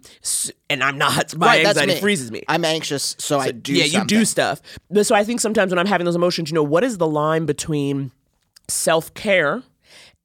and 0.69 0.81
i'm 0.83 0.97
not 0.97 1.35
my 1.37 1.47
Right, 1.47 1.65
anxiety 1.65 1.93
me. 1.95 1.99
freezes 1.99 2.31
me 2.31 2.43
I'm 2.47 2.63
anxious, 2.65 3.15
so, 3.19 3.39
I 3.39 3.51
do. 3.51 3.73
yeah, 3.73 3.85
you 3.85 4.05
do 4.05 4.25
stuff. 4.25 4.61
But 4.89 5.05
So 5.05 5.15
I 5.15 5.23
think 5.23 5.39
sometimes 5.41 5.71
when 5.71 5.79
I'm 5.79 5.85
having 5.85 6.05
those 6.05 6.15
emotions, 6.15 6.49
you 6.49 6.55
know, 6.55 6.63
what 6.63 6.83
is 6.83 6.97
the 6.97 7.07
line 7.07 7.45
between 7.45 8.11
self 8.67 9.13
care 9.13 9.63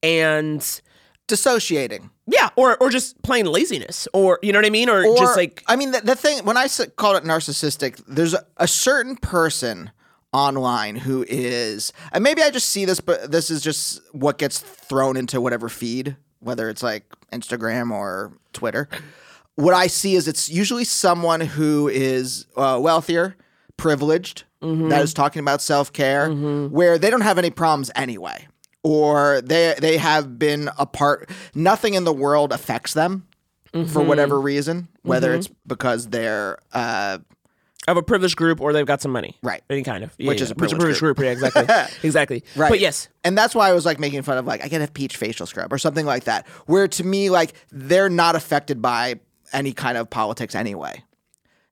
and 0.02 0.80
dissociating. 1.26 2.10
Yeah, 2.26 2.50
or 2.56 2.76
or 2.78 2.90
just 2.90 3.20
plain 3.22 3.46
laziness, 3.46 4.08
or 4.12 4.38
you 4.42 4.52
know 4.52 4.58
what 4.58 4.66
I 4.66 4.70
mean, 4.70 4.88
or, 4.88 5.04
Or, 5.04 5.16
just 5.16 5.36
like 5.36 5.62
I 5.66 5.76
mean, 5.76 5.92
the, 5.92 6.00
the 6.00 6.16
thing 6.16 6.40
I 6.48 6.68
called 6.96 7.16
it 7.16 7.24
narcissistic, 7.24 8.02
there's 8.08 8.34
a, 8.34 8.44
a 8.56 8.66
certain 8.68 9.16
person 9.16 9.90
online 10.32 10.96
who 10.96 11.24
is, 11.28 11.92
and 12.12 12.22
maybe 12.22 12.42
I 12.42 12.50
just 12.50 12.68
see 12.68 12.84
this, 12.84 13.00
but 13.00 13.30
this 13.30 13.50
is 13.50 13.62
just 13.62 14.00
what 14.12 14.38
gets 14.38 14.58
thrown 14.58 15.16
into 15.16 15.40
whatever 15.40 15.68
feed, 15.68 16.16
whether 16.40 16.68
it's 16.68 16.82
like 16.82 17.04
Instagram 17.32 17.90
or 17.90 18.32
Twitter. 18.52 18.88
What 19.54 19.72
I 19.72 19.86
see 19.86 20.16
is 20.16 20.28
it's 20.28 20.50
usually 20.50 20.84
someone 20.84 21.40
who 21.40 21.88
is 21.88 22.46
uh, 22.56 22.78
wealthier, 22.82 23.36
privileged, 23.78 24.44
that 24.60 25.00
is 25.00 25.14
talking 25.14 25.40
about 25.40 25.62
self 25.62 25.92
care, 25.92 26.28
where 26.30 26.98
they 26.98 27.08
don't 27.08 27.20
have 27.20 27.38
any 27.38 27.50
problems 27.50 27.90
anyway, 27.94 28.48
or 28.86 29.40
they 29.42 29.74
they 29.80 29.96
have 29.96 30.38
been 30.38 30.70
apart. 30.78 31.28
Nothing 31.54 31.94
in 31.94 32.04
the 32.04 32.12
world 32.12 32.52
affects 32.52 32.94
them 32.94 33.26
for 33.92 34.00
whatever 34.02 34.40
reason, 34.40 34.88
whether 35.02 35.34
it's 35.34 35.48
because 35.66 36.08
they're 36.08 36.58
uh, 36.72 37.18
of 37.88 37.96
a 37.96 38.02
privileged 38.02 38.36
group, 38.36 38.60
or 38.60 38.72
they've 38.72 38.86
got 38.86 39.02
some 39.02 39.10
money, 39.12 39.36
Right. 39.42 39.62
Any 39.68 39.82
kind 39.82 40.02
of, 40.02 40.12
Yeah, 40.18 40.28
Which 40.28 40.38
yeah. 40.38 40.44
is 40.44 40.50
a 40.52 40.54
which 40.54 40.70
privileged 40.70 40.98
group. 41.00 41.18
Yeah, 41.18 41.30
exactly, 41.30 41.62
exactly. 42.02 42.44
right. 42.56 42.68
But 42.70 42.80
yes, 42.80 43.08
and 43.24 43.36
that's 43.36 43.54
why 43.54 43.68
I 43.68 43.72
was 43.72 43.84
like 43.84 43.98
making 44.00 44.22
fun 44.22 44.38
of 44.38 44.46
like 44.46 44.64
I 44.64 44.68
get 44.68 44.80
a 44.82 44.90
peach 44.90 45.16
facial 45.16 45.46
scrub 45.46 45.72
or 45.72 45.78
something 45.78 46.06
like 46.06 46.24
that, 46.24 46.46
where 46.66 46.86
to 46.88 47.04
me 47.04 47.28
like 47.28 47.52
they're 47.70 48.08
not 48.08 48.34
affected 48.36 48.80
by 48.80 49.18
any 49.52 49.72
kind 49.72 49.98
of 49.98 50.08
politics 50.10 50.54
anyway, 50.54 51.02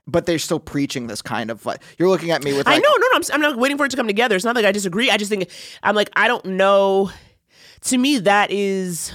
but 0.07 0.27
they're 0.27 0.39
still 0.39 0.61
preaching 0.61 1.07
this 1.07 1.23
kind 1.23 1.51
of 1.51 1.65
like 1.65 1.81
you're 1.99 2.09
looking 2.09 2.31
at 2.31 2.45
me 2.45 2.53
with 2.53 2.69
I 2.69 2.77
know, 2.77 2.81
no, 2.83 2.97
no, 2.97 3.09
I'm, 3.15 3.23
I'm 3.33 3.41
not 3.41 3.57
waiting 3.57 3.79
for 3.79 3.87
it 3.87 3.91
to 3.91 3.97
come 3.97 4.07
together. 4.07 4.37
It's 4.37 4.45
not 4.45 4.55
like 4.55 4.65
I 4.65 4.73
disagree. 4.73 5.11
I 5.11 5.17
just 5.17 5.31
think 5.31 5.49
I'm 5.83 5.95
like 5.95 6.11
I 6.15 6.29
don't 6.29 6.45
know. 6.45 7.11
To 7.83 7.99
me, 7.99 8.19
that 8.19 8.51
is. 8.51 9.13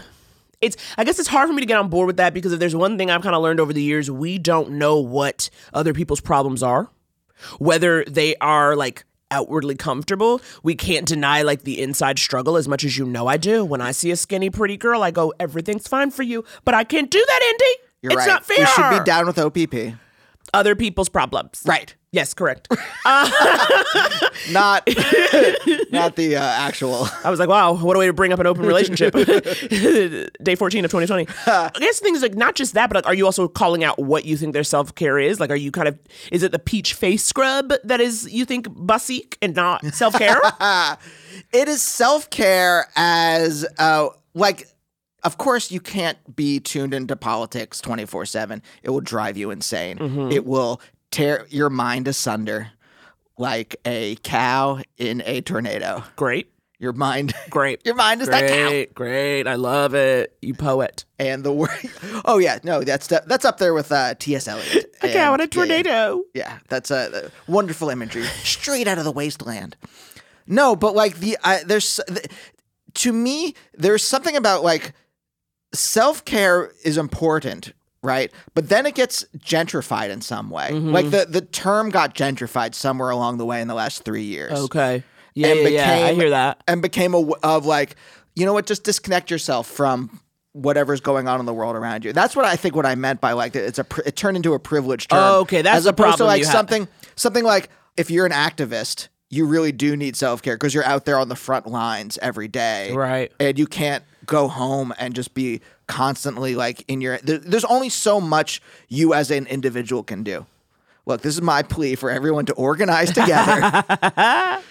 It's. 0.61 0.77
I 0.97 1.03
guess 1.03 1.17
it's 1.19 1.27
hard 1.27 1.47
for 1.47 1.53
me 1.53 1.61
to 1.61 1.65
get 1.65 1.77
on 1.77 1.89
board 1.89 2.07
with 2.07 2.17
that 2.17 2.33
because 2.33 2.53
if 2.53 2.59
there's 2.59 2.75
one 2.75 2.97
thing 2.97 3.09
I've 3.09 3.21
kind 3.21 3.35
of 3.35 3.41
learned 3.41 3.59
over 3.59 3.73
the 3.73 3.81
years, 3.81 4.11
we 4.11 4.37
don't 4.37 4.71
know 4.71 4.99
what 4.99 5.49
other 5.73 5.93
people's 5.93 6.21
problems 6.21 6.61
are, 6.61 6.89
whether 7.57 8.03
they 8.05 8.35
are 8.35 8.75
like 8.75 9.05
outwardly 9.31 9.75
comfortable. 9.75 10.41
We 10.61 10.75
can't 10.75 11.07
deny 11.07 11.41
like 11.41 11.63
the 11.63 11.81
inside 11.81 12.19
struggle 12.19 12.57
as 12.57 12.67
much 12.67 12.83
as 12.83 12.97
you 12.97 13.05
know 13.05 13.27
I 13.27 13.37
do. 13.37 13.65
When 13.65 13.81
I 13.81 13.91
see 13.91 14.11
a 14.11 14.15
skinny, 14.15 14.49
pretty 14.49 14.77
girl, 14.77 15.01
I 15.01 15.11
go, 15.11 15.33
"Everything's 15.39 15.87
fine 15.87 16.11
for 16.11 16.23
you," 16.23 16.43
but 16.63 16.75
I 16.75 16.83
can't 16.83 17.09
do 17.09 17.23
that, 17.25 17.41
Andy. 17.43 17.89
You're 18.01 18.11
it's 18.13 18.19
right. 18.19 18.27
not 18.27 18.45
fair. 18.45 18.59
We 18.59 18.65
should 18.65 18.99
be 18.99 19.03
down 19.03 19.25
with 19.25 19.39
OPP, 19.39 19.95
Other 20.53 20.75
people's 20.75 21.09
problems. 21.09 21.61
right? 21.65 21.95
Yes, 22.11 22.33
correct. 22.33 22.67
Not 23.05 24.87
not 25.91 26.15
the 26.15 26.35
uh, 26.37 26.41
actual. 26.41 27.07
I 27.23 27.29
was 27.29 27.39
like, 27.39 27.49
wow, 27.49 27.73
what 27.73 27.95
a 27.95 27.99
way 27.99 28.07
to 28.07 28.13
bring 28.13 28.33
up 28.33 28.39
an 28.39 28.47
open 28.47 28.65
relationship. 28.65 29.13
Day 29.13 30.55
14 30.55 30.85
of 30.85 30.91
2020. 30.91 31.27
I 31.45 31.69
guess 31.79 31.99
the 31.99 32.03
thing 32.03 32.15
is 32.15 32.21
like 32.21 32.35
not 32.35 32.55
just 32.55 32.73
that, 32.73 32.89
but 32.89 32.95
like, 32.95 33.05
are 33.05 33.13
you 33.13 33.25
also 33.25 33.47
calling 33.47 33.83
out 33.83 33.99
what 33.99 34.25
you 34.25 34.37
think 34.37 34.53
their 34.53 34.63
self 34.63 34.95
care 34.95 35.19
is? 35.19 35.39
Like, 35.39 35.51
are 35.51 35.55
you 35.55 35.71
kind 35.71 35.87
of, 35.87 35.99
is 36.31 36.41
it 36.41 36.51
the 36.51 36.59
peach 36.59 36.93
face 36.93 37.23
scrub 37.23 37.73
that 37.83 38.01
is, 38.01 38.31
you 38.31 38.45
think, 38.45 38.67
bussique 38.69 39.35
and 39.41 39.55
not 39.55 39.85
self 39.93 40.15
care? 40.15 40.41
it 41.53 41.67
is 41.67 41.81
self 41.81 42.29
care 42.29 42.87
as 42.95 43.65
uh 43.77 44.07
like 44.33 44.67
of 45.23 45.37
course 45.37 45.71
you 45.71 45.79
can't 45.79 46.17
be 46.35 46.59
tuned 46.59 46.93
into 46.93 47.15
politics 47.15 47.81
24/7 47.81 48.61
it 48.83 48.89
will 48.89 49.01
drive 49.01 49.37
you 49.37 49.51
insane 49.51 49.97
Mm-hmm. 49.97 50.31
it 50.31 50.45
will 50.45 50.81
tear 51.11 51.45
your 51.49 51.69
mind 51.69 52.07
asunder 52.07 52.71
like 53.37 53.75
a 53.85 54.15
cow 54.23 54.79
in 54.97 55.21
a 55.25 55.41
tornado 55.41 56.03
great. 56.15 56.51
your 56.77 56.93
mind 56.93 57.33
Great. 57.49 57.85
your 57.85 57.95
mind 57.95 58.21
is 58.21 58.27
that 58.29 58.49
cow 58.49 58.67
Great, 58.69 58.93
great. 58.93 59.47
I 59.47 59.55
love 59.55 59.93
it. 59.95 60.35
You 60.41 60.53
poet. 60.53 61.05
and 61.17 61.43
the 61.43 61.51
word 61.51 61.69
oh 62.25 62.37
yeah 62.37 62.59
no 62.63 62.83
that's 62.83 63.07
that's 63.07 63.43
up 63.45 63.57
there 63.57 63.73
with 63.73 63.91
uh 63.91 64.15
ts 64.15 64.47
eliot 64.47 64.85
A 65.01 65.07
cow 65.13 65.33
in 65.33 65.39
a 65.39 65.43
yeah, 65.43 65.47
tornado. 65.47 66.23
Yeah, 66.33 66.59
that's 66.67 66.91
a, 66.91 67.31
a 67.47 67.51
wonderful 67.51 67.89
imagery, 67.89 68.23
straight 68.43 68.85
out 68.85 68.97
of 68.97 69.05
the 69.05 69.13
wasteland. 69.13 69.77
No, 70.45 70.75
but 70.75 70.93
like 70.93 71.19
the 71.19 71.37
uh, 71.41 71.59
there's 71.65 72.01
th- 72.09 72.25
to 72.95 73.13
me 73.13 73.55
there's 73.75 74.03
something 74.03 74.35
about 74.35 74.61
like 74.61 74.91
self 75.73 76.25
care 76.25 76.71
is 76.83 76.97
important, 76.97 77.73
right? 78.01 78.31
But 78.55 78.69
then 78.69 78.85
it 78.85 78.95
gets 78.95 79.25
gentrified 79.37 80.09
in 80.09 80.21
some 80.21 80.49
way. 80.49 80.69
Mm-hmm. 80.71 80.91
Like 80.91 81.09
the 81.11 81.25
the 81.29 81.41
term 81.41 81.89
got 81.89 82.15
gentrified 82.15 82.73
somewhere 82.75 83.09
along 83.09 83.37
the 83.37 83.45
way 83.45 83.61
in 83.61 83.67
the 83.67 83.75
last 83.75 84.03
three 84.03 84.23
years. 84.23 84.51
Okay. 84.53 85.03
Yeah, 85.35 85.47
And 85.47 85.59
yeah, 85.71 85.97
yeah. 85.99 86.05
I 86.07 86.13
hear 86.13 86.31
that. 86.31 86.61
and 86.67 86.81
became 86.81 87.13
a 87.13 87.19
of 87.43 87.65
like 87.65 87.95
you 88.35 88.45
know 88.45 88.53
what 88.53 88.65
just 88.65 88.83
disconnect 88.83 89.29
yourself 89.31 89.67
from 89.67 90.19
whatever's 90.53 90.99
going 91.01 91.27
on 91.27 91.39
in 91.39 91.45
the 91.45 91.53
world 91.53 91.75
around 91.75 92.03
you 92.03 92.11
that's 92.11 92.35
what 92.35 92.43
i 92.43 92.55
think 92.55 92.75
what 92.75 92.85
i 92.85 92.95
meant 92.95 93.21
by 93.21 93.33
like 93.33 93.55
it's 93.55 93.77
a 93.77 93.85
it 94.05 94.15
turned 94.15 94.35
into 94.35 94.53
a 94.55 94.59
privileged 94.59 95.11
term 95.11 95.19
Oh, 95.21 95.39
okay, 95.41 95.61
that's 95.61 95.77
as 95.77 95.85
opposed 95.85 96.17
to 96.17 96.25
like 96.25 96.43
have. 96.43 96.51
something 96.51 96.87
something 97.15 97.43
like 97.43 97.69
if 97.97 98.09
you're 98.09 98.25
an 98.25 98.31
activist 98.31 99.09
you 99.29 99.45
really 99.45 99.71
do 99.71 99.95
need 99.95 100.15
self-care 100.15 100.55
because 100.55 100.73
you're 100.73 100.83
out 100.85 101.05
there 101.05 101.19
on 101.19 101.29
the 101.29 101.35
front 101.35 101.67
lines 101.67 102.17
every 102.21 102.47
day 102.47 102.91
Right. 102.91 103.31
and 103.39 103.59
you 103.59 103.67
can't 103.67 104.03
go 104.29 104.47
home 104.47 104.93
and 104.99 105.15
just 105.15 105.33
be 105.33 105.59
constantly 105.87 106.55
like 106.55 106.85
in 106.87 107.01
your 107.01 107.17
there, 107.17 107.39
there's 107.39 107.65
only 107.65 107.89
so 107.89 108.21
much 108.21 108.61
you 108.87 109.13
as 109.13 109.31
an 109.31 109.47
individual 109.47 110.03
can 110.03 110.23
do 110.23 110.45
look 111.07 111.21
this 111.21 111.33
is 111.33 111.41
my 111.41 111.63
plea 111.63 111.95
for 111.95 112.11
everyone 112.11 112.45
to 112.45 112.53
organize 112.53 113.11
together 113.11 113.83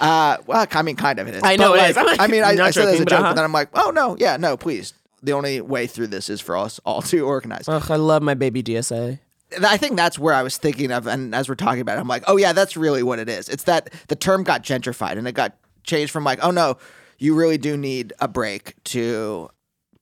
uh 0.00 0.36
well 0.46 0.66
i 0.70 0.82
mean 0.82 0.96
kind 0.96 1.18
of 1.18 1.26
it 1.26 1.34
is 1.34 1.42
I 1.42 1.56
know 1.56 1.72
But, 1.72 1.78
it 1.78 1.82
like, 1.82 1.90
is. 1.90 1.96
Like, 1.96 2.20
i 2.20 2.26
mean 2.26 2.44
i, 2.44 2.50
I 2.50 2.70
said 2.70 2.88
as 2.88 3.00
a 3.00 3.04
joke 3.06 3.20
uh-huh. 3.20 3.30
but 3.30 3.34
then 3.34 3.44
i'm 3.44 3.52
like 3.52 3.70
oh 3.72 3.90
no 3.90 4.16
yeah 4.20 4.36
no 4.36 4.58
please 4.58 4.92
the 5.22 5.32
only 5.32 5.62
way 5.62 5.86
through 5.86 6.08
this 6.08 6.28
is 6.28 6.42
for 6.42 6.56
us 6.56 6.78
all 6.84 7.00
to 7.02 7.20
organize 7.26 7.68
Ugh, 7.68 7.90
I 7.90 7.96
love 7.96 8.22
my 8.22 8.34
baby 8.34 8.62
DSA. 8.62 9.18
I 9.62 9.76
think 9.76 9.96
that's 9.96 10.18
where 10.18 10.34
I 10.34 10.42
was 10.42 10.56
thinking 10.56 10.90
of, 10.90 11.06
and 11.06 11.32
as 11.34 11.48
we're 11.48 11.54
talking 11.54 11.80
about 11.80 11.98
it, 11.98 12.00
I'm 12.00 12.08
like, 12.08 12.24
oh 12.26 12.36
yeah, 12.36 12.52
that's 12.52 12.76
really 12.76 13.04
what 13.04 13.20
it 13.20 13.28
is. 13.28 13.48
It's 13.48 13.62
that 13.64 13.92
the 14.08 14.16
term 14.16 14.42
got 14.42 14.64
gentrified 14.64 15.18
and 15.18 15.26
it 15.28 15.32
got 15.32 15.56
changed 15.84 16.12
from 16.12 16.24
like, 16.24 16.40
oh 16.42 16.50
no, 16.50 16.78
you 17.18 17.34
really 17.34 17.58
do 17.58 17.76
need 17.76 18.12
a 18.20 18.28
break 18.28 18.74
to 18.84 19.50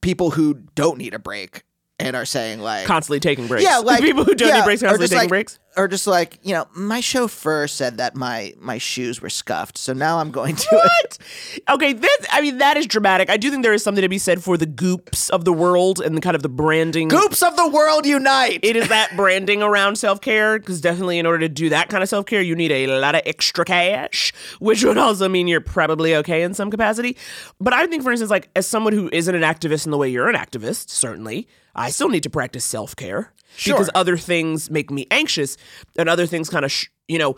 people 0.01 0.31
who 0.31 0.53
don't 0.75 0.97
need 0.97 1.13
a 1.13 1.19
break 1.19 1.63
and 1.99 2.15
are 2.15 2.25
saying 2.25 2.59
like 2.59 2.85
Constantly 2.85 3.19
taking 3.19 3.47
breaks. 3.47 3.63
Yeah, 3.63 3.77
like 3.79 4.01
people 4.03 4.23
who 4.23 4.35
don't 4.35 4.49
yeah, 4.49 4.57
need 4.57 4.65
breaks 4.65 4.81
constantly 4.81 5.07
taking 5.07 5.17
like, 5.19 5.29
breaks. 5.29 5.59
Or 5.77 5.87
just 5.87 6.07
like 6.07 6.39
you 6.43 6.53
know, 6.53 6.67
my 6.73 6.99
chauffeur 6.99 7.67
said 7.67 7.97
that 7.97 8.15
my 8.15 8.53
my 8.59 8.77
shoes 8.77 9.21
were 9.21 9.29
scuffed, 9.29 9.77
so 9.77 9.93
now 9.93 10.19
I'm 10.19 10.31
going 10.31 10.55
to. 10.55 10.67
What? 10.71 11.17
Okay, 11.67 11.93
this 11.93 12.17
I 12.31 12.41
mean 12.41 12.59
that 12.59 12.77
is 12.77 12.85
dramatic. 12.85 13.29
I 13.29 13.37
do 13.37 13.49
think 13.49 13.63
there 13.63 13.73
is 13.73 13.83
something 13.83 14.01
to 14.01 14.09
be 14.09 14.17
said 14.17 14.43
for 14.43 14.57
the 14.57 14.65
goops 14.65 15.29
of 15.29 15.43
the 15.45 15.53
world 15.53 15.99
and 15.99 16.15
the 16.15 16.21
kind 16.21 16.35
of 16.35 16.43
the 16.43 16.49
branding. 16.49 17.07
Goops 17.07 17.41
of 17.41 17.55
the 17.55 17.67
world 17.67 18.05
unite. 18.05 18.59
It 18.61 18.75
is 18.75 18.87
that 18.89 19.15
branding 19.15 19.63
around 19.63 19.95
self 19.97 20.21
care 20.21 20.59
because 20.59 20.81
definitely 20.81 21.17
in 21.17 21.25
order 21.25 21.39
to 21.39 21.49
do 21.49 21.69
that 21.69 21.89
kind 21.89 22.03
of 22.03 22.09
self 22.09 22.25
care, 22.25 22.41
you 22.41 22.55
need 22.55 22.71
a 22.71 22.87
lot 22.99 23.15
of 23.15 23.21
extra 23.25 23.65
cash, 23.65 24.33
which 24.59 24.83
would 24.83 24.97
also 24.97 25.27
mean 25.27 25.47
you're 25.47 25.61
probably 25.61 26.15
okay 26.15 26.43
in 26.43 26.53
some 26.53 26.69
capacity. 26.69 27.17
But 27.59 27.73
I 27.73 27.87
think, 27.87 28.03
for 28.03 28.11
instance, 28.11 28.31
like 28.31 28.49
as 28.55 28.67
someone 28.67 28.93
who 28.93 29.09
isn't 29.11 29.33
an 29.33 29.41
activist 29.41 29.85
in 29.85 29.91
the 29.91 29.97
way 29.97 30.09
you're 30.09 30.29
an 30.29 30.35
activist, 30.35 30.89
certainly, 30.89 31.47
I 31.75 31.89
still 31.89 32.09
need 32.09 32.23
to 32.23 32.29
practice 32.29 32.63
self 32.65 32.95
care 32.95 33.33
because 33.65 33.89
other 33.95 34.17
things 34.17 34.69
make 34.69 34.89
me 34.91 35.07
anxious 35.11 35.57
and 35.97 36.09
other 36.09 36.25
things 36.25 36.49
kind 36.49 36.65
of, 36.65 36.71
sh- 36.71 36.87
you 37.07 37.17
know. 37.19 37.35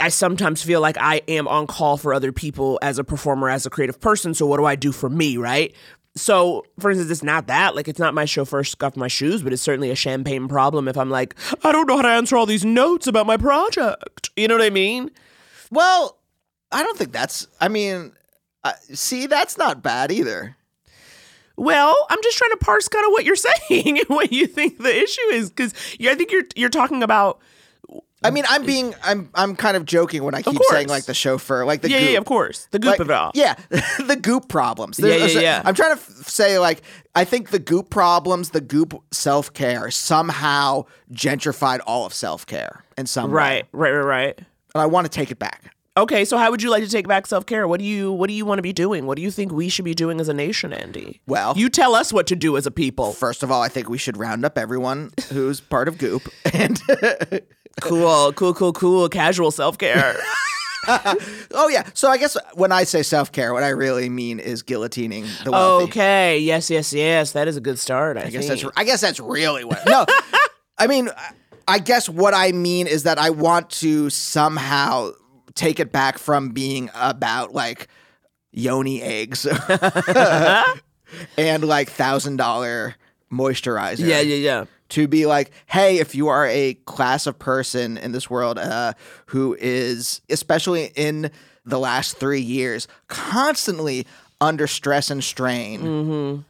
I 0.00 0.08
sometimes 0.08 0.60
feel 0.60 0.80
like 0.80 0.96
I 0.98 1.22
am 1.28 1.46
on 1.46 1.68
call 1.68 1.96
for 1.96 2.12
other 2.12 2.32
people 2.32 2.80
as 2.82 2.98
a 2.98 3.04
performer, 3.04 3.48
as 3.48 3.64
a 3.64 3.70
creative 3.70 4.00
person. 4.00 4.34
So 4.34 4.44
what 4.44 4.56
do 4.56 4.64
I 4.64 4.74
do 4.74 4.90
for 4.90 5.08
me, 5.08 5.36
right? 5.36 5.72
So, 6.16 6.64
for 6.80 6.90
instance, 6.90 7.12
it's 7.12 7.22
not 7.22 7.46
that. 7.46 7.76
Like, 7.76 7.86
it's 7.86 8.00
not 8.00 8.12
my 8.12 8.24
chauffeur 8.24 8.64
scuffed 8.64 8.96
my 8.96 9.06
shoes, 9.06 9.42
but 9.44 9.52
it's 9.52 9.62
certainly 9.62 9.90
a 9.90 9.94
champagne 9.94 10.48
problem 10.48 10.88
if 10.88 10.96
I'm 10.96 11.10
like, 11.10 11.36
I 11.62 11.70
don't 11.70 11.86
know 11.86 11.94
how 11.96 12.02
to 12.02 12.08
answer 12.08 12.36
all 12.36 12.44
these 12.44 12.64
notes 12.64 13.06
about 13.06 13.26
my 13.26 13.36
project. 13.36 14.30
You 14.36 14.48
know 14.48 14.56
what 14.56 14.64
I 14.64 14.70
mean? 14.70 15.12
well, 15.70 16.18
I 16.72 16.82
don't 16.82 16.98
think 16.98 17.12
that's. 17.12 17.46
I 17.60 17.68
mean, 17.68 18.12
uh, 18.64 18.72
see, 18.92 19.26
that's 19.26 19.56
not 19.56 19.80
bad 19.82 20.10
either. 20.10 20.56
Well, 21.56 21.96
I'm 22.10 22.18
just 22.22 22.36
trying 22.38 22.50
to 22.50 22.56
parse 22.58 22.88
kind 22.88 23.04
of 23.06 23.12
what 23.12 23.24
you're 23.24 23.36
saying 23.68 23.98
and 23.98 24.08
what 24.08 24.32
you 24.32 24.46
think 24.46 24.78
the 24.78 24.94
issue 24.94 25.28
is, 25.32 25.50
because 25.50 25.74
I 26.00 26.14
think 26.14 26.32
you're 26.32 26.44
you're 26.56 26.70
talking 26.70 27.02
about. 27.02 27.40
I 28.22 28.30
mean, 28.30 28.44
I'm 28.48 28.64
being, 28.64 28.94
I'm, 29.04 29.28
I'm 29.34 29.54
kind 29.54 29.76
of 29.76 29.84
joking 29.84 30.24
when 30.24 30.34
I 30.34 30.40
keep 30.40 30.58
saying 30.70 30.88
like 30.88 31.04
the 31.04 31.12
chauffeur, 31.12 31.66
like 31.66 31.82
the 31.82 31.90
yeah, 31.90 31.98
goop. 31.98 32.10
yeah, 32.10 32.16
of 32.16 32.24
course, 32.24 32.68
the 32.70 32.78
goop 32.78 32.92
Like, 32.92 33.00
of 33.00 33.10
it 33.10 33.12
all. 33.12 33.30
Yeah, 33.34 33.54
the 34.06 34.16
goop 34.16 34.48
problems. 34.48 34.98
Yeah, 34.98 35.16
yeah, 35.16 35.40
yeah. 35.40 35.62
I'm 35.62 35.74
trying 35.74 35.94
to 35.94 36.00
f- 36.00 36.26
say 36.26 36.58
like 36.58 36.80
I 37.14 37.24
think 37.26 37.50
the 37.50 37.58
goop 37.58 37.90
problems, 37.90 38.50
the 38.50 38.62
goop 38.62 38.98
self 39.10 39.52
care, 39.52 39.90
somehow 39.90 40.86
gentrified 41.12 41.80
all 41.86 42.06
of 42.06 42.14
self 42.14 42.46
care 42.46 42.82
in 42.96 43.04
some 43.04 43.30
way. 43.30 43.34
Right, 43.34 43.66
right, 43.72 43.90
right, 43.90 44.04
right. 44.06 44.38
And 44.74 44.80
I 44.82 44.86
want 44.86 45.04
to 45.04 45.10
take 45.10 45.30
it 45.30 45.38
back. 45.38 45.73
Okay, 45.96 46.24
so 46.24 46.36
how 46.38 46.50
would 46.50 46.60
you 46.60 46.70
like 46.70 46.82
to 46.82 46.90
take 46.90 47.06
back 47.06 47.24
self 47.26 47.46
care? 47.46 47.68
What 47.68 47.78
do 47.78 47.86
you 47.86 48.10
What 48.12 48.26
do 48.28 48.34
you 48.34 48.44
want 48.44 48.58
to 48.58 48.62
be 48.62 48.72
doing? 48.72 49.06
What 49.06 49.14
do 49.16 49.22
you 49.22 49.30
think 49.30 49.52
we 49.52 49.68
should 49.68 49.84
be 49.84 49.94
doing 49.94 50.20
as 50.20 50.28
a 50.28 50.34
nation, 50.34 50.72
Andy? 50.72 51.20
Well- 51.26 51.54
you 51.56 51.68
tell 51.68 51.94
us 51.94 52.12
what 52.12 52.26
to 52.28 52.36
do 52.36 52.56
as 52.56 52.66
a 52.66 52.70
people. 52.72 53.12
First 53.12 53.42
of 53.44 53.50
all, 53.52 53.62
I 53.62 53.68
think 53.68 53.88
we 53.88 53.98
should 53.98 54.16
round 54.16 54.44
up 54.44 54.58
everyone 54.58 55.12
who's 55.32 55.60
part 55.60 55.86
of 55.88 55.98
goop 55.98 56.22
and. 56.52 56.80
Cool, 57.80 58.32
cool, 58.34 58.54
cool, 58.54 58.72
cool. 58.72 59.08
Casual 59.08 59.50
self 59.50 59.78
care. 59.78 60.16
Oh 60.86 61.68
yeah. 61.68 61.88
So 61.94 62.08
I 62.10 62.18
guess 62.18 62.36
when 62.52 62.70
I 62.70 62.84
say 62.84 63.02
self 63.02 63.32
care, 63.32 63.54
what 63.54 63.62
I 63.62 63.70
really 63.70 64.10
mean 64.10 64.38
is 64.38 64.62
guillotining 64.62 65.24
the 65.42 65.50
wealthy. 65.50 65.84
okay. 65.84 66.38
Yes, 66.38 66.68
yes, 66.70 66.92
yes. 66.92 67.32
That 67.32 67.48
is 67.48 67.56
a 67.56 67.60
good 67.62 67.78
start. 67.78 68.18
I, 68.18 68.24
I 68.24 68.30
guess 68.30 68.46
think. 68.46 68.60
that's 68.60 68.72
I 68.76 68.84
guess 68.84 69.00
that's 69.00 69.18
really 69.18 69.64
what. 69.64 69.80
No, 69.88 70.04
I 70.76 70.86
mean, 70.86 71.08
I 71.66 71.78
guess 71.78 72.06
what 72.08 72.34
I 72.34 72.52
mean 72.52 72.86
is 72.86 73.04
that 73.04 73.18
I 73.18 73.30
want 73.30 73.70
to 73.80 74.10
somehow 74.10 75.12
take 75.54 75.78
it 75.80 75.92
back 75.92 76.18
from 76.18 76.50
being 76.50 76.90
about 76.94 77.52
like 77.54 77.88
yoni 78.52 79.02
eggs 79.02 79.46
and 81.38 81.64
like 81.64 81.90
thousand 81.90 82.36
dollar 82.36 82.94
moisturizer. 83.32 84.06
yeah, 84.06 84.20
yeah, 84.20 84.36
yeah. 84.36 84.64
To 84.90 85.08
be 85.08 85.26
like, 85.26 85.50
hey, 85.66 85.98
if 85.98 86.14
you 86.14 86.28
are 86.28 86.46
a 86.46 86.74
class 86.84 87.26
of 87.26 87.38
person 87.38 87.96
in 87.96 88.12
this 88.12 88.28
world 88.30 88.58
uh, 88.58 88.92
who 89.26 89.56
is, 89.58 90.20
especially 90.30 90.92
in 90.94 91.30
the 91.64 91.78
last 91.78 92.16
three 92.18 92.40
years, 92.42 92.86
constantly 93.08 94.06
under 94.40 94.66
stress 94.66 95.10
and 95.10 95.24
strain, 95.24 95.80
Mm-hmm. 95.80 96.40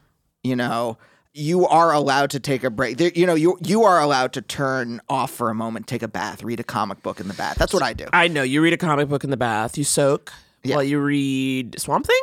you 0.42 0.56
know, 0.56 0.98
you 1.36 1.66
are 1.66 1.92
allowed 1.92 2.30
to 2.30 2.40
take 2.40 2.62
a 2.64 2.70
break. 2.70 2.96
There, 2.96 3.10
you 3.14 3.26
know, 3.26 3.34
you 3.34 3.58
you 3.60 3.82
are 3.82 4.00
allowed 4.00 4.32
to 4.34 4.42
turn 4.42 5.00
off 5.08 5.30
for 5.32 5.50
a 5.50 5.54
moment, 5.54 5.86
take 5.86 6.02
a 6.02 6.08
bath, 6.08 6.42
read 6.42 6.60
a 6.60 6.64
comic 6.64 7.02
book 7.02 7.18
in 7.20 7.28
the 7.28 7.34
bath. 7.34 7.56
That's 7.58 7.74
what 7.74 7.82
I 7.82 7.92
do. 7.92 8.06
I 8.12 8.28
know. 8.28 8.42
You 8.42 8.62
read 8.62 8.72
a 8.72 8.76
comic 8.78 9.08
book 9.08 9.24
in 9.24 9.30
the 9.30 9.36
bath. 9.36 9.76
You 9.76 9.84
soak 9.84 10.32
Yeah. 10.62 10.76
while 10.76 10.84
you 10.84 11.00
read 11.00 11.78
Swamp 11.80 12.06
Thing. 12.06 12.20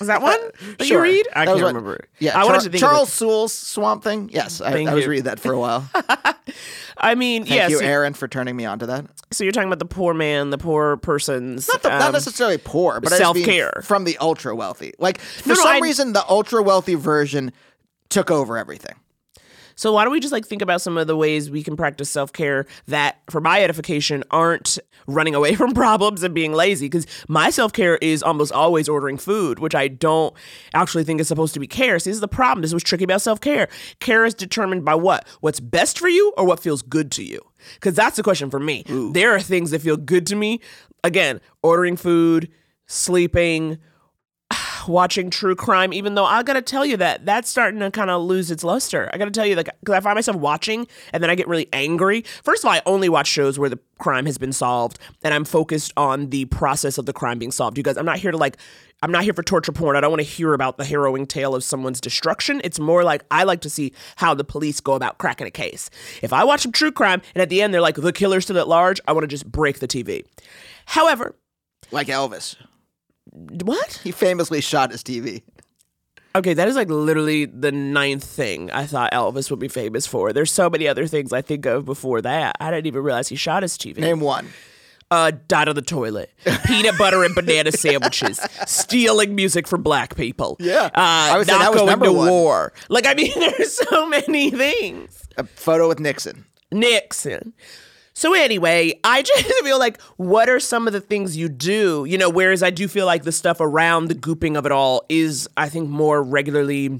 Is 0.00 0.08
that 0.08 0.20
one 0.20 0.38
that 0.60 0.80
you 0.80 0.86
Sure. 0.86 1.02
read? 1.02 1.26
I 1.34 1.44
That 1.46 1.52
can't 1.52 1.62
what- 1.62 1.68
remember. 1.68 2.04
Yeah, 2.18 2.32
I 2.32 2.42
Char- 2.42 2.46
wanted 2.46 2.64
to 2.64 2.70
think 2.70 2.80
Charles. 2.80 3.12
Soule's 3.12 3.54
Swamp 3.54 4.02
Thing. 4.04 4.28
Yes, 4.32 4.60
I, 4.60 4.72
I 4.82 4.92
was 4.92 5.06
reading 5.06 5.24
that 5.24 5.40
for 5.40 5.52
a 5.52 5.58
while. 5.58 5.88
I 6.98 7.14
mean, 7.14 7.44
Thank 7.44 7.54
yeah. 7.56 7.68
you, 7.68 7.78
so, 7.78 7.84
Aaron, 7.84 8.12
for 8.14 8.26
turning 8.28 8.56
me 8.56 8.64
on 8.64 8.78
to 8.80 8.86
that. 8.86 9.04
so 9.30 9.44
you're 9.44 9.52
talking 9.52 9.68
about 9.68 9.78
the 9.78 9.84
poor 9.86 10.14
man, 10.14 10.50
the 10.50 10.58
poor 10.58 10.96
person's 10.98 11.68
Not, 11.68 11.82
the, 11.82 11.88
not 11.90 12.02
um, 12.02 12.12
necessarily 12.12 12.58
poor, 12.58 13.00
but 13.00 13.10
mean 13.12 13.18
self-care. 13.18 13.80
from 13.84 14.04
the 14.04 14.16
ultra 14.18 14.54
wealthy. 14.56 14.92
Like 14.98 15.18
for 15.20 15.50
No, 15.50 15.54
no, 15.54 15.60
some 15.62 15.76
I- 15.76 15.80
reason, 15.80 16.12
the 16.12 16.24
ultra 16.28 16.62
wealthy 16.62 16.94
version 16.94 17.52
took 18.08 18.30
over 18.30 18.56
everything. 18.56 18.96
So 19.78 19.92
why 19.92 20.04
don't 20.04 20.12
we 20.12 20.20
just 20.20 20.32
like 20.32 20.46
think 20.46 20.62
about 20.62 20.80
some 20.80 20.96
of 20.96 21.06
the 21.06 21.16
ways 21.16 21.50
we 21.50 21.62
can 21.62 21.76
practice 21.76 22.08
self-care 22.08 22.64
that 22.86 23.20
for 23.28 23.42
my 23.42 23.62
edification 23.62 24.24
aren't 24.30 24.78
running 25.06 25.34
away 25.34 25.54
from 25.56 25.72
problems 25.72 26.22
and 26.22 26.34
being 26.34 26.54
lazy 26.54 26.86
because 26.86 27.06
my 27.28 27.50
self-care 27.50 27.96
is 27.96 28.22
almost 28.22 28.52
always 28.52 28.88
ordering 28.88 29.18
food, 29.18 29.58
which 29.58 29.74
I 29.74 29.88
don't 29.88 30.34
actually 30.72 31.04
think 31.04 31.20
is 31.20 31.28
supposed 31.28 31.52
to 31.54 31.60
be 31.60 31.66
care. 31.66 31.98
See, 31.98 32.08
this 32.08 32.16
is 32.16 32.22
the 32.22 32.28
problem. 32.28 32.62
This 32.62 32.72
was 32.72 32.82
tricky 32.82 33.04
about 33.04 33.20
self-care. 33.20 33.68
Care 34.00 34.24
is 34.24 34.32
determined 34.34 34.84
by 34.84 34.94
what? 34.94 35.28
What's 35.40 35.60
best 35.60 35.98
for 35.98 36.08
you 36.08 36.32
or 36.38 36.46
what 36.46 36.60
feels 36.60 36.80
good 36.80 37.12
to 37.12 37.22
you? 37.22 37.40
Because 37.74 37.94
that's 37.94 38.16
the 38.16 38.22
question 38.22 38.50
for 38.50 38.58
me. 38.58 38.82
There 39.12 39.34
are 39.34 39.40
things 39.40 39.72
that 39.72 39.82
feel 39.82 39.98
good 39.98 40.26
to 40.28 40.36
me. 40.36 40.60
Again, 41.04 41.40
ordering 41.62 41.96
food, 41.96 42.50
sleeping, 42.86 43.76
watching 44.88 45.30
true 45.30 45.54
crime, 45.54 45.92
even 45.92 46.14
though 46.14 46.24
I 46.24 46.42
gotta 46.42 46.62
tell 46.62 46.84
you 46.84 46.96
that 46.98 47.24
that's 47.24 47.48
starting 47.48 47.80
to 47.80 47.90
kind 47.90 48.10
of 48.10 48.22
lose 48.22 48.50
its 48.50 48.64
luster. 48.64 49.10
I 49.12 49.18
gotta 49.18 49.30
tell 49.30 49.46
you, 49.46 49.56
like, 49.56 49.70
because 49.80 49.94
I 49.94 50.00
find 50.00 50.16
myself 50.16 50.36
watching 50.36 50.86
and 51.12 51.22
then 51.22 51.30
I 51.30 51.34
get 51.34 51.48
really 51.48 51.68
angry. 51.72 52.22
First 52.42 52.64
of 52.64 52.68
all, 52.68 52.74
I 52.74 52.82
only 52.86 53.08
watch 53.08 53.26
shows 53.28 53.58
where 53.58 53.68
the 53.68 53.78
crime 53.98 54.26
has 54.26 54.38
been 54.38 54.52
solved 54.52 54.98
and 55.22 55.32
I'm 55.32 55.44
focused 55.44 55.92
on 55.96 56.30
the 56.30 56.44
process 56.46 56.98
of 56.98 57.06
the 57.06 57.12
crime 57.12 57.38
being 57.38 57.52
solved. 57.52 57.78
You 57.78 57.84
guys, 57.84 57.96
I'm 57.96 58.04
not 58.04 58.18
here 58.18 58.30
to 58.30 58.36
like, 58.36 58.56
I'm 59.02 59.12
not 59.12 59.24
here 59.24 59.34
for 59.34 59.42
torture 59.42 59.72
porn. 59.72 59.96
I 59.96 60.00
don't 60.00 60.10
want 60.10 60.20
to 60.20 60.26
hear 60.26 60.54
about 60.54 60.78
the 60.78 60.84
harrowing 60.84 61.26
tale 61.26 61.54
of 61.54 61.62
someone's 61.62 62.00
destruction. 62.00 62.60
It's 62.64 62.78
more 62.78 63.04
like 63.04 63.24
I 63.30 63.44
like 63.44 63.60
to 63.62 63.70
see 63.70 63.92
how 64.16 64.34
the 64.34 64.44
police 64.44 64.80
go 64.80 64.94
about 64.94 65.18
cracking 65.18 65.46
a 65.46 65.50
case. 65.50 65.90
If 66.22 66.32
I 66.32 66.44
watch 66.44 66.62
some 66.62 66.72
true 66.72 66.92
crime 66.92 67.20
and 67.34 67.42
at 67.42 67.48
the 67.48 67.60
end 67.60 67.74
they're 67.74 67.80
like, 67.80 67.96
the 67.96 68.12
killer's 68.12 68.44
still 68.44 68.58
at 68.58 68.68
large, 68.68 69.00
I 69.06 69.12
want 69.12 69.24
to 69.24 69.28
just 69.28 69.50
break 69.50 69.80
the 69.80 69.88
TV. 69.88 70.24
However, 70.86 71.34
Like 71.90 72.08
Elvis, 72.08 72.56
what? 73.64 74.00
he 74.02 74.10
famously 74.12 74.60
shot 74.60 74.90
his 74.90 75.02
TV. 75.02 75.42
Okay, 76.34 76.52
that 76.52 76.68
is 76.68 76.76
like 76.76 76.88
literally 76.90 77.46
the 77.46 77.72
ninth 77.72 78.22
thing 78.24 78.70
I 78.70 78.84
thought 78.84 79.12
Elvis 79.12 79.50
would 79.50 79.58
be 79.58 79.68
famous 79.68 80.06
for. 80.06 80.32
There's 80.34 80.52
so 80.52 80.68
many 80.68 80.86
other 80.86 81.06
things 81.06 81.32
I 81.32 81.40
think 81.40 81.64
of 81.64 81.84
before 81.86 82.20
that. 82.22 82.56
I 82.60 82.70
didn't 82.70 82.86
even 82.86 83.02
realize 83.02 83.28
he 83.28 83.36
shot 83.36 83.62
his 83.62 83.78
TV. 83.78 83.98
Name 83.98 84.20
one. 84.20 84.48
Uh, 85.10 85.30
died 85.46 85.68
on 85.68 85.76
the 85.76 85.82
toilet, 85.82 86.30
peanut 86.66 86.98
butter 86.98 87.22
and 87.24 87.32
banana 87.32 87.70
sandwiches, 87.70 88.40
stealing 88.66 89.36
music 89.36 89.68
from 89.68 89.80
black 89.80 90.16
people. 90.16 90.56
Yeah. 90.58 90.86
uh, 90.86 90.90
I 90.94 91.38
would 91.38 91.46
say 91.46 91.52
not 91.52 91.60
that 91.60 91.70
was 91.70 91.76
going 91.80 91.90
number 91.90 92.06
to 92.06 92.12
one. 92.12 92.28
war. 92.28 92.72
Like 92.88 93.06
I 93.06 93.14
mean, 93.14 93.32
there's 93.38 93.72
so 93.88 94.06
many 94.08 94.50
things. 94.50 95.28
A 95.36 95.44
photo 95.44 95.86
with 95.86 96.00
Nixon. 96.00 96.44
Nixon. 96.72 97.54
So 98.16 98.32
anyway, 98.32 98.98
I 99.04 99.20
just 99.22 99.44
feel 99.62 99.78
like 99.78 100.00
what 100.16 100.48
are 100.48 100.58
some 100.58 100.86
of 100.86 100.94
the 100.94 101.02
things 101.02 101.36
you 101.36 101.50
do? 101.50 102.06
You 102.08 102.16
know, 102.16 102.30
whereas 102.30 102.62
I 102.62 102.70
do 102.70 102.88
feel 102.88 103.04
like 103.04 103.24
the 103.24 103.30
stuff 103.30 103.58
around 103.60 104.08
the 104.08 104.14
gooping 104.14 104.56
of 104.56 104.64
it 104.64 104.72
all 104.72 105.04
is, 105.10 105.46
I 105.54 105.68
think, 105.68 105.90
more 105.90 106.22
regularly 106.22 106.98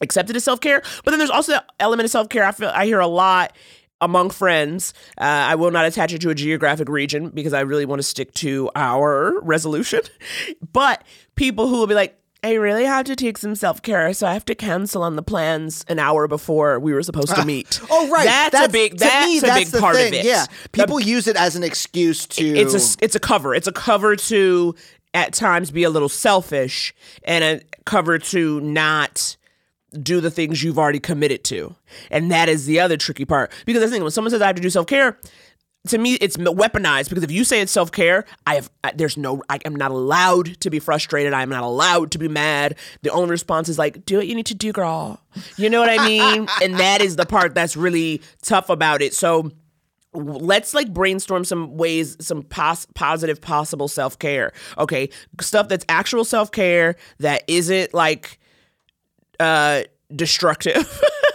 accepted 0.00 0.36
as 0.36 0.44
self 0.44 0.60
care. 0.60 0.80
But 1.04 1.10
then 1.10 1.18
there's 1.18 1.30
also 1.30 1.52
the 1.52 1.64
element 1.80 2.04
of 2.04 2.12
self 2.12 2.28
care. 2.28 2.44
I 2.44 2.52
feel 2.52 2.68
I 2.72 2.86
hear 2.86 3.00
a 3.00 3.06
lot 3.08 3.52
among 4.00 4.30
friends. 4.30 4.94
Uh, 5.18 5.24
I 5.24 5.56
will 5.56 5.72
not 5.72 5.86
attach 5.86 6.12
it 6.12 6.20
to 6.20 6.30
a 6.30 6.36
geographic 6.36 6.88
region 6.88 7.30
because 7.30 7.52
I 7.52 7.62
really 7.62 7.84
want 7.84 7.98
to 7.98 8.04
stick 8.04 8.32
to 8.34 8.70
our 8.76 9.40
resolution. 9.40 10.02
But 10.72 11.02
people 11.34 11.68
who 11.68 11.78
will 11.78 11.88
be 11.88 11.94
like. 11.94 12.16
I 12.44 12.52
really 12.54 12.84
have 12.84 13.06
to 13.06 13.16
take 13.16 13.38
some 13.38 13.54
self 13.54 13.80
care, 13.80 14.12
so 14.12 14.26
I 14.26 14.34
have 14.34 14.44
to 14.44 14.54
cancel 14.54 15.02
on 15.02 15.16
the 15.16 15.22
plans 15.22 15.82
an 15.88 15.98
hour 15.98 16.28
before 16.28 16.78
we 16.78 16.92
were 16.92 17.02
supposed 17.02 17.34
to 17.34 17.40
ah. 17.40 17.44
meet. 17.44 17.80
Oh 17.90 18.08
right, 18.10 18.24
that's, 18.24 18.66
a 18.66 18.68
big 18.68 18.98
that's 18.98 19.26
me, 19.26 19.38
a 19.38 19.40
that's 19.40 19.70
big 19.70 19.80
part 19.80 19.96
thing. 19.96 20.08
of 20.08 20.20
it. 20.20 20.24
Yeah, 20.26 20.46
The- 20.72 20.84
people 20.84 21.00
use 21.00 21.26
it 21.26 21.36
as 21.36 21.56
an 21.56 21.62
excuse 21.62 22.26
to. 22.26 22.44
it's 22.44 22.74
a 22.74 23.04
it's 23.04 23.14
a 23.14 23.20
cover. 23.20 23.54
It's 23.54 23.66
a 23.66 23.72
cover 23.72 24.14
to 24.16 24.74
at 25.14 25.32
times 25.32 25.70
be 25.70 25.84
a 25.84 25.90
little 25.90 26.08
selfish 26.08 26.94
and 27.22 27.44
a 27.44 27.60
cover 27.84 28.18
to 28.18 28.60
not 28.60 29.36
do 30.02 30.20
the 30.20 30.30
things 30.30 30.62
you've 30.62 30.78
already 30.78 31.00
committed 31.00 31.44
to. 31.44 31.74
And 32.10 32.30
that 32.30 32.48
is 32.48 32.66
the 32.66 32.80
other 32.80 32.96
tricky 32.96 33.24
part. 33.24 33.52
Because 33.64 33.82
I 33.82 33.86
think 33.86 34.02
when 34.02 34.10
someone 34.10 34.30
says 34.30 34.42
I 34.42 34.48
have 34.48 34.56
to 34.56 34.62
do 34.62 34.70
self 34.70 34.86
care, 34.86 35.18
to 35.88 35.98
me 35.98 36.14
it's 36.14 36.36
weaponized 36.36 37.08
because 37.08 37.24
if 37.24 37.30
you 37.30 37.44
say 37.44 37.60
it's 37.60 37.72
self-care 37.72 38.24
i 38.46 38.54
have 38.54 38.70
I, 38.82 38.92
there's 38.92 39.16
no 39.16 39.42
I, 39.48 39.58
i'm 39.66 39.76
not 39.76 39.90
allowed 39.90 40.60
to 40.60 40.70
be 40.70 40.78
frustrated. 40.78 41.32
I'm 41.32 41.50
not 41.50 41.62
allowed 41.62 42.10
to 42.12 42.18
be 42.18 42.28
mad. 42.28 42.76
The 43.02 43.10
only 43.10 43.30
response 43.30 43.68
is 43.68 43.78
like 43.78 44.04
do 44.04 44.16
what 44.16 44.26
you 44.26 44.34
need 44.34 44.46
to 44.46 44.54
do 44.54 44.72
girl. 44.72 45.20
You 45.56 45.68
know 45.70 45.80
what 45.80 45.90
i 45.90 46.06
mean? 46.06 46.48
And 46.62 46.78
that 46.78 47.02
is 47.02 47.16
the 47.16 47.26
part 47.26 47.54
that's 47.54 47.76
really 47.76 48.22
tough 48.42 48.70
about 48.70 49.02
it. 49.02 49.14
So 49.14 49.50
let's 50.12 50.74
like 50.74 50.92
brainstorm 50.92 51.44
some 51.44 51.76
ways 51.76 52.16
some 52.20 52.42
pos- 52.42 52.86
positive 52.94 53.40
possible 53.40 53.88
self-care 53.88 54.52
okay? 54.78 55.10
Stuff 55.40 55.68
that's 55.68 55.84
actual 55.88 56.24
self-care 56.24 56.96
that 57.18 57.42
isn't 57.48 57.92
like 57.92 58.38
uh 59.40 59.82
destructive 60.14 61.02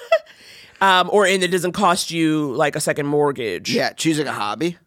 um 0.82 1.10
or 1.12 1.26
and 1.26 1.44
it 1.44 1.50
doesn't 1.50 1.74
cost 1.74 2.12
you 2.12 2.54
like 2.54 2.76
a 2.76 2.80
second 2.80 3.06
mortgage 3.08 3.74
Yeah, 3.74 3.94
choosing 3.94 4.28
a 4.28 4.32
hobby. 4.34 4.78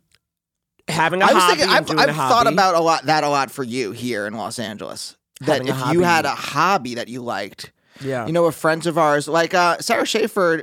having 0.89 1.23
a 1.23 1.27
I 1.27 1.33
was 1.33 1.43
hobby 1.43 1.59
thinking, 1.61 1.77
I've, 1.99 2.09
I've 2.11 2.17
thought 2.17 2.47
about 2.47 2.75
a 2.75 2.81
lot 2.81 3.07
that 3.07 3.25
a 3.25 3.29
lot 3.29 3.51
for 3.51 3.63
you 3.63 3.93
here 3.93 4.27
in 4.27 4.35
Los 4.35 4.59
Angeles. 4.59 5.17
That 5.41 5.59
Having 5.67 5.69
a 5.71 5.89
if 5.89 5.93
you 5.95 6.01
had 6.03 6.25
a 6.25 6.31
hobby 6.31 6.95
that 6.97 7.09
you 7.09 7.21
liked, 7.23 7.73
Yeah. 8.01 8.27
you 8.27 8.33
know, 8.33 8.45
with 8.45 8.55
friends 8.55 8.87
of 8.87 8.97
ours, 8.97 9.27
like 9.27 9.55
uh, 9.55 9.79
Sarah 9.81 10.07
Schaefer 10.07 10.63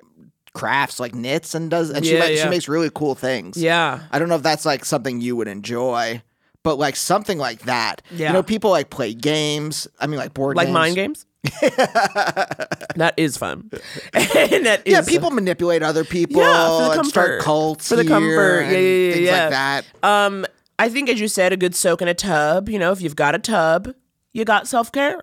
crafts, 0.54 1.00
like 1.02 1.14
knits 1.14 1.54
and 1.54 1.70
does, 1.70 1.90
and 1.90 2.06
she 2.06 2.14
Yeah, 2.14 2.20
makes, 2.22 2.38
yeah. 2.38 2.44
she 2.46 2.50
makes 2.50 2.68
really 2.70 2.90
cool 2.94 3.14
things. 3.16 3.58
yeah 3.58 4.02
I 4.12 4.20
don't 4.20 4.30
know 4.30 4.36
if 4.36 4.44
that's 4.44 4.66
like 4.66 4.86
something 4.86 5.20
you 5.22 5.36
would 5.36 5.48
enjoy, 5.50 6.22
but 6.64 6.78
like 6.78 6.96
something 6.96 7.38
like 7.38 7.62
that. 7.64 8.02
Yeah. 8.12 8.28
You 8.28 8.34
know, 8.34 8.44
people 8.44 8.72
like 8.72 8.90
play 8.90 9.14
games. 9.14 9.88
I 10.00 10.08
mean, 10.08 10.18
like 10.20 10.34
board 10.34 10.56
games. 10.56 10.58
like 10.58 10.68
games. 10.68 10.74
mind 10.74 10.96
games 10.96 11.26
that 11.62 13.14
is 13.16 13.38
fun 13.38 13.70
and 14.14 14.66
that 14.66 14.82
is 14.86 14.94
Yeah, 14.94 15.02
people 15.02 15.32
manipulate 15.32 15.82
other 15.82 16.04
people 16.04 16.42
Yeah, 16.42 16.94
and 16.98 17.06
start 17.06 17.42
cults 17.42 17.88
For 17.88 17.96
the 17.96 18.04
comfort. 18.06 18.62
Yeah, 18.62 18.68
and 18.68 18.72
yeah, 18.74 18.80
yeah, 18.80 19.14
things 19.14 19.26
yeah. 19.26 19.42
like 19.44 19.50
that. 19.52 19.86
Um, 20.04 20.46
I 20.78 20.90
think, 20.90 21.10
as 21.10 21.20
you 21.20 21.28
said, 21.28 21.52
a 21.52 21.58
good 21.58 21.76
soak 21.76 22.02
in 22.02 22.08
a 22.08 22.14
tub. 22.14 22.70
You 22.70 22.80
know, 22.80 22.92
if 22.92 23.02
you've 23.02 23.16
got 23.16 23.36
a 23.36 23.40
tub, 23.40 23.94
you 24.34 24.46
got 24.46 24.68
self 24.68 24.92
care. 24.92 25.22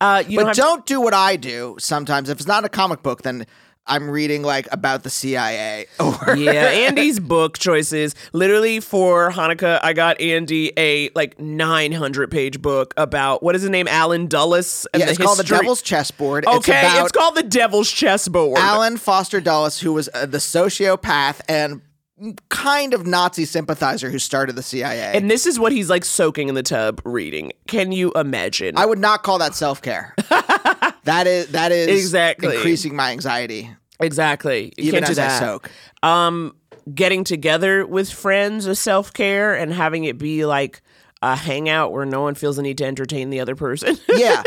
Uh, 0.00 0.22
you 0.26 0.38
but 0.38 0.54
don't 0.54 0.56
don't 0.56 0.86
do 0.86 1.00
what 1.00 1.14
I 1.14 1.36
do 1.36 1.76
sometimes. 1.78 2.28
If 2.28 2.38
it's 2.38 2.46
not 2.46 2.64
a 2.64 2.68
comic 2.68 3.02
book, 3.02 3.22
then 3.22 3.46
I'm 3.86 4.10
reading 4.10 4.42
like 4.42 4.66
about 4.72 5.02
the 5.04 5.10
CIA 5.10 5.86
or 6.00 6.36
yeah, 6.36 6.50
Andy's 6.68 7.20
book 7.20 7.58
choices. 7.58 8.14
Literally 8.32 8.80
for 8.80 9.30
Hanukkah, 9.30 9.78
I 9.82 9.92
got 9.92 10.20
Andy 10.20 10.72
a 10.76 11.10
like 11.14 11.38
900 11.38 12.30
page 12.30 12.60
book 12.60 12.94
about 12.96 13.42
what 13.42 13.54
is 13.54 13.62
his 13.62 13.70
name, 13.70 13.86
Allen 13.88 14.26
Dulles, 14.26 14.86
and 14.92 15.00
Yeah, 15.00 15.06
the 15.06 15.12
it's 15.12 15.20
called 15.20 15.38
the 15.38 15.44
Devil's 15.44 15.82
Chessboard. 15.82 16.46
Okay, 16.46 16.56
it's 16.56 16.68
about 16.94 17.02
it's 17.04 17.12
called 17.12 17.34
the 17.36 17.42
Devil's 17.42 17.90
Chessboard. 17.90 18.58
Allen 18.58 18.96
Foster 18.96 19.40
Dulles, 19.40 19.78
who 19.80 19.92
was 19.92 20.08
uh, 20.14 20.26
the 20.26 20.38
sociopath 20.38 21.40
and 21.48 21.82
kind 22.48 22.94
of 22.94 23.06
Nazi 23.06 23.44
sympathizer 23.44 24.10
who 24.10 24.18
started 24.18 24.56
the 24.56 24.62
CIA. 24.62 25.12
and 25.14 25.30
this 25.30 25.44
is 25.46 25.58
what 25.58 25.70
he's 25.70 25.90
like 25.90 26.04
soaking 26.04 26.48
in 26.48 26.54
the 26.54 26.62
tub 26.62 27.02
reading. 27.04 27.52
Can 27.68 27.92
you 27.92 28.10
imagine? 28.12 28.76
I 28.78 28.86
would 28.86 28.98
not 28.98 29.22
call 29.22 29.38
that 29.38 29.54
self 29.54 29.82
care. 29.82 30.14
that 31.06 31.26
is 31.26 31.48
that 31.48 31.72
is 31.72 31.88
Exactly. 31.88 32.54
increasing 32.54 32.94
my 32.94 33.10
anxiety. 33.12 33.70
exactly. 33.98 34.72
You 34.76 34.84
Even 34.88 35.04
can't 35.04 35.06
do 35.06 35.12
as 35.12 35.18
I 35.18 35.28
that. 35.28 35.38
soak. 35.40 35.70
um 36.02 36.54
getting 36.94 37.24
together 37.24 37.84
with 37.84 38.08
friends 38.12 38.66
is 38.66 38.78
self-care 38.78 39.54
and 39.54 39.72
having 39.72 40.04
it 40.04 40.18
be 40.18 40.44
like 40.46 40.82
a 41.22 41.34
hangout 41.34 41.90
where 41.92 42.06
no 42.06 42.20
one 42.20 42.34
feels 42.36 42.54
the 42.56 42.62
need 42.62 42.78
to 42.78 42.84
entertain 42.84 43.30
the 43.30 43.40
other 43.40 43.56
person 43.56 43.96
yeah. 44.08 44.42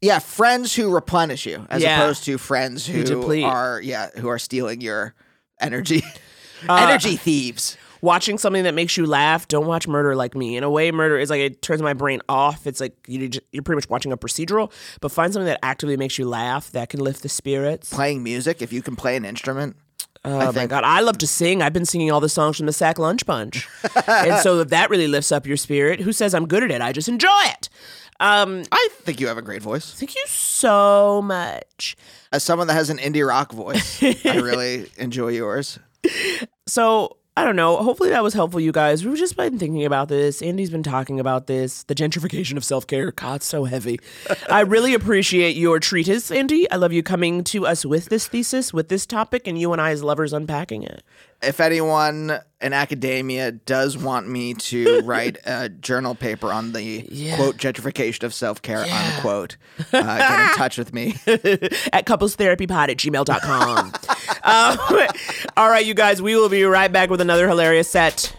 Yeah, 0.00 0.18
friends 0.18 0.74
who 0.74 0.90
replenish 0.94 1.46
you 1.46 1.66
as 1.70 1.82
Yeah. 1.82 2.02
opposed 2.02 2.24
to 2.24 2.36
friends 2.38 2.86
who. 2.86 3.02
Uh, 3.42 3.48
are 3.48 3.80
yeah, 3.82 4.10
who 4.16 4.28
are 4.28 4.38
stealing 4.38 4.82
your 4.82 5.14
energy. 5.60 6.02
energy 6.68 7.16
thieves. 7.16 7.78
Watching 8.04 8.36
something 8.38 8.64
that 8.64 8.74
makes 8.74 8.96
you 8.96 9.06
laugh 9.06 9.48
don't 9.48 9.66
watch 9.66 9.88
murder 9.88 10.14
like 10.14 10.34
me. 10.36 10.56
In 10.56 10.62
a 10.62 10.70
way 10.70 10.92
murder 10.92 11.18
is 11.18 11.30
like 11.30 11.40
it 11.40 11.62
turns 11.62 11.80
my 11.82 11.94
brain 11.94 12.20
off. 12.28 12.66
It's 12.66 12.80
like 12.80 12.94
you 13.08 13.28
just, 13.28 13.44
you're 13.50 13.62
pretty 13.62 13.78
much 13.78 13.88
watching 13.88 14.12
a 14.12 14.16
procedural 14.16 14.70
but 15.00 15.10
find 15.10 15.32
something 15.32 15.46
that 15.46 15.58
actively 15.62 15.96
makes 15.96 16.18
you 16.18 16.28
laugh 16.28 16.70
that 16.72 16.90
can 16.90 17.00
lift 17.00 17.22
the 17.22 17.28
spirits. 17.28 17.92
Playing 17.92 18.22
music, 18.22 18.60
if 18.62 18.72
you 18.72 18.82
can 18.82 18.94
play 18.94 19.16
an 19.16 19.24
instrument. 19.24 19.76
oh 20.26 20.52
my 20.52 20.66
god 20.66 20.84
i 20.84 21.00
love 21.00 21.18
to 21.18 21.26
sing. 21.26 21.62
I've 21.62 21.72
been 21.72 21.84
singing 21.86 22.10
all 22.10 22.20
the 22.20 22.28
songs 22.28 22.56
from 22.58 22.66
the 22.66 22.72
sack 22.72 22.98
lunch 22.98 23.26
bunch. 23.26 23.66
And 24.06 24.40
so 24.42 24.60
if 24.60 24.68
that 24.68 24.90
really 24.90 25.08
lifts 25.08 25.32
up 25.32 25.46
your 25.46 25.56
spirit 25.56 26.00
who 26.00 26.12
says 26.12 26.34
i'm 26.34 26.46
good 26.46 26.62
at 26.62 26.70
it? 26.70 26.80
I 26.82 26.92
just 26.92 27.08
enjoy 27.08 27.42
it. 27.44 27.68
Um 28.20 28.64
I 28.70 28.88
think 28.92 29.18
you 29.20 29.26
have 29.28 29.38
a 29.38 29.42
great 29.42 29.62
voice. 29.62 29.92
thank 29.94 30.14
you 30.14 30.24
so 30.26 31.22
much. 31.22 31.96
As 32.32 32.42
someone 32.44 32.66
that 32.68 32.74
has 32.74 32.90
an 32.90 32.98
indie 32.98 33.26
rock 33.26 33.52
voice, 33.52 34.02
I 34.02 34.36
really 34.50 34.90
enjoy 34.98 35.28
yours. 35.28 35.78
So 36.66 37.16
I 37.36 37.42
don't 37.42 37.56
know. 37.56 37.76
Hopefully 37.82 38.10
that 38.10 38.22
was 38.22 38.32
helpful, 38.32 38.60
you 38.60 38.70
guys. 38.70 39.04
We've 39.04 39.18
just 39.18 39.36
been 39.36 39.58
thinking 39.58 39.84
about 39.84 40.08
this. 40.08 40.40
Andy's 40.40 40.70
been 40.70 40.84
talking 40.84 41.18
about 41.18 41.48
this. 41.48 41.82
The 41.82 41.94
gentrification 41.94 42.56
of 42.56 42.64
self 42.64 42.86
care. 42.86 43.10
God, 43.10 43.42
so 43.42 43.64
heavy. 43.64 43.98
I 44.48 44.60
really 44.60 44.94
appreciate 44.94 45.56
your 45.56 45.80
treatise, 45.80 46.30
Andy. 46.30 46.70
I 46.70 46.76
love 46.76 46.92
you 46.92 47.02
coming 47.02 47.42
to 47.44 47.66
us 47.66 47.84
with 47.84 48.04
this 48.06 48.28
thesis, 48.28 48.72
with 48.72 48.88
this 48.88 49.04
topic, 49.04 49.48
and 49.48 49.58
you 49.58 49.72
and 49.72 49.82
I 49.82 49.90
as 49.90 50.04
lovers 50.04 50.32
unpacking 50.32 50.84
it. 50.84 51.02
If 51.42 51.58
anyone 51.58 52.38
in 52.60 52.72
academia 52.72 53.50
does 53.50 53.98
want 53.98 54.28
me 54.28 54.54
to 54.54 55.00
write 55.04 55.38
a 55.44 55.68
journal 55.68 56.14
paper 56.14 56.52
on 56.52 56.72
the 56.72 57.02
quote 57.34 57.56
gentrification 57.56 58.22
of 58.22 58.32
self 58.32 58.62
care 58.62 58.84
unquote, 58.88 59.56
uh, 59.92 60.18
get 60.18 60.40
in 60.40 60.48
touch 60.56 60.78
with 60.78 60.94
me. 60.94 61.16
At 61.26 62.06
couplestherapypod 62.06 62.90
at 62.90 62.96
gmail.com. 62.96 63.92
um, 64.42 64.78
all 65.56 65.68
right, 65.68 65.84
you 65.84 65.94
guys, 65.94 66.20
we 66.20 66.36
will 66.36 66.48
be 66.48 66.64
right 66.64 66.92
back 66.92 67.10
with 67.10 67.20
another 67.20 67.48
hilarious 67.48 67.90
set. 67.90 68.34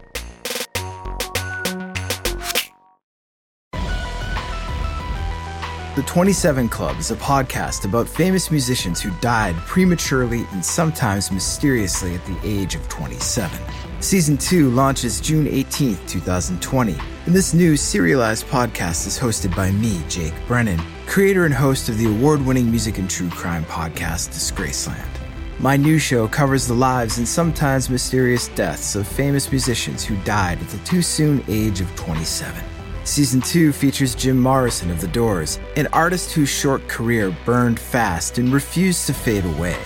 The 5.96 6.04
27 6.04 6.68
Club 6.68 7.00
is 7.00 7.12
a 7.12 7.16
podcast 7.16 7.86
about 7.86 8.10
famous 8.10 8.52
musicians 8.52 9.02
who 9.02 9.12
died 9.22 9.56
prematurely 9.66 10.46
and 10.52 10.66
sometimes 10.66 11.32
mysteriously 11.32 12.16
at 12.16 12.26
the 12.26 12.38
age 12.44 12.76
of 12.76 12.86
27. 12.90 13.58
Season 14.02 14.38
2 14.38 14.72
launches 14.72 15.22
June 15.22 15.46
18th, 15.46 16.06
2020, 16.10 16.98
and 17.28 17.34
this 17.34 17.54
new 17.54 17.78
serialized 17.78 18.46
podcast 18.48 19.08
is 19.08 19.18
hosted 19.18 19.56
by 19.56 19.72
me, 19.72 20.02
Jake 20.10 20.34
Brennan, 20.48 20.82
creator 21.08 21.46
and 21.46 21.54
host 21.54 21.88
of 21.88 21.98
the 21.98 22.08
award 22.08 22.46
winning 22.46 22.70
music 22.70 22.98
and 22.98 23.10
true 23.10 23.30
crime 23.30 23.64
podcast 23.64 24.32
Disgraceland. 24.32 25.15
My 25.60 25.78
new 25.78 26.00
show 26.00 26.28
covers 26.28 26.68
the 26.68 26.74
lives 26.74 27.18
and 27.18 27.26
sometimes 27.26 27.90
mysterious 27.90 28.50
deaths 28.50 28.96
of 28.96 29.08
famous 29.08 29.52
musicians 29.52 30.04
who 30.04 30.18
died 30.24 30.60
at 30.60 30.68
the 30.68 30.78
too 30.80 31.02
soon 31.02 31.44
age 31.48 31.80
of 31.80 31.96
27. 31.96 32.62
Season 33.06 33.40
2 33.40 33.72
features 33.72 34.16
Jim 34.16 34.38
Morrison 34.38 34.92
of 34.92 35.00
The 35.00 35.08
Doors, 35.08 35.60
an 35.78 35.88
artist 35.94 36.34
whose 36.34 36.50
short 36.50 36.86
career 36.90 37.36
burned 37.46 37.80
fast 37.80 38.38
and 38.38 38.52
refused 38.52 39.08
to 39.08 39.14
fade 39.14 39.46
away. 39.46 39.78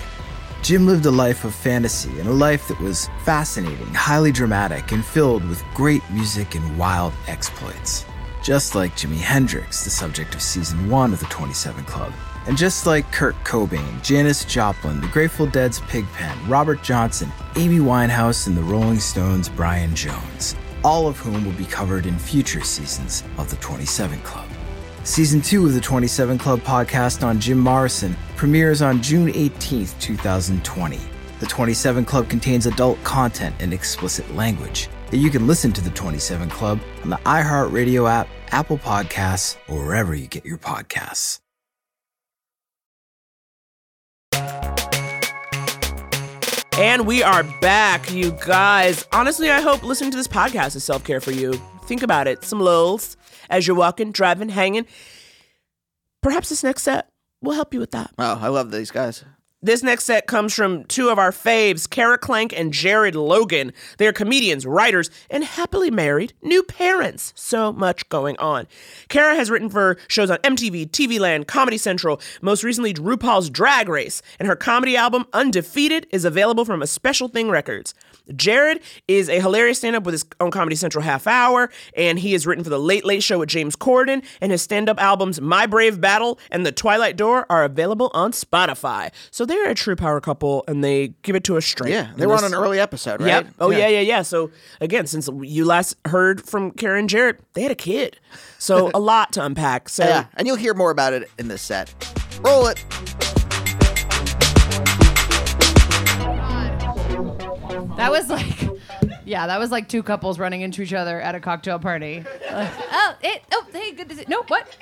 Jim 0.63 0.87
lived 0.87 1.05
a 1.05 1.11
life 1.11 1.45
of 1.45 1.53
fantasy 1.53 2.19
and 2.19 2.27
a 2.27 2.33
life 2.33 2.67
that 2.67 2.79
was 2.79 3.07
fascinating, 3.23 3.93
highly 3.93 4.31
dramatic, 4.31 4.91
and 4.91 5.05
filled 5.05 5.47
with 5.47 5.63
great 5.75 6.01
music 6.09 6.55
and 6.55 6.77
wild 6.79 7.13
exploits. 7.27 8.05
Just 8.41 8.73
like 8.73 8.97
Jimi 8.97 9.17
Hendrix, 9.17 9.83
the 9.83 9.91
subject 9.91 10.33
of 10.33 10.41
season 10.41 10.89
1 10.89 11.13
of 11.13 11.19
the 11.19 11.25
27 11.27 11.85
Club. 11.85 12.11
And 12.47 12.57
just 12.57 12.85
like 12.85 13.11
Kurt 13.11 13.35
Cobain, 13.43 14.01
Janis 14.01 14.45
Joplin, 14.45 15.01
the 15.01 15.07
Grateful 15.07 15.45
Dead's 15.45 15.79
Pigpen, 15.81 16.47
Robert 16.47 16.81
Johnson, 16.81 17.31
Amy 17.55 17.79
Winehouse, 17.79 18.47
and 18.47 18.57
the 18.57 18.63
Rolling 18.63 18.99
Stones' 18.99 19.49
Brian 19.49 19.95
Jones, 19.95 20.55
all 20.83 21.07
of 21.07 21.17
whom 21.17 21.45
will 21.45 21.53
be 21.53 21.65
covered 21.65 22.05
in 22.05 22.17
future 22.17 22.63
seasons 22.63 23.23
of 23.37 23.49
the 23.49 23.55
27 23.57 24.19
Club. 24.21 24.47
Season 25.03 25.41
2 25.41 25.65
of 25.65 25.73
the 25.73 25.81
27 25.81 26.37
Club 26.37 26.59
podcast 26.61 27.25
on 27.25 27.39
Jim 27.39 27.59
Morrison 27.59 28.15
premieres 28.35 28.81
on 28.81 29.01
June 29.01 29.31
18th, 29.31 29.99
2020. 29.99 30.99
The 31.39 31.45
27 31.45 32.05
Club 32.05 32.29
contains 32.29 32.65
adult 32.65 33.01
content 33.03 33.55
and 33.59 33.73
explicit 33.73 34.33
language. 34.35 34.89
You 35.11 35.29
can 35.29 35.47
listen 35.47 35.71
to 35.73 35.81
the 35.81 35.89
27 35.91 36.49
Club 36.49 36.79
on 37.03 37.09
the 37.09 37.17
iHeartRadio 37.17 38.09
app, 38.09 38.27
Apple 38.51 38.77
Podcasts, 38.77 39.57
or 39.67 39.85
wherever 39.85 40.13
you 40.13 40.27
get 40.27 40.45
your 40.45 40.57
podcasts. 40.57 41.39
And 46.77 47.05
we 47.05 47.23
are 47.23 47.43
back, 47.59 48.11
you 48.11 48.31
guys. 48.45 49.05
Honestly, 49.11 49.49
I 49.49 49.59
hope 49.61 49.83
listening 49.83 50.11
to 50.11 50.17
this 50.17 50.27
podcast 50.27 50.75
is 50.75 50.83
self 50.83 51.03
care 51.03 51.19
for 51.19 51.31
you. 51.31 51.53
Think 51.83 52.03
about 52.03 52.27
it. 52.27 52.43
Some 52.43 52.59
lulls 52.61 53.17
as 53.49 53.67
you're 53.67 53.75
walking, 53.75 54.11
driving, 54.11 54.49
hanging. 54.49 54.85
Perhaps 56.21 56.49
this 56.49 56.63
next 56.63 56.83
set 56.83 57.09
will 57.41 57.53
help 57.53 57.73
you 57.73 57.79
with 57.79 57.91
that. 57.91 58.11
Oh, 58.17 58.39
I 58.41 58.47
love 58.47 58.71
these 58.71 58.91
guys. 58.91 59.23
This 59.61 59.83
next 59.83 60.05
set 60.05 60.25
comes 60.25 60.53
from 60.53 60.85
two 60.85 61.09
of 61.09 61.19
our 61.19 61.31
faves, 61.31 61.89
Kara 61.89 62.17
Klenk 62.17 62.53
and 62.55 62.71
Jared 62.71 63.13
Logan. 63.13 63.73
They 63.97 64.07
are 64.07 64.13
comedians, 64.13 64.65
writers, 64.65 65.09
and 65.29 65.43
happily 65.43 65.91
married 65.91 66.31
new 66.41 66.63
parents. 66.63 67.33
So 67.35 67.73
much 67.73 68.07
going 68.07 68.37
on. 68.37 68.67
Kara 69.09 69.35
has 69.35 69.51
written 69.51 69.69
for 69.69 69.97
shows 70.07 70.31
on 70.31 70.37
MTV, 70.37 70.91
TV 70.91 71.19
Land, 71.19 71.49
Comedy 71.49 71.77
Central, 71.77 72.21
most 72.41 72.63
recently 72.63 72.93
RuPaul's 72.93 73.49
Drag 73.49 73.89
Race, 73.89 74.21
and 74.39 74.47
her 74.47 74.55
comedy 74.55 74.95
album 74.95 75.25
Undefeated 75.33 76.07
is 76.09 76.23
available 76.23 76.63
from 76.63 76.81
a 76.81 76.87
Special 76.87 77.27
Thing 77.27 77.49
Records. 77.49 77.93
Jared 78.35 78.81
is 79.07 79.29
a 79.29 79.39
hilarious 79.39 79.77
stand 79.79 79.95
up 79.95 80.03
with 80.03 80.13
his 80.13 80.25
own 80.39 80.51
Comedy 80.51 80.75
Central 80.75 81.03
half 81.03 81.27
hour, 81.27 81.69
and 81.95 82.19
he 82.19 82.33
has 82.33 82.45
written 82.45 82.63
for 82.63 82.69
The 82.69 82.79
Late 82.79 83.05
Late 83.05 83.23
Show 83.23 83.39
with 83.39 83.49
James 83.49 83.75
Corden, 83.75 84.23
and 84.41 84.51
his 84.51 84.61
stand 84.61 84.89
up 84.89 85.01
albums 85.01 85.41
My 85.41 85.65
Brave 85.65 85.99
Battle 85.99 86.39
and 86.51 86.65
The 86.65 86.71
Twilight 86.71 87.17
Door 87.17 87.45
are 87.49 87.63
available 87.63 88.11
on 88.13 88.31
Spotify. 88.31 89.11
So 89.31 89.45
they're 89.45 89.69
a 89.69 89.75
true 89.75 89.95
power 89.95 90.21
couple, 90.21 90.63
and 90.67 90.83
they 90.83 91.09
give 91.21 91.35
it 91.35 91.43
to 91.45 91.57
us 91.57 91.65
straight. 91.65 91.91
Yeah, 91.91 92.11
they 92.15 92.25
were 92.25 92.35
on 92.35 92.43
an 92.43 92.53
early 92.53 92.79
episode, 92.79 93.21
right? 93.21 93.27
Yep. 93.27 93.47
Oh 93.59 93.71
yeah. 93.71 93.87
yeah, 93.87 94.01
yeah, 94.01 94.21
So 94.21 94.51
again, 94.81 95.07
since 95.07 95.29
you 95.41 95.65
last 95.65 95.95
heard 96.05 96.41
from 96.41 96.71
Karen 96.71 96.99
and 96.99 97.09
Jared, 97.09 97.37
they 97.53 97.61
had 97.61 97.71
a 97.71 97.75
kid. 97.75 98.19
So 98.57 98.91
a 98.93 98.99
lot 98.99 99.33
to 99.33 99.43
unpack. 99.43 99.89
So 99.89 100.03
Yeah, 100.03 100.25
and 100.35 100.47
you'll 100.47 100.57
hear 100.57 100.73
more 100.73 100.91
about 100.91 101.13
it 101.13 101.29
in 101.39 101.47
this 101.47 101.61
set. 101.61 101.93
Roll 102.41 102.67
it. 102.67 102.83
That 107.99 108.11
was 108.11 108.29
like, 108.29 108.69
yeah, 109.25 109.47
that 109.47 109.59
was 109.59 109.71
like 109.71 109.89
two 109.89 110.03
couples 110.03 110.39
running 110.39 110.61
into 110.61 110.81
each 110.81 110.93
other 110.93 111.19
at 111.19 111.35
a 111.35 111.39
cocktail 111.39 111.79
party. 111.79 112.23
Like, 112.51 112.71
oh, 112.91 113.15
it, 113.21 113.43
oh, 113.51 113.65
hey, 113.73 113.91
good 113.91 114.07
to 114.09 114.15
see. 114.15 114.25
No, 114.27 114.43
what? 114.47 114.77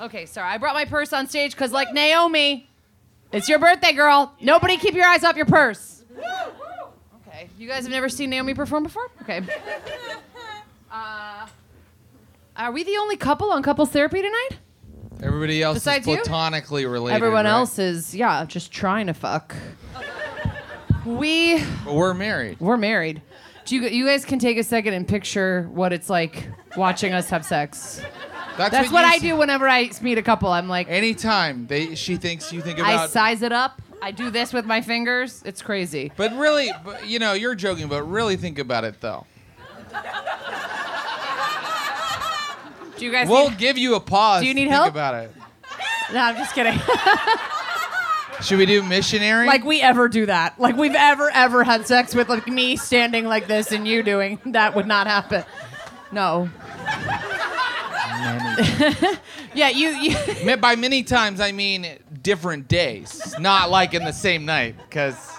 Okay, 0.00 0.26
sorry. 0.26 0.48
I 0.48 0.58
brought 0.58 0.74
my 0.74 0.84
purse 0.84 1.12
on 1.12 1.28
stage 1.28 1.52
because, 1.52 1.70
like 1.70 1.92
Naomi, 1.92 2.68
it's 3.30 3.48
your 3.48 3.60
birthday, 3.60 3.92
girl. 3.92 4.34
Nobody 4.40 4.76
keep 4.78 4.94
your 4.94 5.06
eyes 5.06 5.22
off 5.22 5.36
your 5.36 5.46
purse. 5.46 6.02
Okay, 7.28 7.48
you 7.56 7.68
guys 7.68 7.84
have 7.84 7.92
never 7.92 8.08
seen 8.08 8.30
Naomi 8.30 8.54
perform 8.54 8.82
before? 8.82 9.08
Okay. 9.22 9.40
Uh, 10.94 11.46
are 12.54 12.70
we 12.70 12.84
the 12.84 12.98
only 12.98 13.16
couple 13.16 13.50
on 13.50 13.62
couples 13.62 13.88
therapy 13.88 14.20
tonight? 14.20 14.58
Everybody 15.22 15.62
else 15.62 15.76
Besides 15.76 16.06
is 16.06 16.10
you? 16.10 16.20
platonically 16.22 16.84
related. 16.84 17.16
Everyone 17.16 17.46
right? 17.46 17.50
else 17.50 17.78
is, 17.78 18.14
yeah, 18.14 18.44
just 18.44 18.70
trying 18.70 19.06
to 19.06 19.14
fuck. 19.14 19.54
We 21.04 21.62
But 21.84 21.94
we're 21.94 22.14
married. 22.14 22.58
We're 22.60 22.76
married. 22.76 23.22
Do 23.64 23.76
you, 23.76 23.82
you 23.88 24.06
guys 24.06 24.24
can 24.24 24.38
take 24.38 24.58
a 24.58 24.64
second 24.64 24.94
and 24.94 25.06
picture 25.06 25.68
what 25.72 25.92
it's 25.92 26.10
like 26.10 26.48
watching 26.76 27.12
us 27.12 27.30
have 27.30 27.44
sex. 27.44 28.00
That's, 28.56 28.70
That's 28.72 28.92
what 28.92 29.02
you 29.04 29.12
I 29.12 29.18
do 29.18 29.36
whenever 29.36 29.68
I 29.68 29.90
meet 30.02 30.18
a 30.18 30.22
couple. 30.22 30.50
I'm 30.50 30.68
like, 30.68 30.88
Anytime 30.88 31.66
they, 31.68 31.94
she 31.94 32.16
thinks 32.16 32.52
you 32.52 32.60
think 32.60 32.78
about. 32.78 32.90
I 32.92 33.06
size 33.06 33.42
it 33.42 33.52
up. 33.52 33.80
I 34.02 34.10
do 34.10 34.30
this 34.30 34.52
with 34.52 34.64
my 34.66 34.80
fingers. 34.80 35.42
It's 35.46 35.62
crazy. 35.62 36.12
but 36.16 36.36
really, 36.36 36.70
but, 36.84 37.06
you 37.06 37.18
know, 37.20 37.34
you're 37.34 37.54
joking, 37.54 37.88
but 37.88 38.02
really 38.02 38.36
think 38.36 38.58
about 38.58 38.84
it 38.84 39.00
though. 39.00 39.26
Do 42.96 43.04
you 43.06 43.12
guys? 43.12 43.28
We'll 43.28 43.50
need- 43.50 43.58
give 43.58 43.78
you 43.78 43.94
a 43.94 44.00
pause. 44.00 44.42
Do 44.42 44.46
you 44.48 44.54
to 44.54 44.60
need 44.60 44.64
think 44.64 44.74
help? 44.74 44.88
about 44.90 45.14
it. 45.14 45.32
no, 46.12 46.20
I'm 46.20 46.36
just 46.36 46.54
kidding. 46.54 46.78
Should 48.42 48.58
we 48.58 48.66
do 48.66 48.82
missionary? 48.82 49.46
like 49.46 49.64
we 49.64 49.80
ever 49.80 50.08
do 50.08 50.26
that? 50.26 50.58
Like 50.58 50.76
we've 50.76 50.94
ever 50.94 51.30
ever 51.30 51.62
had 51.62 51.86
sex 51.86 52.14
with 52.14 52.28
like 52.28 52.48
me 52.48 52.76
standing 52.76 53.24
like 53.24 53.46
this 53.46 53.72
and 53.72 53.86
you 53.86 54.02
doing 54.02 54.40
that 54.46 54.74
would 54.74 54.86
not 54.86 55.06
happen. 55.06 55.44
No. 56.10 56.50
yeah, 59.54 59.68
you. 59.68 59.88
you 59.90 60.56
By 60.56 60.76
many 60.76 61.02
times, 61.02 61.40
I 61.40 61.52
mean 61.52 61.86
different 62.20 62.68
days, 62.68 63.34
not 63.38 63.70
like 63.70 63.94
in 63.94 64.04
the 64.04 64.12
same 64.12 64.44
night, 64.44 64.76
because 64.78 65.32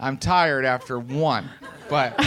I'm 0.00 0.16
tired 0.16 0.64
after 0.64 0.98
one. 0.98 1.48
But 1.88 2.18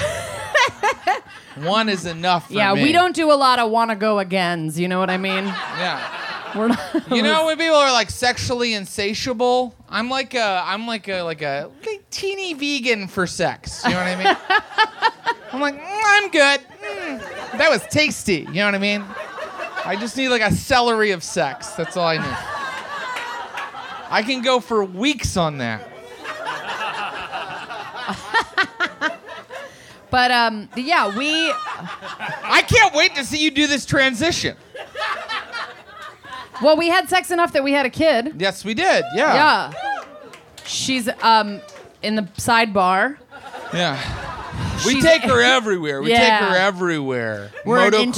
one 1.55 1.89
is 1.89 2.05
enough 2.05 2.47
for 2.47 2.53
yeah, 2.53 2.74
me. 2.74 2.84
we 2.84 2.91
don't 2.91 3.15
do 3.15 3.32
a 3.32 3.36
lot 3.36 3.59
of 3.59 3.72
wanna 3.72 3.95
go 3.95 4.20
agains. 4.20 4.80
You 4.80 4.88
know 4.88 4.99
what 4.99 5.09
I 5.09 5.17
mean? 5.17 5.45
Yeah. 5.45 6.28
We're 6.56 6.70
not. 6.70 6.80
You 7.12 7.22
know 7.22 7.45
when 7.45 7.58
people 7.58 7.76
are 7.76 7.91
like 7.91 8.10
sexually 8.10 8.74
insatiable? 8.74 9.76
I'm 9.89 10.10
like 10.10 10.34
a 10.34 10.64
I'm 10.66 10.88
like 10.88 11.08
a 11.08 11.22
like 11.22 11.41
a 11.41 11.70
like 11.86 12.10
teeny 12.10 12.54
vegan 12.54 13.08
for 13.08 13.28
sex. 13.28 13.84
You 13.86 13.91
know 13.91 13.97
what 13.97 14.08
I 14.08 14.16
mean? 14.24 14.38
I'm 15.54 15.62
like 15.62 15.76
"Mm, 15.76 16.02
I'm 16.06 16.30
good. 16.30 16.60
Mm, 16.62 17.58
that 17.58 17.70
was 17.70 17.82
tasty. 17.88 18.47
You 18.47 18.54
know 18.54 18.66
what 18.66 18.76
I 18.76 18.80
mean? 18.80 19.04
I 19.86 19.95
just 20.00 20.16
need 20.18 20.30
like 20.30 20.41
a 20.41 20.52
celery 20.52 21.12
of 21.12 21.24
sex. 21.24 21.72
That's 21.72 21.97
all 21.97 22.08
I 22.08 22.18
need. 22.18 22.38
I 24.12 24.24
can 24.24 24.41
go 24.41 24.60
for 24.60 24.84
weeks 24.84 25.38
on 25.38 25.58
that. 25.60 25.88
But 30.12 30.32
um, 30.32 30.70
yeah, 30.76 31.16
we. 31.16 31.30
I 31.32 32.64
can't 32.68 32.95
wait 32.95 33.14
to 33.16 33.24
see 33.24 33.38
you 33.43 33.52
do 33.52 33.68
this 33.68 33.86
transition. 33.86 34.58
Well, 36.62 36.76
we 36.78 36.89
had 36.89 37.10
sex 37.10 37.32
enough 37.32 37.53
that 37.53 37.64
we 37.64 37.72
had 37.72 37.86
a 37.86 37.89
kid. 37.89 38.36
Yes, 38.38 38.66
we 38.66 38.74
did. 38.74 39.03
Yeah. 39.16 39.34
Yeah. 39.74 40.03
She's 40.66 41.10
um 41.22 41.62
in 42.01 42.16
the 42.16 42.24
sidebar. 42.38 43.18
Yeah. 43.74 43.97
We 44.86 44.93
She's- 44.93 45.03
take 45.03 45.22
her 45.24 45.41
everywhere. 45.57 46.01
We 46.01 46.10
take 46.10 46.32
her 46.32 46.55
everywhere. 46.55 47.51
We're 47.66 47.88
an 47.88 47.93
integrated 47.93 48.16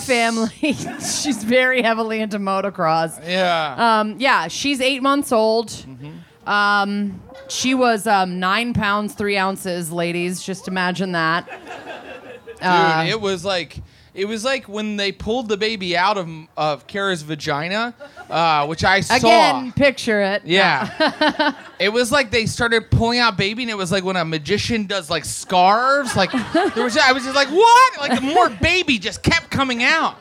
Motocross. 0.00 0.06
family. 0.06 0.72
she's 1.00 1.42
very 1.44 1.82
heavily 1.82 2.20
into 2.20 2.38
motocross. 2.38 3.20
Yeah. 3.26 4.00
Um, 4.00 4.16
yeah, 4.18 4.48
she's 4.48 4.80
eight 4.80 5.02
months 5.02 5.32
old. 5.32 5.68
Mm-hmm. 5.68 6.48
Um, 6.48 7.20
she 7.48 7.74
was 7.74 8.06
um, 8.06 8.38
nine 8.38 8.74
pounds 8.74 9.14
three 9.14 9.36
ounces, 9.36 9.90
ladies. 9.90 10.42
Just 10.42 10.68
imagine 10.68 11.12
that. 11.12 11.46
Dude, 11.48 12.58
Uh, 12.62 13.04
it 13.08 13.20
was 13.20 13.44
like 13.44 13.78
it 14.14 14.26
was 14.26 14.44
like 14.44 14.68
when 14.68 14.96
they 14.96 15.10
pulled 15.12 15.48
the 15.48 15.56
baby 15.56 15.96
out 15.96 16.16
of 16.16 16.28
of 16.56 16.86
Kara's 16.86 17.22
vagina, 17.22 17.94
uh, 18.30 18.66
which 18.66 18.84
I 18.84 19.00
saw. 19.00 19.16
Again, 19.16 19.72
picture 19.72 20.22
it. 20.22 20.42
Yeah. 20.44 21.52
it 21.80 21.88
was 21.88 22.12
like 22.12 22.30
they 22.30 22.46
started 22.46 22.90
pulling 22.90 23.18
out 23.18 23.36
baby, 23.36 23.62
and 23.64 23.70
it 23.70 23.76
was 23.76 23.90
like 23.90 24.04
when 24.04 24.16
a 24.16 24.24
magician 24.24 24.86
does 24.86 25.10
like 25.10 25.24
scarves. 25.24 26.14
Like 26.16 26.30
there 26.74 26.84
was, 26.84 26.96
I 26.96 27.12
was 27.12 27.24
just 27.24 27.34
like, 27.34 27.48
what? 27.48 27.98
Like 27.98 28.22
more 28.22 28.50
baby 28.50 28.98
just 28.98 29.22
kept 29.22 29.50
coming 29.50 29.82
out. 29.82 30.16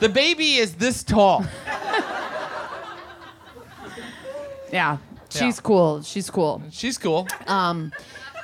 The 0.00 0.08
baby 0.08 0.54
is 0.54 0.74
this 0.74 1.02
tall. 1.02 1.44
Yeah. 4.72 4.98
She's 5.30 5.40
Yeah. 5.56 5.62
cool. 5.62 6.02
She's 6.02 6.30
cool. 6.30 6.62
She's 6.70 6.98
cool. 6.98 7.28
Um, 7.46 7.92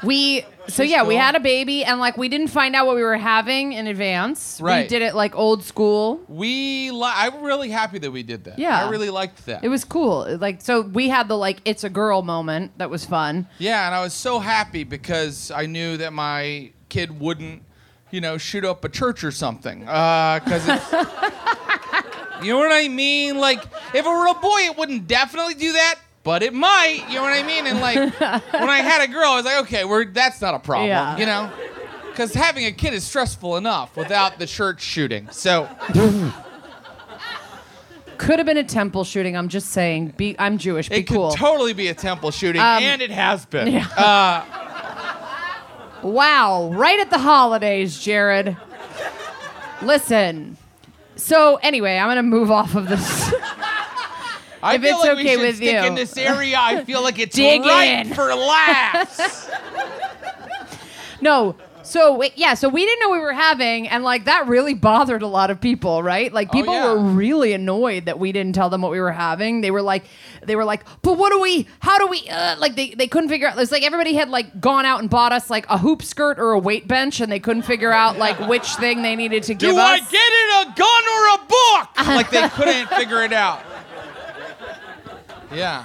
we 0.05 0.45
so 0.69 0.83
yeah, 0.83 1.03
we 1.05 1.17
had 1.17 1.35
a 1.37 1.41
baby, 1.41 1.85
and 1.85 2.01
like 2.01 2.17
we 2.17 2.29
didn't 2.29 2.49
find 2.49 2.75
out 2.75 2.87
what 2.87 2.97
we 2.97 3.03
were 3.03 3.17
having 3.17 3.73
in 3.73 3.87
advance. 3.87 4.61
Right. 4.61 4.83
We 4.83 4.89
did 4.89 5.03
it 5.03 5.15
like 5.15 5.37
old 5.37 5.63
school. 5.63 6.23
We, 6.29 6.91
li- 6.91 7.13
I'm 7.15 7.43
really 7.43 7.71
happy 7.71 7.99
that 7.99 8.11
we 8.11 8.23
did 8.23 8.45
that. 8.45 8.59
Yeah. 8.59 8.87
I 8.87 8.91
really 8.91 9.11
liked 9.11 9.45
that. 9.47 9.63
It 9.63 9.69
was 9.69 9.85
cool. 9.85 10.39
Like 10.39 10.63
so, 10.63 10.81
we 10.81 11.09
had 11.09 11.29
the 11.29 11.37
like 11.37 11.59
it's 11.65 11.85
a 11.85 11.91
girl 11.91 12.23
moment 12.23 12.79
that 12.79 12.91
was 12.91 13.05
fun. 13.05 13.47
Yeah, 13.59 13.87
and 13.87 13.95
I 13.95 14.01
was 14.01 14.15
so 14.15 14.39
happy 14.39 14.85
because 14.85 15.51
I 15.51 15.67
knew 15.67 15.97
that 15.99 16.13
my 16.13 16.73
kid 16.89 17.21
wouldn't, 17.21 17.63
you 18.11 18.21
know, 18.21 18.39
shoot 18.39 18.65
up 18.65 18.85
a 18.85 18.89
church 18.89 19.23
or 19.25 19.31
something. 19.31 19.87
Uh, 19.87 20.41
because 20.43 20.67
it's. 20.69 20.93
you 22.43 22.53
know 22.53 22.59
what 22.59 22.73
I 22.73 22.89
mean? 22.89 23.39
Like, 23.39 23.63
if 23.95 24.05
it 24.05 24.09
were 24.09 24.29
a 24.29 24.35
boy, 24.35 24.61
it 24.61 24.77
wouldn't 24.77 25.07
definitely 25.07 25.55
do 25.55 25.73
that, 25.73 25.97
but 26.25 26.43
it 26.43 26.53
might. 26.53 27.05
You 27.09 27.16
know 27.16 27.22
what 27.22 27.33
I 27.33 27.43
mean? 27.45 27.66
And 27.66 27.81
like, 27.81 27.97
when 28.53 28.68
I 28.68 28.79
had 28.79 29.09
a 29.09 29.12
girl, 29.12 29.31
I 29.31 29.37
was 29.37 29.45
like, 29.45 29.62
okay, 29.64 29.85
we're 29.85 30.07
that's 30.07 30.41
not 30.41 30.55
a 30.55 30.59
problem. 30.59 30.89
Yeah. 30.89 31.16
You 31.16 31.27
know? 31.27 31.51
Because 32.11 32.35
having 32.35 32.64
a 32.64 32.72
kid 32.72 32.95
is 32.95 33.05
stressful 33.05 33.57
enough 33.57 33.97
without 33.97 34.39
the 34.39 34.47
church 34.47 34.81
shooting. 34.83 35.29
So, 35.31 35.68
Could 38.18 38.39
have 38.39 38.47
been 38.47 38.57
a 38.57 38.64
temple 38.64 39.03
shooting. 39.05 39.37
I'm 39.37 39.49
just 39.49 39.70
saying. 39.70 40.14
Be 40.16 40.37
I'm 40.39 40.57
Jewish. 40.59 40.89
Be 40.89 40.97
it 40.97 41.03
could 41.09 41.33
totally 41.37 41.72
be 41.72 41.89
a 41.89 41.95
temple 41.95 42.31
shooting, 42.31 42.61
Um, 42.61 42.83
and 42.83 43.03
it 43.03 43.11
has 43.11 43.45
been. 43.47 43.68
yeah. 43.68 43.87
Uh, 43.89 44.61
Wow, 46.05 46.70
right 46.75 47.01
at 47.01 47.09
the 47.09 47.18
holidays, 47.18 47.99
Jared. 47.99 48.59
Listen. 49.81 50.59
So 51.16 51.57
anyway, 51.62 51.97
I'm 51.97 52.09
gonna 52.09 52.22
move 52.22 52.51
off 52.51 52.75
of 52.75 52.89
this. 52.89 53.34
I 54.65 54.75
If 54.77 54.83
feel 54.83 54.97
it's 54.97 55.05
like 55.07 55.17
we 55.17 55.21
okay 55.23 55.35
should 55.35 55.41
with 55.43 55.57
stick 55.57 55.73
you. 55.73 55.87
in 55.87 55.95
this 55.95 56.17
area. 56.17 56.57
I 56.59 56.85
feel 56.85 57.03
like 57.03 57.19
it's 57.19 57.37
Dig 57.37 57.62
right 57.62 58.07
in. 58.07 58.15
for 58.15 58.35
laughs. 58.35 59.49
no. 61.21 61.57
So 61.87 62.17
wait, 62.17 62.33
yeah, 62.37 62.55
so 62.55 62.71
we 62.71 62.83
didn't 62.83 63.01
know 63.01 63.11
we 63.11 63.19
were 63.19 63.35
having, 63.35 63.89
and 63.89 64.03
like 64.03 64.25
that 64.25 64.47
really 64.47 64.73
bothered 64.73 65.21
a 65.21 65.27
lot 65.27 65.51
of 65.51 65.61
people, 65.61 66.03
right? 66.03 66.33
Like 66.33 66.51
people 66.51 66.73
Oh, 66.73 66.77
yeah. 66.77 66.93
were 66.95 67.11
really 67.11 67.53
annoyed 67.53 68.07
that 68.07 68.19
we 68.19 68.33
didn't 68.33 68.55
tell 68.55 68.71
them 68.71 68.81
what 68.81 68.91
we 68.91 68.99
were 68.99 69.12
having. 69.12 69.61
They 69.61 69.71
were 69.71 69.83
like, 69.83 70.05
they 70.43 70.57
were 70.57 70.65
like, 70.65 70.83
but 71.03 71.19
what 71.19 71.31
do 71.31 71.41
we? 71.43 71.69
How 71.81 71.99
do 71.99 72.07
we? 72.07 72.27
Uh, 72.27 72.57
like 72.59 72.75
they 72.75 72.95
they 72.95 73.07
couldn't 73.07 73.29
figure 73.29 73.49
out. 73.49 73.59
It's 73.59 73.71
like 73.71 73.83
everybody 73.83 74.15
had 74.15 74.31
like 74.31 74.62
gone 74.62 74.87
out 74.87 75.01
and 75.01 75.11
bought 75.11 75.33
us 75.33 75.51
like 75.51 75.67
a 75.69 75.77
hoop 75.77 76.03
skirt 76.03 76.39
or 76.39 76.53
a 76.53 76.59
weight 76.59 76.89
bench, 76.89 77.21
and 77.21 77.31
they 77.31 77.39
couldn't 77.39 77.62
figure 77.65 77.93
out 77.93 78.17
like 78.17 78.41
which 78.49 78.75
thing 78.77 79.03
they 79.03 79.15
needed 79.15 79.43
to 79.43 79.53
give 79.53 79.73
Do 79.73 79.77
us. 79.79 79.87
I 79.87 79.99
get 79.99 80.09
it 80.15 80.69
a 80.69 80.75
gun 80.75 80.89
or 80.89 81.35
a 81.35 81.47
book? 81.47 81.91
Like 82.17 82.31
they 82.31 82.49
couldn't 82.49 82.89
figure 82.99 83.23
it 83.25 83.35
out. 83.35 83.61
Yeah. 85.55 85.85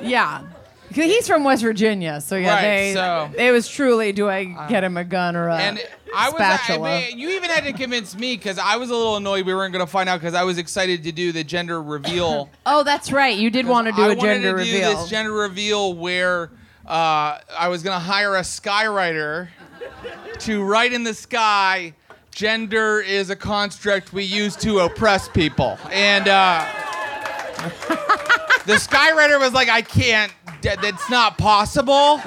yeah. 0.00 0.42
He's 0.90 1.26
from 1.26 1.44
West 1.44 1.62
Virginia, 1.62 2.18
so 2.20 2.36
yeah, 2.36 2.54
Right, 2.54 2.62
they, 2.62 2.94
so- 2.94 3.30
it 3.36 3.50
was 3.50 3.68
truly, 3.68 4.12
do 4.12 4.28
I 4.28 4.44
get 4.68 4.82
him 4.84 4.96
a 4.96 5.04
gun 5.04 5.36
or 5.36 5.48
a 5.48 5.56
And 5.58 5.78
I 6.16 6.30
was, 6.30 6.40
I 6.40 6.56
spatula? 6.56 7.00
mean, 7.00 7.18
you 7.18 7.28
even 7.30 7.50
had 7.50 7.64
to 7.64 7.74
convince 7.74 8.16
me 8.16 8.36
because 8.36 8.58
I 8.58 8.76
was 8.76 8.88
a 8.88 8.94
little 8.96 9.16
annoyed 9.16 9.44
we 9.44 9.54
weren't 9.54 9.74
going 9.74 9.84
to 9.84 9.90
find 9.90 10.08
out 10.08 10.18
because 10.20 10.32
I 10.32 10.44
was 10.44 10.56
excited 10.56 11.04
to 11.04 11.12
do 11.12 11.30
the 11.30 11.44
gender 11.44 11.82
reveal. 11.82 12.48
oh, 12.66 12.84
that's 12.84 13.12
right. 13.12 13.36
You 13.36 13.50
did 13.50 13.66
want 13.66 13.86
to 13.88 13.92
do 13.92 14.00
I 14.02 14.12
a 14.12 14.16
gender 14.16 14.54
reveal. 14.54 14.54
I 14.54 14.54
wanted 14.54 14.64
to 14.64 14.94
do 14.94 15.00
this 15.02 15.10
gender 15.10 15.32
reveal 15.32 15.92
where 15.94 16.50
uh, 16.86 17.38
I 17.58 17.68
was 17.68 17.82
going 17.82 17.94
to 17.94 18.00
hire 18.02 18.36
a 18.36 18.40
skywriter 18.40 19.48
to 20.38 20.64
write 20.64 20.94
in 20.94 21.04
the 21.04 21.12
sky. 21.12 21.92
Gender 22.30 23.00
is 23.00 23.28
a 23.28 23.36
construct 23.36 24.14
we 24.14 24.22
use 24.24 24.56
to 24.56 24.78
oppress 24.78 25.28
people, 25.28 25.76
and 25.90 26.28
uh, 26.28 26.64
the 28.68 28.74
skywriter 28.74 29.40
was 29.40 29.54
like, 29.54 29.70
"I 29.70 29.80
can't. 29.80 30.30
That's 30.62 31.08
not 31.10 31.38
possible." 31.38 32.20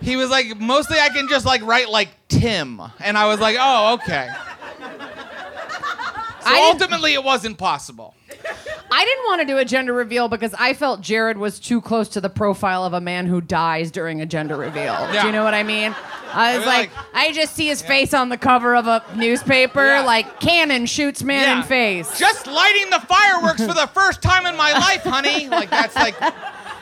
He 0.00 0.16
was 0.16 0.30
like, 0.30 0.58
"Mostly, 0.60 0.98
I 1.00 1.08
can 1.08 1.28
just 1.28 1.44
like 1.44 1.62
write 1.62 1.88
like 1.88 2.10
Tim," 2.28 2.80
and 3.00 3.18
I 3.18 3.26
was 3.26 3.40
like, 3.40 3.56
"Oh, 3.58 3.94
okay." 3.94 4.28
So 6.44 6.50
I 6.50 6.68
ultimately, 6.70 7.14
it 7.14 7.24
wasn't 7.24 7.56
possible. 7.56 8.14
I 8.96 9.04
didn't 9.04 9.24
want 9.26 9.40
to 9.40 9.46
do 9.46 9.58
a 9.58 9.64
gender 9.64 9.92
reveal 9.92 10.28
because 10.28 10.54
I 10.56 10.72
felt 10.72 11.00
Jared 11.00 11.36
was 11.36 11.58
too 11.58 11.80
close 11.80 12.08
to 12.10 12.20
the 12.20 12.28
profile 12.30 12.84
of 12.84 12.92
a 12.92 13.00
man 13.00 13.26
who 13.26 13.40
dies 13.40 13.90
during 13.90 14.20
a 14.20 14.26
gender 14.26 14.56
reveal. 14.56 14.96
Do 15.10 15.26
you 15.26 15.32
know 15.32 15.42
what 15.42 15.52
I 15.52 15.64
mean? 15.64 15.92
I 16.32 16.52
was 16.56 16.60
mean, 16.60 16.66
like, 16.68 16.96
like- 16.96 17.06
I 17.12 17.32
just 17.32 17.56
see 17.56 17.66
his 17.66 17.82
face 17.82 18.14
on 18.14 18.28
the 18.28 18.36
cover 18.36 18.76
of 18.76 18.86
a 18.86 19.02
newspaper, 19.16 19.84
Yeah. 19.84 20.02
like 20.02 20.38
cannon 20.38 20.86
shoots 20.86 21.24
man 21.24 21.42
Yeah. 21.42 21.56
in 21.58 21.62
face. 21.64 22.16
Just 22.18 22.46
lighting 22.46 22.90
the 22.90 23.00
fireworks 23.00 23.60
for 23.66 23.74
the 23.74 23.88
first 23.92 24.22
time 24.22 24.46
in 24.46 24.56
my 24.56 24.72
life, 24.74 25.02
honey. 25.02 25.48
Like 25.48 25.70
that's 25.70 25.96
like 25.96 26.14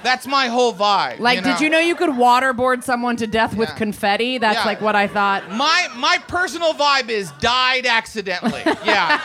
that's 0.03 0.27
my 0.27 0.49
whole 0.49 0.75
vibe. 0.75 1.19
like, 1.19 1.43
did 1.43 1.61
you 1.61 1.71
know 1.71 1.79
you 1.79 1.95
could 1.95 2.11
waterboard 2.11 2.83
someone 2.83 3.17
to 3.17 3.27
death 3.27 3.57
with 3.57 3.75
confetti? 3.77 4.37
That's 4.37 4.59
Yeah. 4.59 4.65
like 4.67 4.83
what 4.83 4.95
I 4.97 5.07
thought. 5.07 5.51
My 5.51 5.89
my 5.97 6.19
personal 6.29 6.75
vibe 6.75 7.09
is 7.09 7.31
died 7.41 7.87
accidentally. 7.87 8.63
Yeah. 8.85 9.19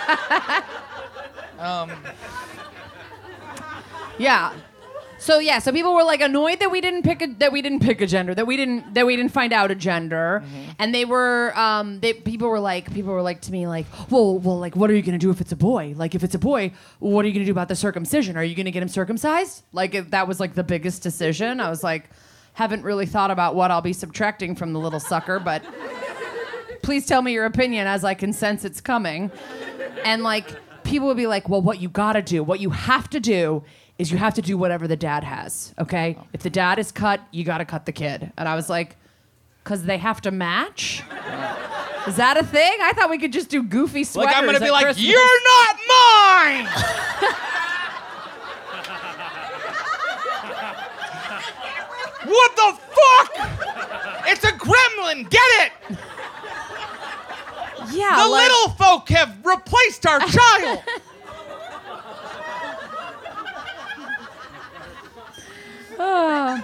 um, 1.59 1.91
Yeah. 4.17 4.53
So 5.19 5.39
yeah, 5.39 5.59
so 5.59 5.71
people 5.71 5.95
were 5.95 6.03
like 6.03 6.21
annoyed 6.21 6.59
that 6.59 6.69
we 6.69 6.79
didn't 6.79 7.01
pick 7.01 7.21
a 7.23 7.27
that 7.39 7.51
we 7.51 7.61
didn't 7.61 7.79
pick 7.79 8.01
a 8.01 8.07
gender, 8.07 8.35
that 8.35 8.45
we 8.45 8.55
didn't 8.55 8.93
that 8.93 9.05
we 9.05 9.15
didn't 9.15 9.31
find 9.31 9.51
out 9.51 9.71
a 9.71 9.75
gender, 9.75 10.43
and 10.77 10.93
they 10.93 11.05
were 11.05 11.57
um 11.57 11.99
they 12.01 12.13
people 12.13 12.47
were 12.49 12.59
like 12.59 12.93
people 12.93 13.11
were 13.13 13.23
like 13.23 13.41
to 13.41 13.51
me 13.51 13.67
like, 13.67 13.87
well 14.11 14.37
well 14.37 14.59
like 14.59 14.75
what 14.75 14.91
are 14.91 14.95
you 14.95 15.01
gonna 15.01 15.17
do 15.17 15.31
if 15.31 15.41
it's 15.41 15.51
a 15.51 15.55
boy? 15.55 15.93
Like 15.97 16.13
if 16.13 16.23
it's 16.23 16.35
a 16.35 16.39
boy, 16.39 16.71
what 16.99 17.25
are 17.25 17.27
you 17.27 17.33
gonna 17.33 17.45
do 17.45 17.51
about 17.51 17.67
the 17.67 17.75
circumcision? 17.75 18.37
Are 18.37 18.43
you 18.43 18.53
gonna 18.53 18.71
get 18.71 18.83
him 18.83 18.89
circumcised? 18.89 19.63
Like 19.71 19.95
if 19.95 20.11
that 20.11 20.27
was 20.27 20.39
like 20.39 20.53
the 20.53 20.63
biggest 20.63 21.01
decision. 21.01 21.59
I 21.59 21.69
was 21.69 21.83
like, 21.83 22.11
haven't 22.53 22.83
really 22.83 23.07
thought 23.07 23.31
about 23.31 23.55
what 23.55 23.71
I'll 23.71 23.81
be 23.81 23.93
subtracting 23.93 24.55
from 24.55 24.71
the 24.71 24.79
little 24.79 24.99
sucker, 24.99 25.39
but 25.39 25.63
please 26.83 27.07
tell 27.07 27.23
me 27.23 27.33
your 27.33 27.45
opinion 27.45 27.87
as 27.87 28.03
I 28.03 28.13
can 28.13 28.33
sense 28.33 28.63
it's 28.63 28.81
coming. 28.81 29.31
And 30.05 30.21
like 30.21 30.55
people 30.83 31.07
would 31.07 31.17
be 31.17 31.27
like, 31.27 31.49
well, 31.49 31.61
what 31.61 31.81
you 31.81 31.89
gotta 31.89 32.21
do, 32.21 32.43
what 32.43 32.59
you 32.59 32.69
have 32.69 33.09
to 33.09 33.19
do 33.19 33.63
is 33.99 34.11
you 34.11 34.17
have 34.17 34.33
to 34.35 34.41
do 34.41 34.57
whatever 34.57 34.87
the 34.87 34.95
dad 34.95 35.23
has, 35.23 35.73
okay? 35.79 36.15
Oh. 36.19 36.27
If 36.33 36.43
the 36.43 36.49
dad 36.49 36.79
is 36.79 36.91
cut, 36.91 37.19
you 37.31 37.43
gotta 37.43 37.65
cut 37.65 37.85
the 37.85 37.91
kid. 37.91 38.31
And 38.37 38.47
I 38.47 38.55
was 38.55 38.69
like, 38.69 38.95
because 39.63 39.83
they 39.83 39.97
have 39.97 40.21
to 40.21 40.31
match? 40.31 41.03
Is 42.07 42.15
that 42.15 42.37
a 42.37 42.43
thing? 42.45 42.77
I 42.81 42.93
thought 42.93 43.09
we 43.09 43.17
could 43.17 43.33
just 43.33 43.49
do 43.49 43.61
goofy 43.63 44.05
sweaters. 44.05 44.27
like 44.33 44.37
I'm 44.37 44.45
gonna 44.45 44.61
be 44.61 44.71
like, 44.71 44.85
Christmas. 44.85 45.05
you're 45.05 45.43
not 45.43 45.75
mine. 45.89 46.67
what 52.25 52.55
the 52.55 52.77
fuck? 52.95 53.29
It's 54.27 54.43
a 54.43 54.51
gremlin. 54.51 55.29
Get 55.29 55.39
it? 55.41 55.71
yeah, 57.91 58.21
The 58.23 58.29
like- 58.29 58.49
little 58.51 58.69
folk 58.75 59.09
have 59.09 59.37
replaced 59.45 60.05
our 60.05 60.19
child. 60.19 60.83
Uh, 65.99 66.61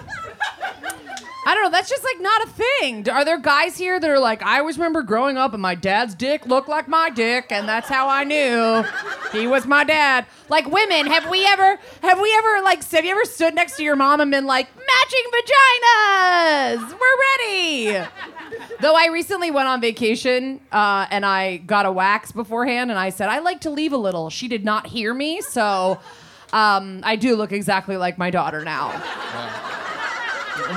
I 1.46 1.54
don't 1.54 1.64
know. 1.64 1.70
That's 1.70 1.90
just 1.90 2.04
like 2.04 2.20
not 2.20 2.44
a 2.44 2.50
thing. 2.50 3.08
Are 3.08 3.24
there 3.24 3.38
guys 3.38 3.76
here 3.76 4.00
that 4.00 4.08
are 4.08 4.18
like, 4.18 4.42
I 4.42 4.60
always 4.60 4.78
remember 4.78 5.02
growing 5.02 5.36
up 5.36 5.52
and 5.52 5.60
my 5.60 5.74
dad's 5.74 6.14
dick 6.14 6.46
looked 6.46 6.68
like 6.68 6.88
my 6.88 7.10
dick, 7.10 7.46
and 7.50 7.68
that's 7.68 7.88
how 7.88 8.08
I 8.08 8.24
knew 8.24 8.84
he 9.32 9.46
was 9.46 9.66
my 9.66 9.84
dad. 9.84 10.26
Like 10.48 10.70
women, 10.70 11.06
have 11.06 11.28
we 11.28 11.44
ever, 11.46 11.78
have 12.02 12.20
we 12.20 12.34
ever 12.38 12.62
like, 12.62 12.88
have 12.90 13.04
you 13.04 13.10
ever 13.10 13.24
stood 13.24 13.54
next 13.54 13.76
to 13.76 13.82
your 13.82 13.96
mom 13.96 14.20
and 14.20 14.30
been 14.30 14.46
like, 14.46 14.68
matching 14.74 15.24
vaginas? 15.34 16.98
We're 16.98 17.18
ready. 17.42 18.06
Though 18.80 18.94
I 18.94 19.08
recently 19.12 19.50
went 19.50 19.68
on 19.68 19.80
vacation 19.80 20.60
uh, 20.72 21.06
and 21.10 21.26
I 21.26 21.58
got 21.58 21.86
a 21.86 21.92
wax 21.92 22.32
beforehand, 22.32 22.90
and 22.90 22.98
I 22.98 23.10
said 23.10 23.28
I 23.28 23.40
like 23.40 23.60
to 23.62 23.70
leave 23.70 23.92
a 23.92 23.98
little. 23.98 24.30
She 24.30 24.48
did 24.48 24.64
not 24.64 24.86
hear 24.86 25.12
me, 25.12 25.40
so 25.40 26.00
um, 26.54 27.00
I 27.02 27.16
do 27.16 27.36
look 27.36 27.52
exactly 27.52 27.96
like 27.96 28.16
my 28.16 28.30
daughter 28.30 28.64
now. 28.64 28.90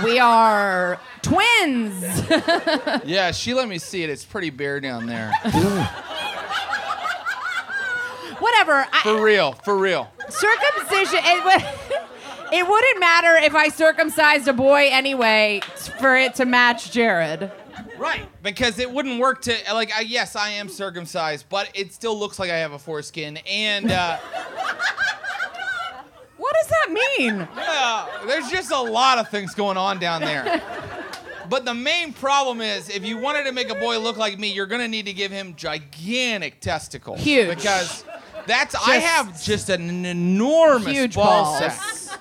We 0.04 0.18
are 0.20 1.00
twins. 1.22 2.04
yeah, 3.06 3.32
she 3.32 3.54
let 3.54 3.70
me 3.70 3.78
see 3.78 4.04
it. 4.04 4.10
It's 4.10 4.26
pretty 4.26 4.50
bare 4.50 4.80
down 4.80 5.06
there. 5.06 5.32
Whatever. 8.40 8.88
I, 8.92 9.00
For 9.04 9.22
real, 9.24 9.52
for 9.54 9.78
real. 9.78 10.12
circumcision. 10.30 11.20
It, 11.24 11.44
would, 11.46 11.64
it 12.54 12.68
wouldn't 12.68 13.00
matter 13.00 13.36
if 13.38 13.56
I 13.56 13.70
circumcised 13.70 14.48
a 14.48 14.54
boy 14.54 14.90
anyway 14.92 15.62
for 16.00 16.16
it 16.18 16.36
to 16.36 16.46
match 16.46 16.92
Jared. 16.92 17.52
Right, 17.98 18.28
because 18.44 18.80
it 18.80 18.92
wouldn't 18.92 19.20
work 19.20 19.42
to 19.44 19.56
like. 19.74 19.92
I, 19.96 20.02
yes, 20.02 20.36
I 20.36 20.50
am 20.50 20.70
circumcised, 20.70 21.46
but 21.50 21.70
it 21.74 21.94
still 21.94 22.18
looks 22.18 22.38
like 22.40 22.50
I 22.52 22.58
have 22.58 22.72
a 22.74 22.80
foreskin, 22.80 23.38
and 23.48 23.92
uh, 23.92 24.18
What 26.38 26.56
does 26.62 26.68
that 26.70 26.92
mean? 26.92 27.48
yeah, 27.58 28.08
there's 28.28 28.50
just 28.50 28.72
a 28.72 28.80
lot 28.80 29.18
of 29.18 29.30
things 29.30 29.54
going 29.56 29.78
on 29.78 30.00
down 30.00 30.22
there. 30.22 30.62
But 31.50 31.64
the 31.66 31.74
main 31.74 32.12
problem 32.14 32.60
is, 32.62 32.90
if 32.90 33.06
you 33.06 33.18
wanted 33.18 33.46
to 33.46 33.52
make 33.54 33.70
a 33.70 33.76
boy 33.76 34.00
look 34.00 34.18
like 34.18 34.38
me, 34.38 34.52
you're 34.52 34.66
gonna 34.66 34.88
need 34.88 35.06
to 35.06 35.14
give 35.14 35.32
him 35.32 35.56
gigantic 35.56 36.60
testicles. 36.60 37.20
Huge. 37.22 37.56
Because 37.58 38.04
that's 38.46 38.76
I 38.76 38.96
have 38.98 39.42
just 39.42 39.70
an 39.70 40.06
enormous 40.06 40.88
Huge 40.92 41.16
ball 41.16 41.60
balls. 41.60 42.16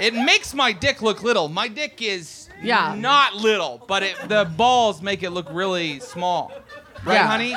It 0.00 0.12
makes 0.14 0.52
my 0.54 0.72
dick 0.72 1.02
look 1.02 1.22
little. 1.22 1.48
My 1.48 1.68
dick 1.68 2.02
is 2.02 2.48
Yeah. 2.62 2.96
not 2.98 3.36
little, 3.36 3.80
but 3.86 4.02
it, 4.02 4.16
the 4.28 4.44
balls 4.56 5.00
make 5.00 5.22
it 5.22 5.30
look 5.30 5.46
really 5.52 6.00
small. 6.00 6.52
Right, 7.04 7.14
Yeah. 7.14 7.26
honey? 7.28 7.54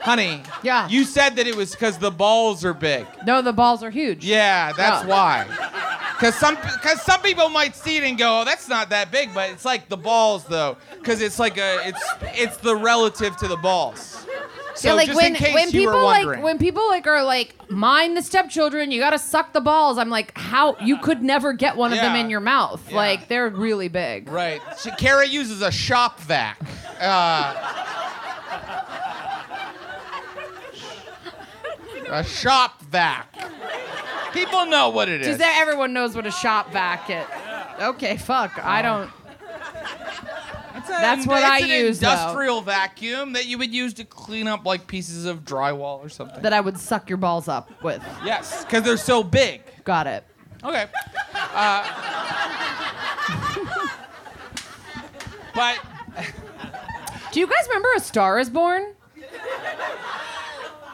Honey. 0.00 0.42
Yeah. 0.62 0.88
You 0.88 1.04
said 1.04 1.36
that 1.36 1.46
it 1.46 1.54
was 1.56 1.72
because 1.72 1.98
the 1.98 2.10
balls 2.10 2.64
are 2.64 2.74
big. 2.74 3.06
No, 3.26 3.42
the 3.42 3.52
balls 3.52 3.82
are 3.82 3.90
huge. 3.90 4.24
Yeah, 4.24 4.72
that's 4.72 5.04
Yeah. 5.04 5.08
why. 5.10 5.46
Because 6.14 6.34
some, 6.34 6.56
cause 6.56 7.00
some 7.02 7.20
people 7.22 7.48
might 7.48 7.74
see 7.74 7.96
it 7.96 8.04
and 8.04 8.18
go, 8.18 8.40
"Oh, 8.40 8.44
that's 8.44 8.68
not 8.68 8.90
that 8.90 9.10
big," 9.10 9.32
but 9.32 9.48
it's 9.50 9.64
like 9.64 9.88
the 9.88 9.96
balls, 9.96 10.44
though, 10.44 10.76
because 10.98 11.22
it's 11.22 11.38
like 11.38 11.56
a, 11.56 11.80
it's, 11.88 12.04
it's 12.34 12.56
the 12.58 12.76
relative 12.76 13.36
to 13.38 13.48
the 13.48 13.56
balls. 13.56 14.26
So 14.74 14.88
yeah, 14.88 14.94
like 14.94 15.14
when 15.14 15.26
in 15.28 15.34
case 15.34 15.54
when 15.54 15.70
people 15.70 16.02
like 16.02 16.42
when 16.42 16.56
people 16.58 16.86
like 16.88 17.06
are 17.06 17.22
like 17.24 17.54
mind 17.70 18.16
the 18.16 18.22
stepchildren, 18.22 18.90
you 18.90 19.00
gotta 19.00 19.18
suck 19.18 19.52
the 19.52 19.60
balls. 19.60 19.98
I'm 19.98 20.08
like, 20.10 20.36
how 20.38 20.76
you 20.78 20.96
could 20.98 21.22
never 21.22 21.52
get 21.52 21.76
one 21.76 21.92
of 21.92 21.98
them 21.98 22.14
in 22.16 22.30
your 22.30 22.40
mouth. 22.40 22.82
Yeah. 22.88 22.96
Like 22.96 23.28
they're 23.28 23.48
really 23.48 23.88
big. 23.88 24.28
Right. 24.30 24.62
She, 24.80 24.90
Kara 24.92 25.26
uses 25.26 25.60
a 25.62 25.70
shop 25.72 26.20
vac. 26.20 26.58
Uh, 27.00 27.54
a 32.10 32.24
shop 32.24 32.82
vac. 32.82 33.32
People 34.32 34.66
know 34.66 34.90
what 34.90 35.08
it 35.08 35.20
is. 35.22 35.26
Does 35.26 35.38
that 35.38 35.58
everyone 35.60 35.92
knows 35.92 36.14
what 36.14 36.26
a 36.26 36.30
shop 36.30 36.72
vac 36.72 37.08
is? 37.10 37.24
Okay, 37.82 38.16
fuck. 38.16 38.58
I 38.64 38.82
don't. 38.82 39.08
A- 39.08 39.12
that's 40.88 41.26
what 41.26 41.42
I 41.42 41.58
an 41.60 41.68
use, 41.68 42.00
though. 42.00 42.10
Industrial 42.10 42.60
vacuum 42.62 43.32
that 43.34 43.46
you 43.46 43.58
would 43.58 43.72
use 43.72 43.94
to 43.94 44.04
clean 44.04 44.48
up 44.48 44.64
like 44.64 44.86
pieces 44.86 45.24
of 45.24 45.44
drywall 45.44 45.98
or 46.04 46.08
something. 46.08 46.42
That 46.42 46.52
I 46.52 46.60
would 46.60 46.78
suck 46.78 47.08
your 47.08 47.16
balls 47.18 47.48
up 47.48 47.70
with. 47.82 48.02
yes, 48.24 48.64
because 48.64 48.82
they're 48.82 48.96
so 48.96 49.22
big. 49.22 49.62
Got 49.84 50.06
it. 50.06 50.24
Okay. 50.62 50.86
Uh, 51.34 51.84
but 55.54 55.78
Do 57.32 57.40
you 57.40 57.46
guys 57.46 57.66
remember 57.68 57.88
A 57.96 58.00
Star 58.00 58.38
Is 58.38 58.50
Born? 58.50 58.94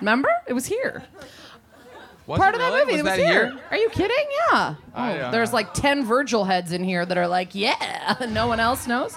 Remember? 0.01 0.29
It 0.47 0.53
was 0.53 0.67
here. 0.67 1.05
was 2.27 2.39
Part 2.39 2.55
of 2.55 2.61
that 2.61 2.69
really? 2.73 2.81
movie. 2.87 2.93
was 2.93 3.01
it 3.01 3.05
was 3.05 3.13
that 3.13 3.19
here. 3.19 3.51
here? 3.53 3.61
Are 3.71 3.77
you 3.77 3.89
kidding? 3.91 4.27
Yeah. 4.53 4.75
Oh, 4.95 5.17
don't 5.19 5.33
there's 5.33 5.51
know. 5.51 5.57
like 5.57 5.75
10 5.75 6.05
Virgil 6.05 6.45
heads 6.45 6.73
in 6.73 6.83
here 6.85 7.05
that 7.07 7.17
are 7.19 7.29
like, 7.29 7.55
yeah. 7.55 8.17
no 8.31 8.47
one 8.47 8.61
else 8.61 8.87
knows. 8.87 9.15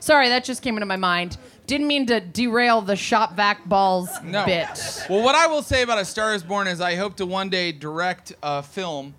Sorry, 0.00 0.28
that 0.30 0.44
just 0.44 0.62
came 0.62 0.76
into 0.76 0.86
my 0.86 0.96
mind. 0.96 1.36
Didn't 1.66 1.86
mean 1.86 2.06
to 2.06 2.20
derail 2.20 2.80
the 2.80 2.96
shop 2.96 3.34
vac 3.36 3.64
balls 3.68 4.08
No. 4.24 4.44
bit. 4.44 4.68
Well, 5.08 5.22
what 5.22 5.36
I 5.36 5.46
will 5.46 5.62
say 5.62 5.82
about 5.82 5.98
A 5.98 6.04
Star 6.04 6.34
Is 6.34 6.42
Born 6.42 6.66
is 6.66 6.80
I 6.80 6.96
hope 6.96 7.16
to 7.18 7.26
one 7.26 7.50
day 7.50 7.70
direct 7.70 8.32
a 8.42 8.62
film 8.64 9.14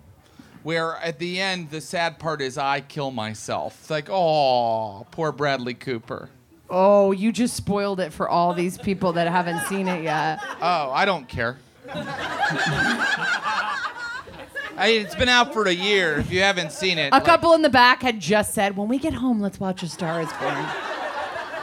where 0.62 0.96
at 0.96 1.18
the 1.18 1.40
end 1.40 1.70
the 1.70 1.80
sad 1.80 2.18
part 2.18 2.42
is 2.42 2.58
I 2.58 2.80
kill 2.80 3.10
myself. 3.10 3.78
It's 3.80 3.90
like, 3.90 4.08
oh, 4.10 5.06
poor 5.10 5.32
Bradley 5.32 5.72
Cooper. 5.74 6.28
Oh, 6.76 7.12
you 7.12 7.30
just 7.30 7.54
spoiled 7.54 8.00
it 8.00 8.12
for 8.12 8.28
all 8.28 8.52
these 8.52 8.76
people 8.78 9.12
that 9.12 9.28
haven't 9.28 9.60
seen 9.66 9.86
it 9.86 10.02
yet. 10.02 10.40
Oh, 10.60 10.90
I 10.90 11.04
don't 11.04 11.28
care. 11.28 11.56
I, 14.76 14.88
it's 14.88 15.14
been 15.14 15.28
out 15.28 15.52
for 15.52 15.66
a 15.68 15.72
year. 15.72 16.18
If 16.18 16.32
you 16.32 16.40
haven't 16.40 16.72
seen 16.72 16.98
it, 16.98 17.12
A 17.12 17.16
like- 17.16 17.24
couple 17.24 17.52
in 17.54 17.62
the 17.62 17.68
back 17.70 18.02
had 18.02 18.18
just 18.18 18.54
said, 18.54 18.76
"When 18.76 18.88
we 18.88 18.98
get 18.98 19.14
home, 19.14 19.40
let's 19.40 19.60
watch 19.60 19.82
A 19.84 19.88
Star 19.88 20.20
Is 20.20 20.32
Born. 20.40 20.66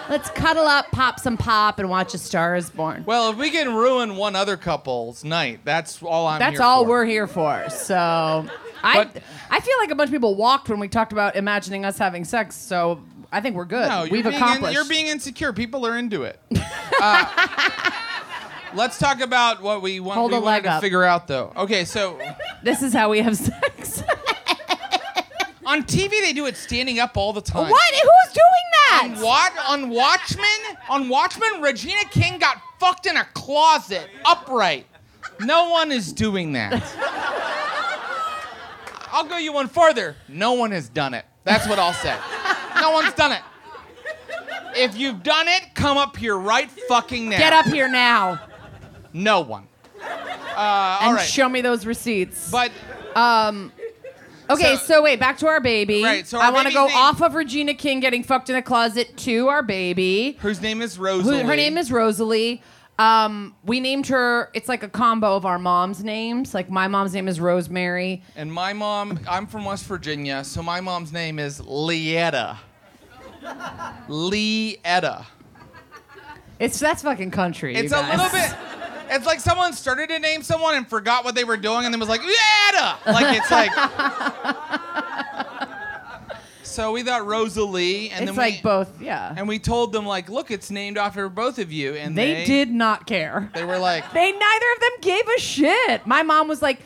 let's 0.09 0.29
cuddle 0.29 0.65
up, 0.65 0.89
pop 0.91 1.19
some 1.19 1.35
pop, 1.37 1.77
and 1.79 1.89
watch 1.89 2.13
A 2.13 2.17
Star 2.17 2.55
Is 2.55 2.69
Born." 2.69 3.03
Well, 3.05 3.31
if 3.31 3.37
we 3.37 3.49
can 3.51 3.75
ruin 3.75 4.15
one 4.15 4.35
other 4.37 4.55
couple's 4.55 5.25
night, 5.25 5.59
that's 5.65 6.01
all 6.01 6.25
I'm. 6.27 6.39
That's 6.39 6.61
all 6.61 6.83
for. 6.85 6.89
we're 6.89 7.05
here 7.05 7.27
for. 7.27 7.69
So, 7.69 8.47
I 8.81 9.09
I 9.49 9.59
feel 9.59 9.75
like 9.79 9.91
a 9.91 9.95
bunch 9.95 10.07
of 10.07 10.13
people 10.13 10.35
walked 10.35 10.69
when 10.69 10.79
we 10.79 10.87
talked 10.87 11.11
about 11.11 11.35
imagining 11.35 11.83
us 11.83 11.97
having 11.97 12.23
sex. 12.23 12.55
So 12.55 13.01
I 13.31 13.39
think 13.41 13.55
we're 13.55 13.65
good. 13.65 13.87
No, 13.87 14.03
you're 14.03 14.11
We've 14.11 14.23
being 14.23 14.35
in- 14.35 14.41
accomplished. 14.41 14.73
you're 14.73 14.85
being 14.85 15.07
insecure. 15.07 15.53
People 15.53 15.85
are 15.87 15.97
into 15.97 16.23
it. 16.23 16.39
Uh, 17.03 17.25
let's 18.75 18.99
talk 18.99 19.21
about 19.21 19.59
what 19.59 19.81
we 19.81 19.99
want. 19.99 20.15
Hold 20.19 20.31
we 20.33 20.37
a 20.37 20.39
leg 20.41 20.63
to 20.63 20.69
up. 20.73 20.81
figure 20.81 21.03
out, 21.03 21.25
though. 21.25 21.51
Okay, 21.57 21.83
so 21.83 22.19
this 22.63 22.83
is 22.83 22.93
how 22.93 23.09
we 23.09 23.19
have 23.21 23.35
sex. 23.35 24.03
on 25.65 25.81
TV 25.83 26.09
they 26.21 26.31
do 26.33 26.45
it 26.45 26.55
standing 26.55 26.99
up 26.99 27.17
all 27.17 27.33
the 27.33 27.41
time. 27.41 27.71
what? 27.71 27.93
Who's 27.93 28.33
doing 28.33 28.67
that? 28.73 29.01
On, 29.17 29.21
what, 29.23 29.53
on 29.67 29.89
Watchmen, 29.89 30.77
on 30.89 31.09
Watchmen, 31.09 31.59
Regina 31.61 32.03
King 32.11 32.37
got 32.37 32.57
fucked 32.77 33.07
in 33.07 33.17
a 33.17 33.25
closet, 33.33 34.07
upright. 34.23 34.85
No 35.39 35.69
one 35.69 35.91
is 35.91 36.13
doing 36.13 36.51
that. 36.53 36.83
I'll 39.11 39.25
go 39.25 39.37
you 39.37 39.53
one 39.53 39.69
further. 39.69 40.15
No 40.27 40.53
one 40.53 40.69
has 40.71 40.87
done 40.87 41.15
it. 41.15 41.25
That's 41.43 41.67
what 41.67 41.79
I'll 41.79 41.93
say. 41.93 42.15
No 42.79 42.91
one's 42.91 43.13
done 43.13 43.31
it. 43.33 43.41
If 44.75 44.97
you've 44.97 45.21
done 45.23 45.47
it, 45.47 45.73
come 45.73 45.97
up 45.97 46.15
here 46.15 46.37
right 46.37 46.69
fucking 46.87 47.29
now. 47.29 47.37
Get 47.37 47.51
up 47.53 47.65
here 47.65 47.89
now 47.89 48.39
No 49.13 49.41
one. 49.41 49.67
Uh, 50.01 50.55
all 50.57 51.07
and 51.09 51.15
right. 51.17 51.25
show 51.25 51.47
me 51.49 51.61
those 51.61 51.85
receipts. 51.85 52.49
but 52.51 52.71
Um. 53.15 53.71
Okay, 54.49 54.75
So- 54.75 54.83
so, 54.95 55.01
wait, 55.03 55.17
back 55.17 55.37
to 55.37 55.47
our 55.47 55.61
baby. 55.61 56.03
Right, 56.03 56.27
so 56.27 56.37
our 56.37 56.43
I 56.45 56.49
want 56.49 56.67
to 56.67 56.73
go 56.73 56.87
name- 56.87 56.97
off 56.97 57.21
of 57.21 57.35
Regina 57.35 57.73
King 57.73 58.01
getting 58.01 58.21
fucked 58.21 58.49
in 58.49 58.55
a 58.57 58.61
closet 58.61 59.15
to 59.19 59.47
our 59.47 59.63
baby. 59.63 60.37
whose 60.41 60.61
name 60.61 60.81
is 60.81 60.95
Who, 60.97 61.05
Rosalie. 61.05 61.43
her 61.43 61.55
name 61.55 61.77
is 61.77 61.89
Rosalie. 61.89 62.61
Um, 62.99 63.55
we 63.63 63.79
named 63.79 64.07
her. 64.07 64.49
It's 64.53 64.69
like 64.69 64.83
a 64.83 64.89
combo 64.89 65.35
of 65.35 65.45
our 65.45 65.57
moms' 65.57 66.03
names. 66.03 66.53
Like 66.53 66.69
my 66.69 66.87
mom's 66.87 67.13
name 67.13 67.27
is 67.27 67.39
Rosemary. 67.39 68.21
And 68.35 68.53
my 68.53 68.73
mom, 68.73 69.19
I'm 69.27 69.47
from 69.47 69.65
West 69.65 69.85
Virginia, 69.85 70.43
so 70.43 70.61
my 70.61 70.81
mom's 70.81 71.11
name 71.11 71.39
is 71.39 71.61
Lietta. 71.61 72.57
Lietta. 74.07 75.25
It's 76.59 76.79
that's 76.79 77.01
fucking 77.01 77.31
country. 77.31 77.75
It's 77.75 77.91
a 77.91 78.01
little 78.01 78.29
bit. 78.29 78.55
It's 79.09 79.25
like 79.25 79.39
someone 79.39 79.73
started 79.73 80.09
to 80.09 80.19
name 80.19 80.43
someone 80.43 80.75
and 80.75 80.87
forgot 80.87 81.25
what 81.25 81.33
they 81.33 81.43
were 81.43 81.57
doing, 81.57 81.85
and 81.85 81.93
then 81.93 81.99
was 81.99 82.07
like 82.07 82.21
Lietta. 82.21 83.05
Like 83.07 83.37
it's 83.37 83.49
like. 83.51 83.71
So 86.81 86.91
we 86.91 87.03
thought 87.03 87.27
Rosalie, 87.27 88.09
and 88.09 88.23
It's 88.23 88.31
then 88.31 88.35
like 88.35 88.55
we, 88.55 88.61
both. 88.61 89.01
Yeah. 89.01 89.33
and 89.37 89.47
we 89.47 89.59
told 89.59 89.93
them 89.93 90.05
like, 90.05 90.29
look, 90.29 90.49
it's 90.49 90.71
named 90.71 90.97
after 90.97 91.29
both 91.29 91.59
of 91.59 91.71
you, 91.71 91.93
and 91.93 92.17
they, 92.17 92.33
they, 92.33 92.45
did 92.45 92.71
not 92.71 93.05
care. 93.05 93.51
They 93.53 93.63
were 93.63 93.77
like, 93.77 94.11
They 94.13 94.31
neither 94.31 94.65
of 94.75 94.79
them 94.79 94.91
gave 95.01 95.23
a 95.37 95.39
shit. 95.39 96.07
My 96.07 96.23
mom 96.23 96.47
was 96.47 96.61
like, 96.61 96.79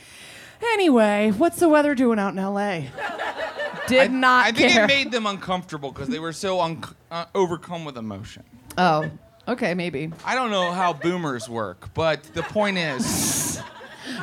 "Anyway, 0.73 1.31
what's 1.31 1.59
the 1.59 1.69
weather 1.69 1.95
doing 1.95 2.19
out 2.19 2.33
in 2.33 2.39
L.A.?" 2.39 2.89
Did 3.87 4.01
I, 4.01 4.07
not 4.07 4.45
I 4.47 4.51
think 4.51 4.73
care. 4.73 4.83
it 4.83 4.87
made 4.87 5.11
them 5.11 5.25
uncomfortable 5.27 5.91
because 5.91 6.09
they 6.09 6.19
were 6.19 6.33
so 6.33 6.59
un- 6.59 6.83
uh, 7.11 7.25
overcome 7.35 7.85
with 7.85 7.97
emotion. 7.97 8.43
oh, 8.77 9.09
okay, 9.47 9.75
maybe. 9.75 10.11
I 10.25 10.35
don't 10.35 10.49
know 10.51 10.71
how 10.71 10.91
boomers 10.91 11.47
work, 11.47 11.93
but 11.93 12.23
the 12.33 12.43
point 12.43 12.77
is, 12.79 13.05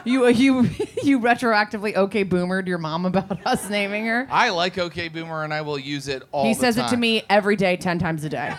You 0.05 0.27
uh, 0.27 0.29
you 0.29 0.63
you 1.03 1.21
retroactively 1.21 1.95
okay 1.97 2.25
boomered 2.25 2.67
your 2.67 2.79
mom 2.79 3.07
about 3.07 3.45
us 3.47 3.69
naming 3.69 4.07
her. 4.07 4.27
I 4.31 4.51
like 4.51 4.79
OK 4.79 5.09
Boomer 5.09 5.45
and 5.45 5.53
I 5.53 5.63
will 5.63 5.79
use 5.79 6.09
it 6.09 6.23
all 6.33 6.45
he 6.45 6.55
says 6.55 6.77
it 6.77 6.89
to 6.89 6.97
me 6.97 7.23
every 7.29 7.57
day, 7.57 7.77
ten 7.77 7.99
times 7.99 8.25
a 8.25 8.29
day. 8.29 8.55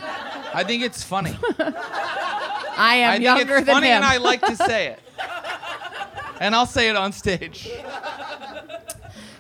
I 0.54 0.64
think 0.64 0.84
it's 0.84 1.04
funny. 1.04 1.36
I 2.76 2.96
am 2.96 3.10
I 3.10 3.14
think 3.14 3.24
younger 3.24 3.58
it's 3.58 3.66
than 3.66 3.76
funny 3.76 3.88
him. 3.88 3.98
and 3.98 4.06
I 4.06 4.18
like 4.18 4.42
to 4.42 4.56
say 4.56 4.88
it. 4.88 5.00
And 6.40 6.56
I'll 6.56 6.66
say 6.66 6.90
it 6.90 6.96
on 6.96 7.12
stage. 7.14 7.70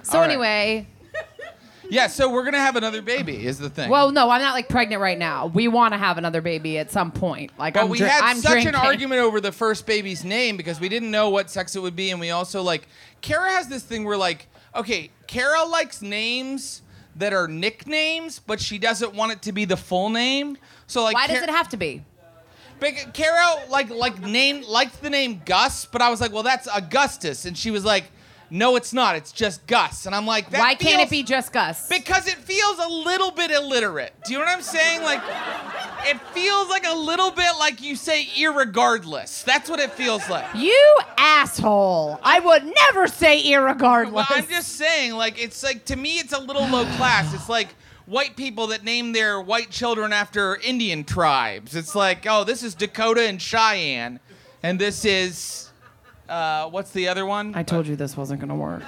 so 0.03 0.19
right. 0.19 0.29
anyway, 0.29 0.87
Yeah, 1.89 2.07
so 2.07 2.29
we're 2.31 2.43
going 2.43 2.53
to 2.53 2.59
have 2.59 2.75
another 2.75 3.01
baby 3.01 3.45
is 3.45 3.59
the 3.59 3.69
thing. 3.69 3.89
well, 3.89 4.11
no, 4.11 4.29
I'm 4.29 4.41
not 4.41 4.53
like 4.53 4.69
pregnant 4.69 5.01
right 5.01 5.17
now. 5.17 5.47
We 5.47 5.67
want 5.67 5.93
to 5.93 5.97
have 5.97 6.17
another 6.17 6.41
baby 6.41 6.77
at 6.77 6.91
some 6.91 7.11
point. 7.11 7.51
Like 7.57 7.73
but 7.73 7.83
I'm, 7.83 7.89
we 7.89 7.97
dri- 7.97 8.07
had 8.07 8.23
I'm 8.23 8.37
such 8.37 8.51
drinking. 8.53 8.75
an 8.75 8.75
argument 8.75 9.21
over 9.21 9.41
the 9.41 9.51
first 9.51 9.85
baby's 9.85 10.23
name 10.23 10.57
because 10.57 10.79
we 10.79 10.89
didn't 10.89 11.11
know 11.11 11.29
what 11.29 11.49
sex 11.49 11.75
it 11.75 11.81
would 11.81 11.95
be 11.95 12.11
and 12.11 12.19
we 12.19 12.31
also 12.31 12.61
like 12.61 12.87
Kara 13.21 13.51
has 13.51 13.67
this 13.67 13.83
thing 13.83 14.03
where 14.05 14.17
like 14.17 14.47
okay, 14.75 15.11
Kara 15.27 15.63
likes 15.65 16.01
names 16.01 16.81
that 17.15 17.31
are 17.33 17.47
nicknames, 17.47 18.39
but 18.39 18.59
she 18.59 18.79
doesn't 18.79 19.13
want 19.13 19.31
it 19.31 19.41
to 19.43 19.51
be 19.51 19.65
the 19.65 19.77
full 19.77 20.09
name. 20.09 20.57
So 20.87 21.03
like 21.03 21.15
Why 21.15 21.27
does 21.27 21.43
it 21.43 21.49
have 21.49 21.69
to 21.69 21.77
be? 21.77 22.03
Big 22.79 23.13
Caro 23.13 23.61
like 23.69 23.89
like 23.89 24.19
name 24.21 24.63
liked 24.67 25.01
the 25.01 25.09
name 25.09 25.41
Gus, 25.45 25.85
but 25.85 26.01
I 26.01 26.09
was 26.09 26.19
like, 26.19 26.33
well, 26.33 26.43
that's 26.43 26.67
Augustus, 26.67 27.45
and 27.45 27.57
she 27.57 27.71
was 27.71 27.85
like, 27.85 28.05
no, 28.53 28.75
it's 28.75 28.93
not. 28.93 29.15
It's 29.15 29.31
just 29.31 29.65
Gus, 29.65 30.05
and 30.05 30.13
I'm 30.13 30.27
like, 30.27 30.51
that 30.51 30.59
Why 30.59 30.75
can't 30.75 31.01
it 31.01 31.09
be 31.09 31.23
just 31.23 31.51
Gus? 31.51 31.89
Because 31.89 32.27
it 32.27 32.35
feels 32.35 32.77
a 32.77 32.87
little 32.87 33.31
bit 33.31 33.49
illiterate. 33.49 34.13
Do 34.25 34.33
you 34.33 34.37
know 34.37 34.45
what 34.45 34.53
I'm 34.53 34.61
saying? 34.61 35.01
Like, 35.01 35.21
it 36.05 36.21
feels 36.33 36.69
like 36.69 36.85
a 36.85 36.95
little 36.95 37.31
bit 37.31 37.51
like 37.57 37.81
you 37.81 37.95
say 37.95 38.25
irregardless. 38.25 39.43
That's 39.43 39.71
what 39.71 39.79
it 39.79 39.91
feels 39.93 40.29
like. 40.29 40.45
you 40.53 40.99
asshole! 41.17 42.19
I 42.21 42.39
would 42.39 42.63
never 42.63 43.07
say 43.07 43.43
irregardless. 43.43 44.11
Well, 44.11 44.27
I'm 44.29 44.47
just 44.47 44.73
saying, 44.73 45.13
like, 45.13 45.41
it's 45.41 45.63
like 45.63 45.85
to 45.85 45.95
me, 45.95 46.19
it's 46.19 46.33
a 46.33 46.39
little 46.39 46.67
low 46.67 46.85
class. 46.97 47.33
It's 47.33 47.49
like 47.49 47.69
white 48.05 48.35
people 48.35 48.67
that 48.67 48.83
name 48.83 49.13
their 49.13 49.41
white 49.41 49.71
children 49.71 50.13
after 50.13 50.57
Indian 50.57 51.05
tribes. 51.05 51.75
It's 51.75 51.95
like, 51.95 52.27
oh, 52.29 52.43
this 52.43 52.61
is 52.61 52.75
Dakota 52.75 53.21
and 53.21 53.41
Cheyenne, 53.41 54.19
and 54.61 54.77
this 54.77 55.05
is, 55.05 55.71
uh, 56.29 56.69
what's 56.69 56.91
the 56.91 57.07
other 57.07 57.25
one? 57.25 57.53
I 57.55 57.63
told 57.63 57.87
you 57.87 57.95
this 57.95 58.15
wasn't 58.17 58.39
gonna 58.39 58.55
work. 58.55 58.83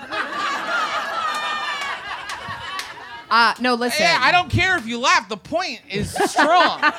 Uh, 3.30 3.54
no, 3.60 3.74
listen. 3.74 4.04
Yeah, 4.06 4.20
I 4.22 4.32
don't 4.32 4.50
care 4.50 4.78
if 4.78 4.86
you 4.86 5.00
laugh. 5.00 5.28
The 5.28 5.38
point 5.38 5.82
is 5.90 6.12
strong. 6.12 6.80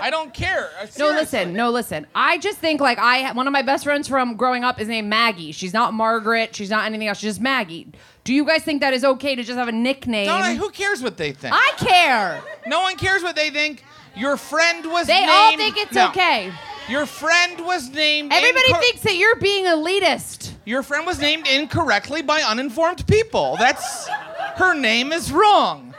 I 0.00 0.10
don't 0.10 0.32
care. 0.32 0.70
Uh, 0.80 0.86
No, 0.98 1.06
listen, 1.08 1.54
no, 1.54 1.70
listen. 1.70 2.06
I 2.14 2.38
just 2.38 2.58
think 2.58 2.80
like 2.80 2.98
I 2.98 3.32
one 3.32 3.46
of 3.48 3.52
my 3.52 3.62
best 3.62 3.82
friends 3.84 4.06
from 4.06 4.36
growing 4.36 4.62
up 4.64 4.80
is 4.80 4.86
named 4.86 5.08
Maggie. 5.08 5.50
She's 5.50 5.72
not 5.72 5.92
Margaret. 5.94 6.54
She's 6.54 6.70
not 6.70 6.84
anything 6.86 7.08
else. 7.08 7.18
She's 7.18 7.30
just 7.30 7.40
Maggie. 7.40 7.90
Do 8.22 8.32
you 8.34 8.44
guys 8.44 8.62
think 8.62 8.80
that 8.82 8.92
is 8.94 9.02
okay 9.02 9.34
to 9.34 9.42
just 9.42 9.58
have 9.58 9.66
a 9.68 9.72
nickname? 9.72 10.26
Donna, 10.26 10.54
who 10.54 10.70
cares 10.70 11.02
what 11.02 11.16
they 11.16 11.32
think? 11.32 11.52
I 11.56 11.72
care. 11.78 12.40
no 12.66 12.80
one 12.82 12.96
cares 12.96 13.22
what 13.22 13.34
they 13.34 13.50
think. 13.50 13.82
Your 14.14 14.36
friend 14.36 14.84
was 14.86 15.06
They 15.06 15.14
named. 15.20 15.30
all 15.32 15.56
think 15.56 15.76
it's 15.78 15.92
No. 15.94 16.08
okay. 16.10 16.52
Your 16.88 17.06
friend 17.06 17.64
was 17.66 17.90
named. 17.90 18.32
Everybody 18.32 18.72
incor- 18.72 18.80
thinks 18.80 19.00
that 19.02 19.16
you're 19.16 19.36
being 19.36 19.66
elitist. 19.66 20.52
Your 20.64 20.82
friend 20.82 21.06
was 21.06 21.18
named 21.18 21.46
incorrectly 21.46 22.22
by 22.22 22.42
uninformed 22.42 23.06
people. 23.06 23.56
That's 23.58 24.08
her 24.56 24.74
name 24.74 25.12
is 25.12 25.30
wrong. 25.30 25.94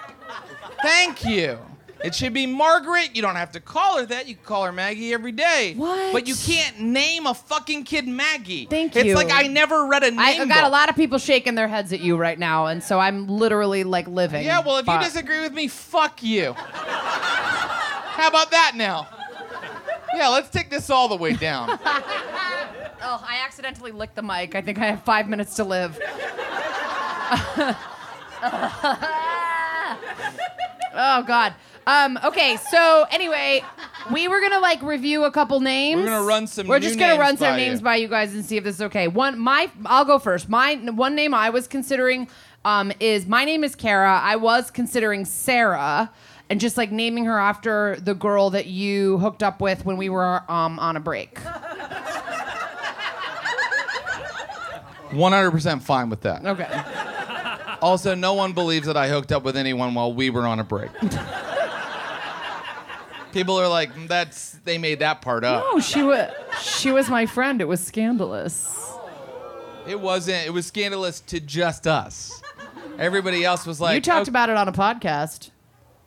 Thank 0.81 1.25
you. 1.25 1.59
It 2.03 2.15
should 2.15 2.33
be 2.33 2.45
Margaret. 2.45 3.09
You 3.13 3.21
don't 3.21 3.35
have 3.35 3.51
to 3.51 3.59
call 3.59 3.97
her 3.99 4.05
that. 4.05 4.27
You 4.27 4.35
can 4.35 4.45
call 4.45 4.63
her 4.63 4.71
Maggie 4.71 5.13
every 5.13 5.33
day. 5.33 5.73
What? 5.75 6.13
But 6.13 6.27
you 6.27 6.35
can't 6.35 6.79
name 6.79 7.27
a 7.27 7.33
fucking 7.33 7.83
kid 7.83 8.07
Maggie. 8.07 8.67
Thank 8.67 8.95
you. 8.95 9.01
it's 9.01 9.15
like 9.15 9.31
I 9.31 9.47
never 9.47 9.85
read 9.85 10.03
a 10.03 10.11
name. 10.11 10.19
I 10.19 10.45
got 10.45 10.63
a 10.63 10.69
lot 10.69 10.89
of 10.89 10.95
people 10.95 11.17
shaking 11.17 11.55
their 11.55 11.67
heads 11.67 11.91
at 11.91 11.99
you 11.99 12.15
right 12.15 12.39
now, 12.39 12.67
and 12.67 12.81
so 12.81 12.99
I'm 12.99 13.27
literally 13.27 13.83
like 13.83 14.07
living. 14.07 14.45
Yeah, 14.45 14.61
well, 14.65 14.77
if 14.77 14.87
you 14.87 14.99
disagree 14.99 15.41
with 15.41 15.53
me, 15.53 15.67
fuck 15.67 16.23
you. 16.23 16.53
How 16.53 18.29
about 18.29 18.51
that 18.51 18.73
now? 18.75 19.07
Yeah, 20.15 20.29
let's 20.29 20.49
take 20.49 20.69
this 20.69 20.89
all 20.89 21.07
the 21.07 21.17
way 21.17 21.33
down. 21.33 21.79
Oh, 23.01 23.23
I 23.25 23.45
accidentally 23.45 23.93
licked 23.93 24.15
the 24.15 24.21
mic. 24.21 24.55
I 24.55 24.61
think 24.61 24.77
I 24.77 24.87
have 24.87 25.03
five 25.03 25.29
minutes 25.29 25.55
to 25.55 25.63
live. 25.63 25.97
oh 30.93 31.23
God. 31.25 31.53
Um, 31.87 32.19
okay, 32.23 32.57
so 32.69 33.05
anyway, 33.09 33.63
we 34.11 34.27
were 34.27 34.41
gonna 34.41 34.59
like 34.59 34.81
review 34.81 35.23
a 35.23 35.31
couple 35.31 35.59
names. 35.61 36.01
We're 36.01 36.07
gonna 36.07 36.25
run 36.27 36.45
some 36.45 36.67
We're 36.67 36.79
just 36.79 36.99
gonna 36.99 37.17
run 37.17 37.37
some 37.37 37.53
by 37.53 37.57
names 37.57 37.79
you. 37.79 37.85
by 37.85 37.95
you 37.95 38.07
guys 38.07 38.33
and 38.33 38.43
see 38.45 38.57
if 38.57 38.65
this 38.65 38.75
is 38.75 38.81
okay. 38.83 39.07
One, 39.07 39.39
my, 39.39 39.71
I'll 39.85 40.05
go 40.05 40.19
first. 40.19 40.49
My 40.49 40.75
one 40.75 41.15
name 41.15 41.33
I 41.33 41.49
was 41.49 41.67
considering 41.67 42.27
um, 42.65 42.91
is 42.99 43.25
my 43.25 43.45
name 43.45 43.63
is 43.63 43.75
Kara. 43.75 44.19
I 44.21 44.35
was 44.35 44.69
considering 44.71 45.23
Sarah. 45.25 46.11
And 46.49 46.59
just 46.59 46.77
like 46.77 46.91
naming 46.91 47.25
her 47.25 47.37
after 47.37 47.97
the 47.99 48.15
girl 48.15 48.49
that 48.51 48.65
you 48.65 49.19
hooked 49.19 49.43
up 49.43 49.61
with 49.61 49.85
when 49.85 49.97
we 49.97 50.09
were 50.09 50.41
um, 50.51 50.79
on 50.79 50.97
a 50.97 50.99
break. 50.99 51.39
100% 55.11 55.81
fine 55.81 56.09
with 56.09 56.21
that. 56.21 56.45
Okay. 56.45 56.81
Also, 57.81 58.15
no 58.15 58.33
one 58.33 58.53
believes 58.53 58.87
that 58.87 58.97
I 58.97 59.07
hooked 59.09 59.31
up 59.31 59.43
with 59.43 59.55
anyone 59.57 59.93
while 59.93 60.13
we 60.13 60.29
were 60.29 60.45
on 60.45 60.59
a 60.59 60.63
break. 60.63 60.91
People 63.31 63.59
are 63.59 63.67
like, 63.67 63.91
"That's 64.07 64.53
they 64.65 64.77
made 64.79 64.99
that 64.99 65.21
part 65.21 65.43
up." 65.43 65.63
Oh, 65.67 65.79
she 65.79 66.01
was 66.01 66.29
she 66.61 66.91
was 66.91 67.09
my 67.09 67.27
friend. 67.27 67.61
It 67.61 67.67
was 67.67 67.79
scandalous. 67.85 68.91
It 69.87 69.99
wasn't. 69.99 70.47
It 70.47 70.49
was 70.49 70.65
scandalous 70.65 71.21
to 71.21 71.39
just 71.39 71.85
us. 71.85 72.41
Everybody 72.97 73.45
else 73.45 73.67
was 73.67 73.79
like, 73.79 73.95
you 73.95 74.01
talked 74.01 74.27
"Oh, 74.27 74.31
about 74.31 74.49
it 74.49 74.57
on 74.57 74.67
a 74.67 74.71
podcast. 74.73 75.51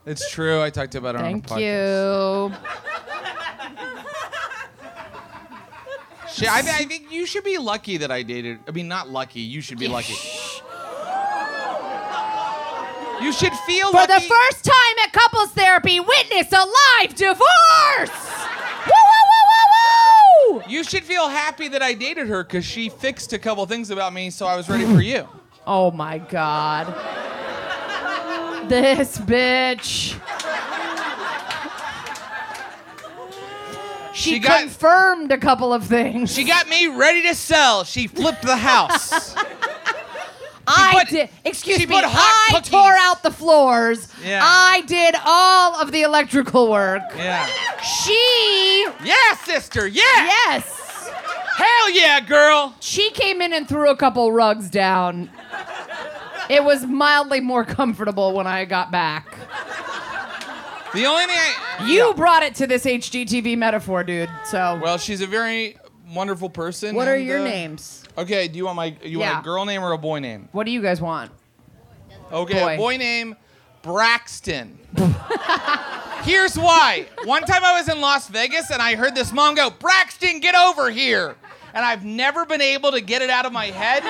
It's 0.05 0.31
true. 0.31 0.61
I 0.63 0.71
talked 0.71 0.95
about 0.95 1.15
it 1.15 1.19
Thank 1.19 1.51
on 1.51 1.59
a 1.59 1.61
podcast. 1.61 2.51
Thank 2.51 2.63
you. 6.41 6.49
I, 6.49 6.59
I 6.59 6.85
think 6.87 7.13
you 7.13 7.27
should 7.27 7.45
be 7.45 7.59
lucky 7.59 7.99
that 7.99 8.11
I 8.11 8.23
dated. 8.23 8.59
I 8.67 8.71
mean, 8.73 8.89
not 8.89 9.09
lucky. 9.11 9.41
You 9.41 9.61
should 9.61 9.79
be 9.79 9.87
lucky. 9.89 10.15
You 13.23 13.33
should 13.33 13.53
feel 13.67 13.91
For 13.91 13.99
lucky. 13.99 14.15
the 14.15 14.21
first 14.21 14.65
time 14.65 14.97
at 15.05 15.13
couples 15.13 15.51
therapy, 15.53 16.01
witness 16.01 16.51
a 16.53 16.65
live 17.01 17.15
divorce. 17.15 17.39
woo 18.87 18.89
woo 18.89 19.23
woo 19.31 20.49
woo 20.49 20.59
woo! 20.59 20.63
You 20.67 20.83
should 20.83 21.05
feel 21.05 21.29
happy 21.29 21.69
that 21.69 21.83
I 21.83 21.93
dated 21.95 22.27
her 22.27 22.43
because 22.43 22.65
she 22.65 22.89
fixed 22.89 23.33
a 23.33 23.39
couple 23.39 23.65
things 23.67 23.91
about 23.91 24.13
me, 24.13 24.31
so 24.31 24.47
I 24.47 24.57
was 24.57 24.69
ready 24.69 24.85
for 24.87 25.01
you. 25.01 25.29
Oh 25.67 25.93
my 25.93 26.19
god. 26.19 26.87
This 28.73 29.19
bitch. 29.19 30.19
She, 34.15 34.31
She 34.31 34.39
got- 34.39 34.61
confirmed 34.61 35.31
a 35.31 35.37
couple 35.37 35.75
of 35.75 35.85
things. 35.85 36.33
She 36.33 36.45
got 36.45 36.67
me 36.71 36.87
ready 36.87 37.21
to 37.25 37.35
sell. 37.35 37.85
She 37.85 38.07
flipped 38.07 38.41
the 38.41 38.57
house. 38.57 39.35
I 40.67 40.95
put- 41.01 41.09
did. 41.09 41.29
Excuse 41.45 41.81
she 41.81 41.87
me. 41.87 41.97
I 42.03 42.49
cookies. 42.51 42.71
tore 42.71 42.95
out 42.97 43.23
the 43.23 43.31
floors. 43.31 44.09
Yeah. 44.25 44.41
I 44.43 44.81
did 44.87 45.17
all 45.23 45.75
of 45.79 45.93
the 45.93 46.01
electrical 46.01 46.71
work. 46.71 47.03
yeah. 47.15 47.47
She. 47.83 48.87
Yeah, 49.05 49.35
sister. 49.45 49.87
Yeah. 49.87 50.01
Yes. 50.07 51.11
Hell 51.57 51.91
yeah, 51.91 52.21
girl. 52.21 52.75
She 52.81 53.11
came 53.11 53.43
in 53.43 53.53
and 53.53 53.69
threw 53.69 53.91
a 53.91 53.97
couple 53.97 54.33
rugs 54.33 54.71
down. 54.71 55.29
It 56.53 56.63
was 56.65 56.85
mildly 56.85 57.41
more 57.41 57.65
comfortable 57.65 58.35
when 58.35 58.47
I 58.47 58.67
got 58.67 58.91
back. 58.91 59.27
The 60.93 61.07
only 61.07 61.25
thing 61.25 61.37
I. 61.39 61.87
You 61.87 62.09
Yeah. 62.09 62.13
brought 62.15 62.43
it 62.43 62.55
to 62.57 62.67
this 62.67 62.85
HGTV 62.85 63.57
metaphor, 63.57 64.05
dude. 64.05 64.29
So, 64.45 64.79
Well, 64.83 64.99
she's 64.99 65.23
a 65.23 65.27
very 65.27 65.79
wonderful 66.13 66.51
person. 66.51 66.95
what 66.95 67.09
are 67.09 67.15
and, 67.15 67.25
your 67.25 67.41
uh, 67.41 67.45
names? 67.45 68.05
Okay, 68.19 68.49
do 68.49 68.59
you 68.59 68.67
want 68.67 68.77
my 68.77 68.95
you 69.03 69.21
Yeah. 69.21 69.33
want 69.33 69.47
a 69.47 69.49
girl 69.49 69.65
name 69.65 69.83
or 69.83 69.93
a 69.93 69.99
boy 69.99 70.19
name? 70.19 70.51
What 70.53 70.65
do 70.67 70.71
you 70.73 70.83
guys 70.83 71.01
want? 71.01 71.31
Okay, 72.31 72.61
Boy. 72.61 72.75
a 72.75 72.77
boy 72.77 72.97
name 72.99 73.37
Braxton. 73.83 74.79
Here's 76.25 76.57
why. 76.59 77.07
One 77.25 77.43
time 77.45 77.65
I 77.65 77.79
was 77.79 77.89
in 77.89 78.01
Las 78.03 78.29
Vegas 78.29 78.71
and 78.71 78.81
I 78.83 78.95
heard 78.95 79.15
this 79.15 79.33
mom 79.33 79.55
go, 79.55 79.71
Braxton, 79.71 80.41
get 80.41 80.55
over 80.55 80.91
here. 80.91 81.35
And 81.75 81.85
I've 81.85 82.05
never 82.05 82.45
been 82.45 82.61
able 82.61 82.93
to 82.93 83.01
get 83.01 83.23
it 83.23 83.31
out 83.31 83.47
of 83.47 83.53
my 83.53 83.67
head. 83.67 84.03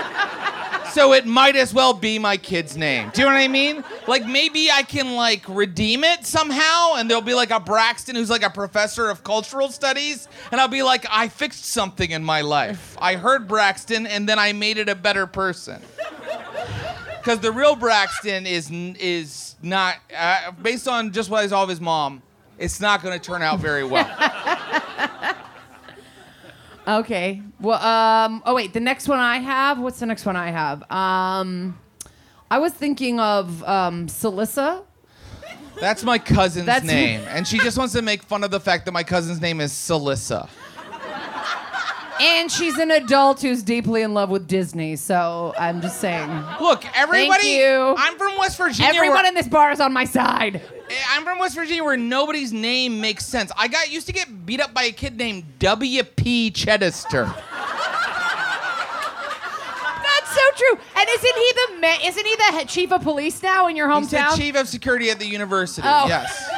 So 0.92 1.14
it 1.14 1.24
might 1.24 1.56
as 1.56 1.72
well 1.72 1.94
be 1.94 2.18
my 2.18 2.36
kid's 2.36 2.76
name. 2.76 3.10
Do 3.14 3.22
you 3.22 3.26
know 3.26 3.32
what 3.32 3.40
I 3.40 3.48
mean? 3.48 3.82
Like 4.06 4.26
maybe 4.26 4.70
I 4.70 4.82
can 4.82 5.14
like 5.14 5.48
redeem 5.48 6.04
it 6.04 6.26
somehow 6.26 6.96
and 6.96 7.08
there'll 7.08 7.22
be 7.22 7.34
like 7.34 7.50
a 7.50 7.60
Braxton 7.60 8.14
who's 8.14 8.28
like 8.28 8.42
a 8.42 8.50
professor 8.50 9.08
of 9.08 9.24
cultural 9.24 9.68
studies 9.68 10.28
and 10.50 10.60
I'll 10.60 10.68
be 10.68 10.82
like 10.82 11.06
I 11.10 11.28
fixed 11.28 11.64
something 11.64 12.10
in 12.10 12.22
my 12.22 12.42
life. 12.42 12.96
I 13.00 13.16
heard 13.16 13.48
Braxton 13.48 14.06
and 14.06 14.28
then 14.28 14.38
I 14.38 14.52
made 14.52 14.76
it 14.76 14.88
a 14.90 14.94
better 14.94 15.26
person. 15.26 15.80
Because 17.18 17.38
the 17.38 17.52
real 17.52 17.76
Braxton 17.76 18.46
is 18.46 18.70
is 18.70 19.54
not 19.62 19.96
uh, 20.14 20.50
based 20.60 20.88
on 20.88 21.12
just 21.12 21.30
what 21.30 21.44
I 21.44 21.46
saw 21.46 21.62
of 21.62 21.68
his 21.68 21.80
mom. 21.80 22.20
It's 22.58 22.80
not 22.80 23.02
going 23.02 23.18
to 23.18 23.24
turn 23.24 23.42
out 23.42 23.60
very 23.60 23.84
well. 23.84 24.10
Okay. 26.87 27.43
Well, 27.61 27.80
um, 27.83 28.43
oh 28.45 28.55
wait, 28.55 28.72
the 28.72 28.80
next 28.80 29.09
one 29.09 29.18
I 29.18 29.39
have. 29.39 29.78
What's 29.78 30.01
the 30.01 30.07
next 30.07 30.26
one 30.26 30.37
I 30.37 30.51
have? 30.51 30.83
Um, 30.91 31.78
I 32.51 32.59
was 32.59 32.72
thinking 32.72 33.20
of 33.20 33.62
um, 33.64 34.09
Celissa. 34.09 34.83
That's 35.80 36.05
my 36.05 36.18
cousin's 36.18 36.66
That's- 36.66 36.85
name, 36.85 37.22
and 37.28 37.47
she 37.47 37.59
just 37.59 37.78
wants 37.78 37.93
to 37.95 38.03
make 38.03 38.22
fun 38.22 38.45
of 38.45 38.51
the 38.51 38.61
fact 38.61 38.85
that 38.85 38.93
my 38.93 39.03
cousin's 39.03 39.41
name 39.41 39.61
is 39.61 39.72
Celissa. 39.72 40.49
And 42.20 42.50
she's 42.52 42.78
an 42.78 42.90
adult 42.90 43.40
who's 43.42 43.62
deeply 43.62 44.02
in 44.02 44.14
love 44.14 44.28
with 44.30 44.46
Disney. 44.46 44.96
So 44.96 45.54
I'm 45.58 45.80
just 45.80 46.00
saying. 46.00 46.28
Look, 46.60 46.84
everybody. 46.96 47.42
Thank 47.42 47.60
you. 47.60 47.94
I'm 47.96 48.18
from 48.18 48.36
West 48.38 48.58
Virginia. 48.58 48.92
Everyone 48.92 49.18
where, 49.18 49.26
in 49.26 49.34
this 49.34 49.48
bar 49.48 49.72
is 49.72 49.80
on 49.80 49.92
my 49.92 50.04
side. 50.04 50.56
Eh, 50.56 50.94
I'm 51.10 51.24
from 51.24 51.38
West 51.38 51.54
Virginia, 51.54 51.82
where 51.82 51.96
nobody's 51.96 52.52
name 52.52 53.00
makes 53.00 53.24
sense. 53.24 53.50
I 53.56 53.68
got 53.68 53.90
used 53.90 54.06
to 54.08 54.12
get 54.12 54.46
beat 54.46 54.60
up 54.60 54.74
by 54.74 54.84
a 54.84 54.92
kid 54.92 55.16
named 55.16 55.44
W.P. 55.58 56.50
Chedester. 56.52 57.34
That's 60.02 60.34
so 60.34 60.40
true. 60.56 60.78
And 60.96 61.08
isn't 61.08 61.36
he 61.36 61.52
the 61.54 61.80
ma- 61.80 62.08
isn't 62.08 62.26
he 62.26 62.36
the 62.36 62.58
he- 62.58 62.64
chief 62.66 62.92
of 62.92 63.02
police 63.02 63.42
now 63.42 63.68
in 63.68 63.76
your 63.76 63.88
hometown? 63.88 64.28
He's 64.28 64.36
the 64.36 64.42
chief 64.42 64.56
of 64.56 64.68
security 64.68 65.10
at 65.10 65.18
the 65.18 65.26
university. 65.26 65.86
Oh. 65.90 66.06
Yes. 66.08 66.50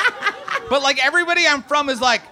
but 0.70 0.82
like 0.82 1.04
everybody 1.04 1.46
I'm 1.46 1.62
from 1.62 1.88
is 1.88 2.00
like 2.00 2.22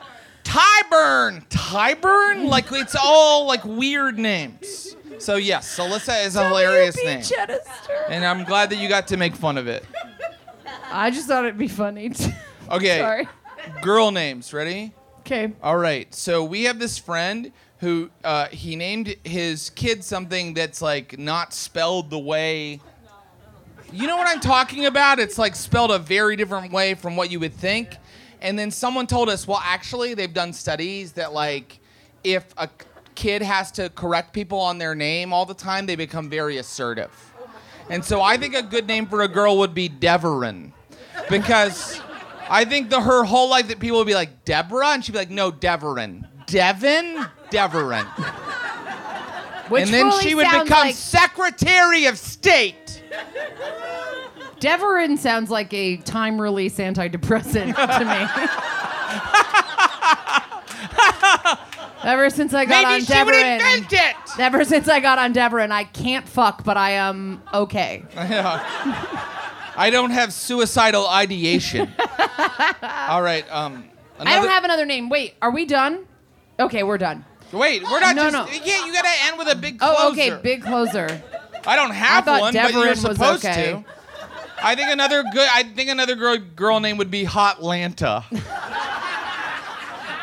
Tyburn. 0.53 1.49
Tyburn? 1.49 2.47
Like 2.49 2.67
it's 2.73 2.95
all 2.95 3.47
like 3.47 3.65
weird 3.65 4.19
names. 4.19 4.95
So 5.19 5.37
yes, 5.37 5.79
Alyssa 5.79 6.27
is 6.27 6.37
a 6.37 6.47
hilarious 6.47 6.97
name. 7.03 7.21
Chedester. 7.21 8.05
And 8.09 8.25
I'm 8.25 8.45
glad 8.45 8.69
that 8.71 8.77
you 8.77 8.89
got 8.89 9.09
to 9.09 9.17
make 9.17 9.35
fun 9.35 9.57
of 9.57 9.67
it. 9.67 9.85
I 10.91 11.11
just 11.11 11.27
thought 11.27 11.45
it'd 11.45 11.57
be 11.57 11.69
funny. 11.69 12.11
too. 12.11 12.31
Okay. 12.71 12.99
Sorry. 12.99 13.29
Girl 13.81 14.11
names, 14.11 14.53
ready? 14.53 14.93
Okay. 15.21 15.53
All 15.63 15.79
right. 15.79 16.13
So 16.15 16.45
we 16.45 16.65
have 16.65 16.79
this 16.79 16.99
friend 16.99 17.53
who 17.79 18.11
uh, 18.23 18.49
he 18.49 18.77
named 18.77 19.17
his 19.25 19.71
kid 19.71 20.05
something 20.05 20.53
that's 20.55 20.83
like 20.83 21.19
not 21.19 21.55
spelled 21.55 22.11
the 22.11 22.19
way. 22.19 22.81
You 23.93 24.07
know 24.07 24.17
what 24.17 24.29
I'm 24.29 24.41
talking 24.41 24.87
about? 24.87 25.19
It's 25.19 25.39
like 25.39 25.55
spelled 25.57 25.91
a 25.91 25.99
very 25.99 26.37
different 26.37 26.73
way 26.73 26.95
from 26.95 27.17
what 27.17 27.31
you 27.31 27.41
would 27.41 27.55
think. 27.55 27.97
And 28.43 28.59
then 28.59 28.73
someone 28.73 29.07
told 29.07 29.29
us, 29.31 29.47
well, 29.47 29.63
actually, 29.63 30.15
they've 30.15 30.35
done 30.35 30.53
studies 30.53 31.13
that 31.13 31.33
like 31.33 31.79
if 32.25 32.45
a 32.59 32.69
kid 33.15 33.41
has 33.41 33.71
to 33.73 33.89
correct 33.91 34.33
people 34.33 34.59
on 34.59 34.79
their 34.79 34.97
name 34.97 35.33
all 35.33 35.47
the 35.47 35.55
time, 35.55 35.87
they 35.87 35.97
become 35.97 36.29
very 36.29 36.59
assertive. 36.59 37.11
And 37.89 38.05
so 38.05 38.21
I 38.21 38.37
think 38.37 38.55
a 38.55 38.63
good 38.63 38.87
name 38.87 39.07
for 39.07 39.23
a 39.23 39.29
girl 39.29 39.59
would 39.59 39.75
be 39.75 39.89
Deverin. 39.89 40.73
Because 41.31 42.01
I 42.49 42.65
think 42.65 42.91
the 42.91 43.01
her 43.01 43.23
whole 43.23 43.49
life 43.49 43.69
that 43.69 43.79
people 43.79 43.99
would 43.99 44.07
be 44.07 44.15
like, 44.15 44.45
Deborah? 44.45 44.89
And 44.89 45.05
she'd 45.05 45.13
be 45.13 45.19
like, 45.19 45.31
no, 45.31 45.53
Deverin. 45.53 46.27
Devin? 46.47 47.25
Deverin. 47.51 48.07
Which 49.69 49.85
and 49.85 49.95
then 49.95 50.13
she 50.21 50.35
would 50.35 50.45
become 50.45 50.67
like 50.69 50.97
Secretary 50.97 52.07
of 52.07 52.19
State. 52.19 53.03
Deverin 54.63 55.19
sounds 55.19 55.51
like 55.51 55.75
a 55.75 55.97
time 55.99 56.41
release 56.41 56.77
antidepressant 56.79 57.75
to 57.75 58.05
me. 58.05 58.27
Ever 62.05 62.31
since 62.31 62.55
I 62.55 62.65
got 62.65 62.85
Maybe 62.85 62.95
on 62.95 63.01
she 63.01 63.25
would 63.25 63.33
Deverin, 63.33 64.41
ever 64.41 64.65
since 64.65 64.89
I 64.89 65.01
got 65.01 65.19
on 65.19 65.33
Deverin, 65.33 65.73
I 65.73 65.83
can't 65.85 66.29
fuck, 66.29 66.63
but 66.63 66.77
I 66.77 66.93
am 66.93 67.43
okay. 67.53 68.05
I 68.17 69.89
don't 69.91 70.11
have 70.11 70.33
suicidal 70.33 71.09
ideation. 71.09 71.93
All 73.09 73.23
right. 73.23 73.45
Um, 73.51 73.89
I 74.21 74.37
don't 74.37 74.49
have 74.49 74.63
another 74.63 74.87
name. 74.87 75.09
Wait, 75.09 75.35
are 75.43 75.51
we 75.51 75.65
done? 75.65 76.07
Okay, 76.61 76.85
we're 76.85 76.99
done. 76.99 77.25
Wait, 77.51 77.83
we're 77.83 77.99
not 78.01 78.15
No, 78.15 78.31
just. 78.31 78.35
no. 78.35 78.65
Yeah, 78.65 78.87
you 78.87 78.93
gotta 78.93 79.09
end 79.25 79.39
with 79.39 79.49
a 79.49 79.57
big 79.57 79.81
closer. 79.81 79.97
Oh, 79.99 80.13
okay, 80.13 80.39
big 80.41 80.63
closer. 80.63 81.21
I 81.67 81.75
don't 81.75 81.91
have 81.91 82.25
thought 82.25 82.41
one, 82.41 82.55
but 82.55 82.73
you're 82.73 82.95
Deverin 82.95 83.09
was 83.09 83.45
okay. 83.45 83.73
to. 83.73 83.85
I 84.65 84.77
think 84.77 84.91
another 84.91 85.25
good. 85.33 85.49
I 85.53 85.65
think 85.65 85.91
another 85.91 86.15
girl 86.15 86.37
girl 86.39 86.81
name 86.81 86.97
would 86.99 87.11
be 87.11 87.25
Hot 87.25 87.59
Lanta. 87.59 88.25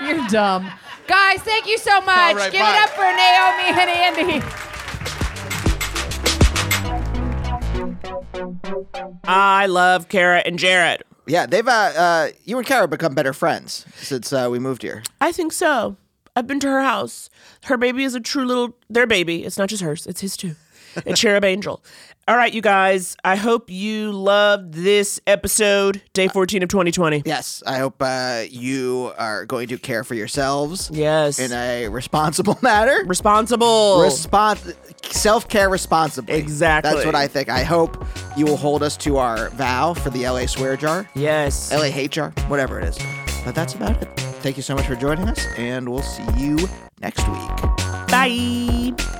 You're 0.01 0.25
dumb. 0.27 0.71
Guys, 1.07 1.41
thank 1.41 1.67
you 1.67 1.77
so 1.77 1.99
much. 2.01 2.07
All 2.17 2.35
right, 2.35 2.51
Give 2.51 2.61
bye. 2.61 2.77
it 2.77 2.83
up 2.83 2.89
for 2.91 3.01
Naomi 3.01 3.69
and 3.81 3.89
Andy. 3.89 4.45
I 9.25 9.65
love 9.65 10.07
Kara 10.07 10.41
and 10.45 10.57
Jared. 10.57 11.03
Yeah, 11.27 11.45
they've 11.45 11.67
uh, 11.67 11.71
uh 11.71 12.29
you 12.45 12.57
and 12.57 12.65
Kara 12.65 12.87
become 12.87 13.13
better 13.13 13.33
friends 13.33 13.85
since 13.95 14.31
uh, 14.31 14.47
we 14.49 14.57
moved 14.59 14.83
here. 14.83 15.03
I 15.19 15.31
think 15.33 15.51
so. 15.51 15.97
I've 16.35 16.47
been 16.47 16.59
to 16.61 16.67
her 16.67 16.81
house. 16.81 17.29
Her 17.65 17.75
baby 17.77 18.05
is 18.05 18.15
a 18.15 18.21
true 18.21 18.45
little 18.45 18.75
their 18.89 19.05
baby. 19.05 19.43
It's 19.43 19.57
not 19.57 19.67
just 19.67 19.83
hers, 19.83 20.07
it's 20.07 20.21
his 20.21 20.37
too. 20.37 20.55
A 21.05 21.13
cherub 21.13 21.43
angel. 21.43 21.83
All 22.29 22.37
right, 22.37 22.53
you 22.53 22.61
guys. 22.61 23.17
I 23.23 23.35
hope 23.35 23.71
you 23.71 24.11
loved 24.11 24.75
this 24.75 25.19
episode, 25.25 26.03
day 26.13 26.27
14 26.27 26.61
of 26.61 26.69
2020. 26.69 27.23
Yes, 27.25 27.63
I 27.65 27.79
hope 27.79 27.95
uh, 28.01 28.43
you 28.51 29.11
are 29.17 29.47
going 29.47 29.67
to 29.69 29.79
care 29.79 30.03
for 30.03 30.13
yourselves 30.13 30.91
Yes. 30.93 31.39
in 31.39 31.51
a 31.51 31.87
responsible 31.87 32.55
manner. 32.61 33.03
Responsible. 33.07 33.97
Respons- 34.05 34.75
self 35.11 35.47
care 35.47 35.69
responsibly. 35.71 36.35
Exactly. 36.35 36.91
That's 36.93 37.03
what 37.03 37.15
I 37.15 37.27
think. 37.27 37.49
I 37.49 37.63
hope 37.63 38.05
you 38.37 38.45
will 38.45 38.57
hold 38.57 38.83
us 38.83 38.95
to 38.97 39.17
our 39.17 39.49
vow 39.49 39.95
for 39.95 40.11
the 40.11 40.29
LA 40.29 40.45
swear 40.45 40.77
jar, 40.77 41.09
Yes. 41.15 41.73
LA 41.73 41.85
hate 41.85 42.11
jar, 42.11 42.29
whatever 42.47 42.79
it 42.79 42.83
is. 42.89 42.99
But 43.43 43.55
that's 43.55 43.73
about 43.73 43.99
it. 44.03 44.07
Thank 44.43 44.55
you 44.55 44.61
so 44.61 44.75
much 44.75 44.85
for 44.85 44.95
joining 44.95 45.27
us, 45.29 45.43
and 45.57 45.89
we'll 45.89 46.03
see 46.03 46.23
you 46.37 46.59
next 47.01 47.27
week. 47.27 47.77
Bye. 48.07 49.18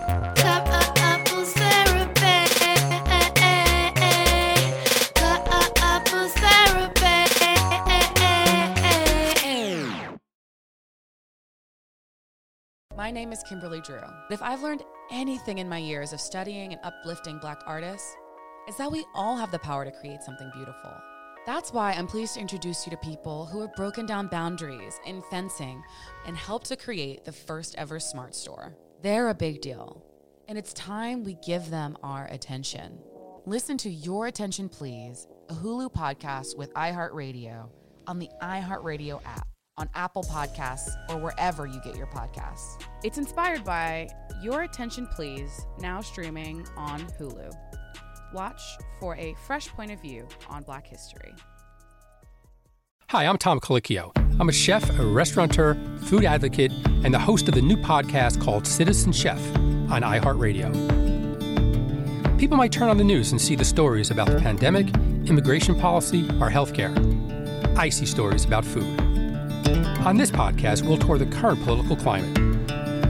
My 13.10 13.14
name 13.14 13.32
is 13.32 13.42
Kimberly 13.42 13.82
Drew. 13.82 14.04
If 14.30 14.40
I've 14.44 14.62
learned 14.62 14.84
anything 15.10 15.58
in 15.58 15.68
my 15.68 15.80
years 15.80 16.14
of 16.14 16.22
studying 16.22 16.74
and 16.74 16.82
uplifting 16.84 17.40
black 17.40 17.60
artists, 17.66 18.16
is 18.68 18.78
that 18.78 18.92
we 18.92 19.04
all 19.16 19.36
have 19.36 19.50
the 19.50 19.58
power 19.58 19.84
to 19.84 19.92
create 20.00 20.22
something 20.22 20.52
beautiful. 20.54 20.94
That's 21.48 21.74
why 21.74 21.94
I'm 21.94 22.06
pleased 22.06 22.36
to 22.36 22.40
introduce 22.40 22.86
you 22.86 22.92
to 22.92 22.98
people 22.98 23.48
who 23.48 23.62
have 23.62 23.74
broken 23.74 24.06
down 24.06 24.28
boundaries 24.28 25.00
in 25.08 25.24
fencing 25.32 25.82
and 26.28 26.38
helped 26.38 26.68
to 26.68 26.76
create 26.76 27.26
the 27.26 27.32
first 27.32 27.74
ever 27.80 28.00
smart 28.00 28.36
store. 28.36 28.78
They're 29.02 29.30
a 29.30 29.34
big 29.34 29.62
deal, 29.62 30.06
and 30.48 30.56
it's 30.56 30.72
time 30.74 31.24
we 31.24 31.36
give 31.44 31.72
them 31.72 31.98
our 32.04 32.28
attention. 32.28 33.00
Listen 33.48 33.76
to 33.80 33.90
Your 33.90 34.28
Attention 34.28 34.70
Please, 34.70 35.26
a 35.50 35.56
Hulu 35.56 35.92
podcast 35.92 36.56
with 36.56 36.72
iHeartRadio 36.76 37.70
on 38.06 38.20
the 38.20 38.30
iHeartRadio 38.40 39.20
app, 39.26 39.48
on 39.80 39.90
Apple 39.96 40.24
Podcasts, 40.24 40.90
or 41.10 41.18
wherever 41.18 41.66
you 41.66 41.80
get 41.84 41.96
your 41.96 42.08
podcasts. 42.08 42.80
It's 43.04 43.18
inspired 43.18 43.64
by 43.64 44.10
Your 44.42 44.64
Attention 44.64 45.08
Please, 45.08 45.66
now 45.80 46.02
streaming 46.02 46.68
on 46.76 47.00
Hulu. 47.18 47.52
Watch 48.34 48.62
for 49.00 49.16
a 49.16 49.34
fresh 49.48 49.70
point 49.70 49.92
of 49.92 50.02
view 50.02 50.28
on 50.50 50.64
Black 50.64 50.86
history. 50.86 51.34
Hi, 53.08 53.26
I'm 53.26 53.38
Tom 53.38 53.60
Colicchio. 53.60 54.12
I'm 54.40 54.50
a 54.50 54.54
chef, 54.54 54.88
a 55.00 55.06
restaurateur, 55.06 55.76
food 56.02 56.26
advocate, 56.26 56.72
and 57.04 57.14
the 57.14 57.20
host 57.20 57.48
of 57.48 57.56
the 57.56 57.62
new 57.62 57.78
podcast 57.78 58.40
called 58.40 58.68
Citizen 58.68 59.12
Chef 59.12 59.40
on 59.56 60.04
iHeartRadio. 60.04 61.00
People 62.38 62.56
might 62.58 62.72
turn 62.72 62.90
on 62.90 62.98
the 62.98 63.04
news 63.04 63.32
and 63.32 63.42
see 63.42 63.56
the 63.56 63.66
stories 63.66 64.12
about 64.12 64.28
the 64.28 64.40
pandemic, 64.40 64.88
immigration 65.26 65.74
policy, 65.80 66.24
or 66.40 66.50
healthcare. 66.50 66.96
I 67.78 67.90
see 67.90 68.06
stories 68.06 68.46
about 68.46 68.64
food. 68.64 69.09
On 70.06 70.18
this 70.18 70.32
podcast, 70.32 70.84
we'll 70.84 70.98
tour 70.98 71.18
the 71.18 71.26
current 71.28 71.64
political 71.64 71.96
climate, 71.96 72.36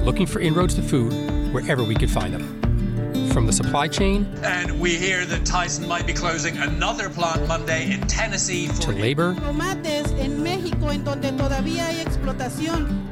looking 0.04 0.26
for 0.26 0.40
inroads 0.40 0.76
to 0.76 0.82
food 0.82 1.14
wherever 1.54 1.84
we 1.84 1.96
could 1.96 2.12
find 2.12 2.34
them. 2.34 3.30
From 3.32 3.46
the 3.46 3.54
supply 3.54 3.88
chain 3.88 4.26
And 4.44 4.80
we 4.80 4.96
hear 4.96 5.24
that 5.26 5.46
Tyson 5.46 5.88
might 5.88 6.08
be 6.08 6.14
closing 6.14 6.58
another 6.58 7.10
plant 7.10 7.48
Monday 7.48 7.92
in 7.92 8.02
Tennessee 8.08 8.68
to 8.68 8.92
labor 8.92 9.36
tomates 9.36 10.12
en 10.20 10.44
México, 10.44 10.92
en 10.92 11.04
donde 11.04 11.32
todavía 11.38 11.88
hay 11.88 12.04
explotación. 12.04 13.06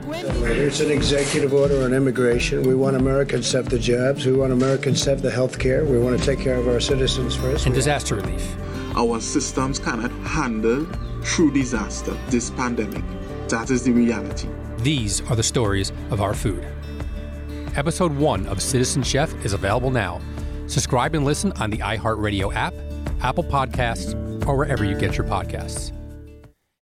Here's 0.45 0.81
an 0.81 0.89
executive 0.91 1.53
order 1.53 1.83
on 1.83 1.93
immigration. 1.93 2.63
We 2.63 2.75
want 2.75 2.95
Americans 2.95 3.51
to 3.51 3.57
have 3.57 3.69
the 3.69 3.77
jobs. 3.79 4.25
We 4.25 4.33
want 4.33 4.51
Americans 4.53 5.03
to 5.03 5.11
have 5.11 5.21
the 5.21 5.31
health 5.31 5.59
care. 5.59 5.85
We 5.85 5.99
want 5.99 6.17
to 6.19 6.25
take 6.25 6.39
care 6.39 6.55
of 6.55 6.67
our 6.67 6.79
citizens 6.79 7.35
first. 7.35 7.65
and 7.65 7.75
disaster 7.75 8.15
relief. 8.15 8.55
Our 8.95 9.21
systems 9.21 9.79
cannot 9.79 10.11
handle 10.25 10.87
true 11.23 11.51
disaster, 11.51 12.17
this 12.29 12.49
pandemic. 12.51 13.03
That 13.49 13.69
is 13.69 13.83
the 13.83 13.91
reality. 13.91 14.49
These 14.79 15.21
are 15.29 15.35
the 15.35 15.43
stories 15.43 15.91
of 16.11 16.21
our 16.21 16.33
food. 16.33 16.67
Episode 17.75 18.13
1 18.13 18.45
of 18.47 18.61
Citizen 18.61 19.03
Chef 19.03 19.33
is 19.45 19.53
available 19.53 19.89
now. 19.89 20.19
Subscribe 20.67 21.15
and 21.15 21.23
listen 21.23 21.53
on 21.53 21.69
the 21.69 21.77
iHeartRadio 21.77 22.53
app, 22.53 22.73
Apple 23.21 23.45
Podcasts, 23.45 24.13
or 24.45 24.57
wherever 24.57 24.83
you 24.83 24.97
get 24.97 25.17
your 25.17 25.25
podcasts. 25.25 25.96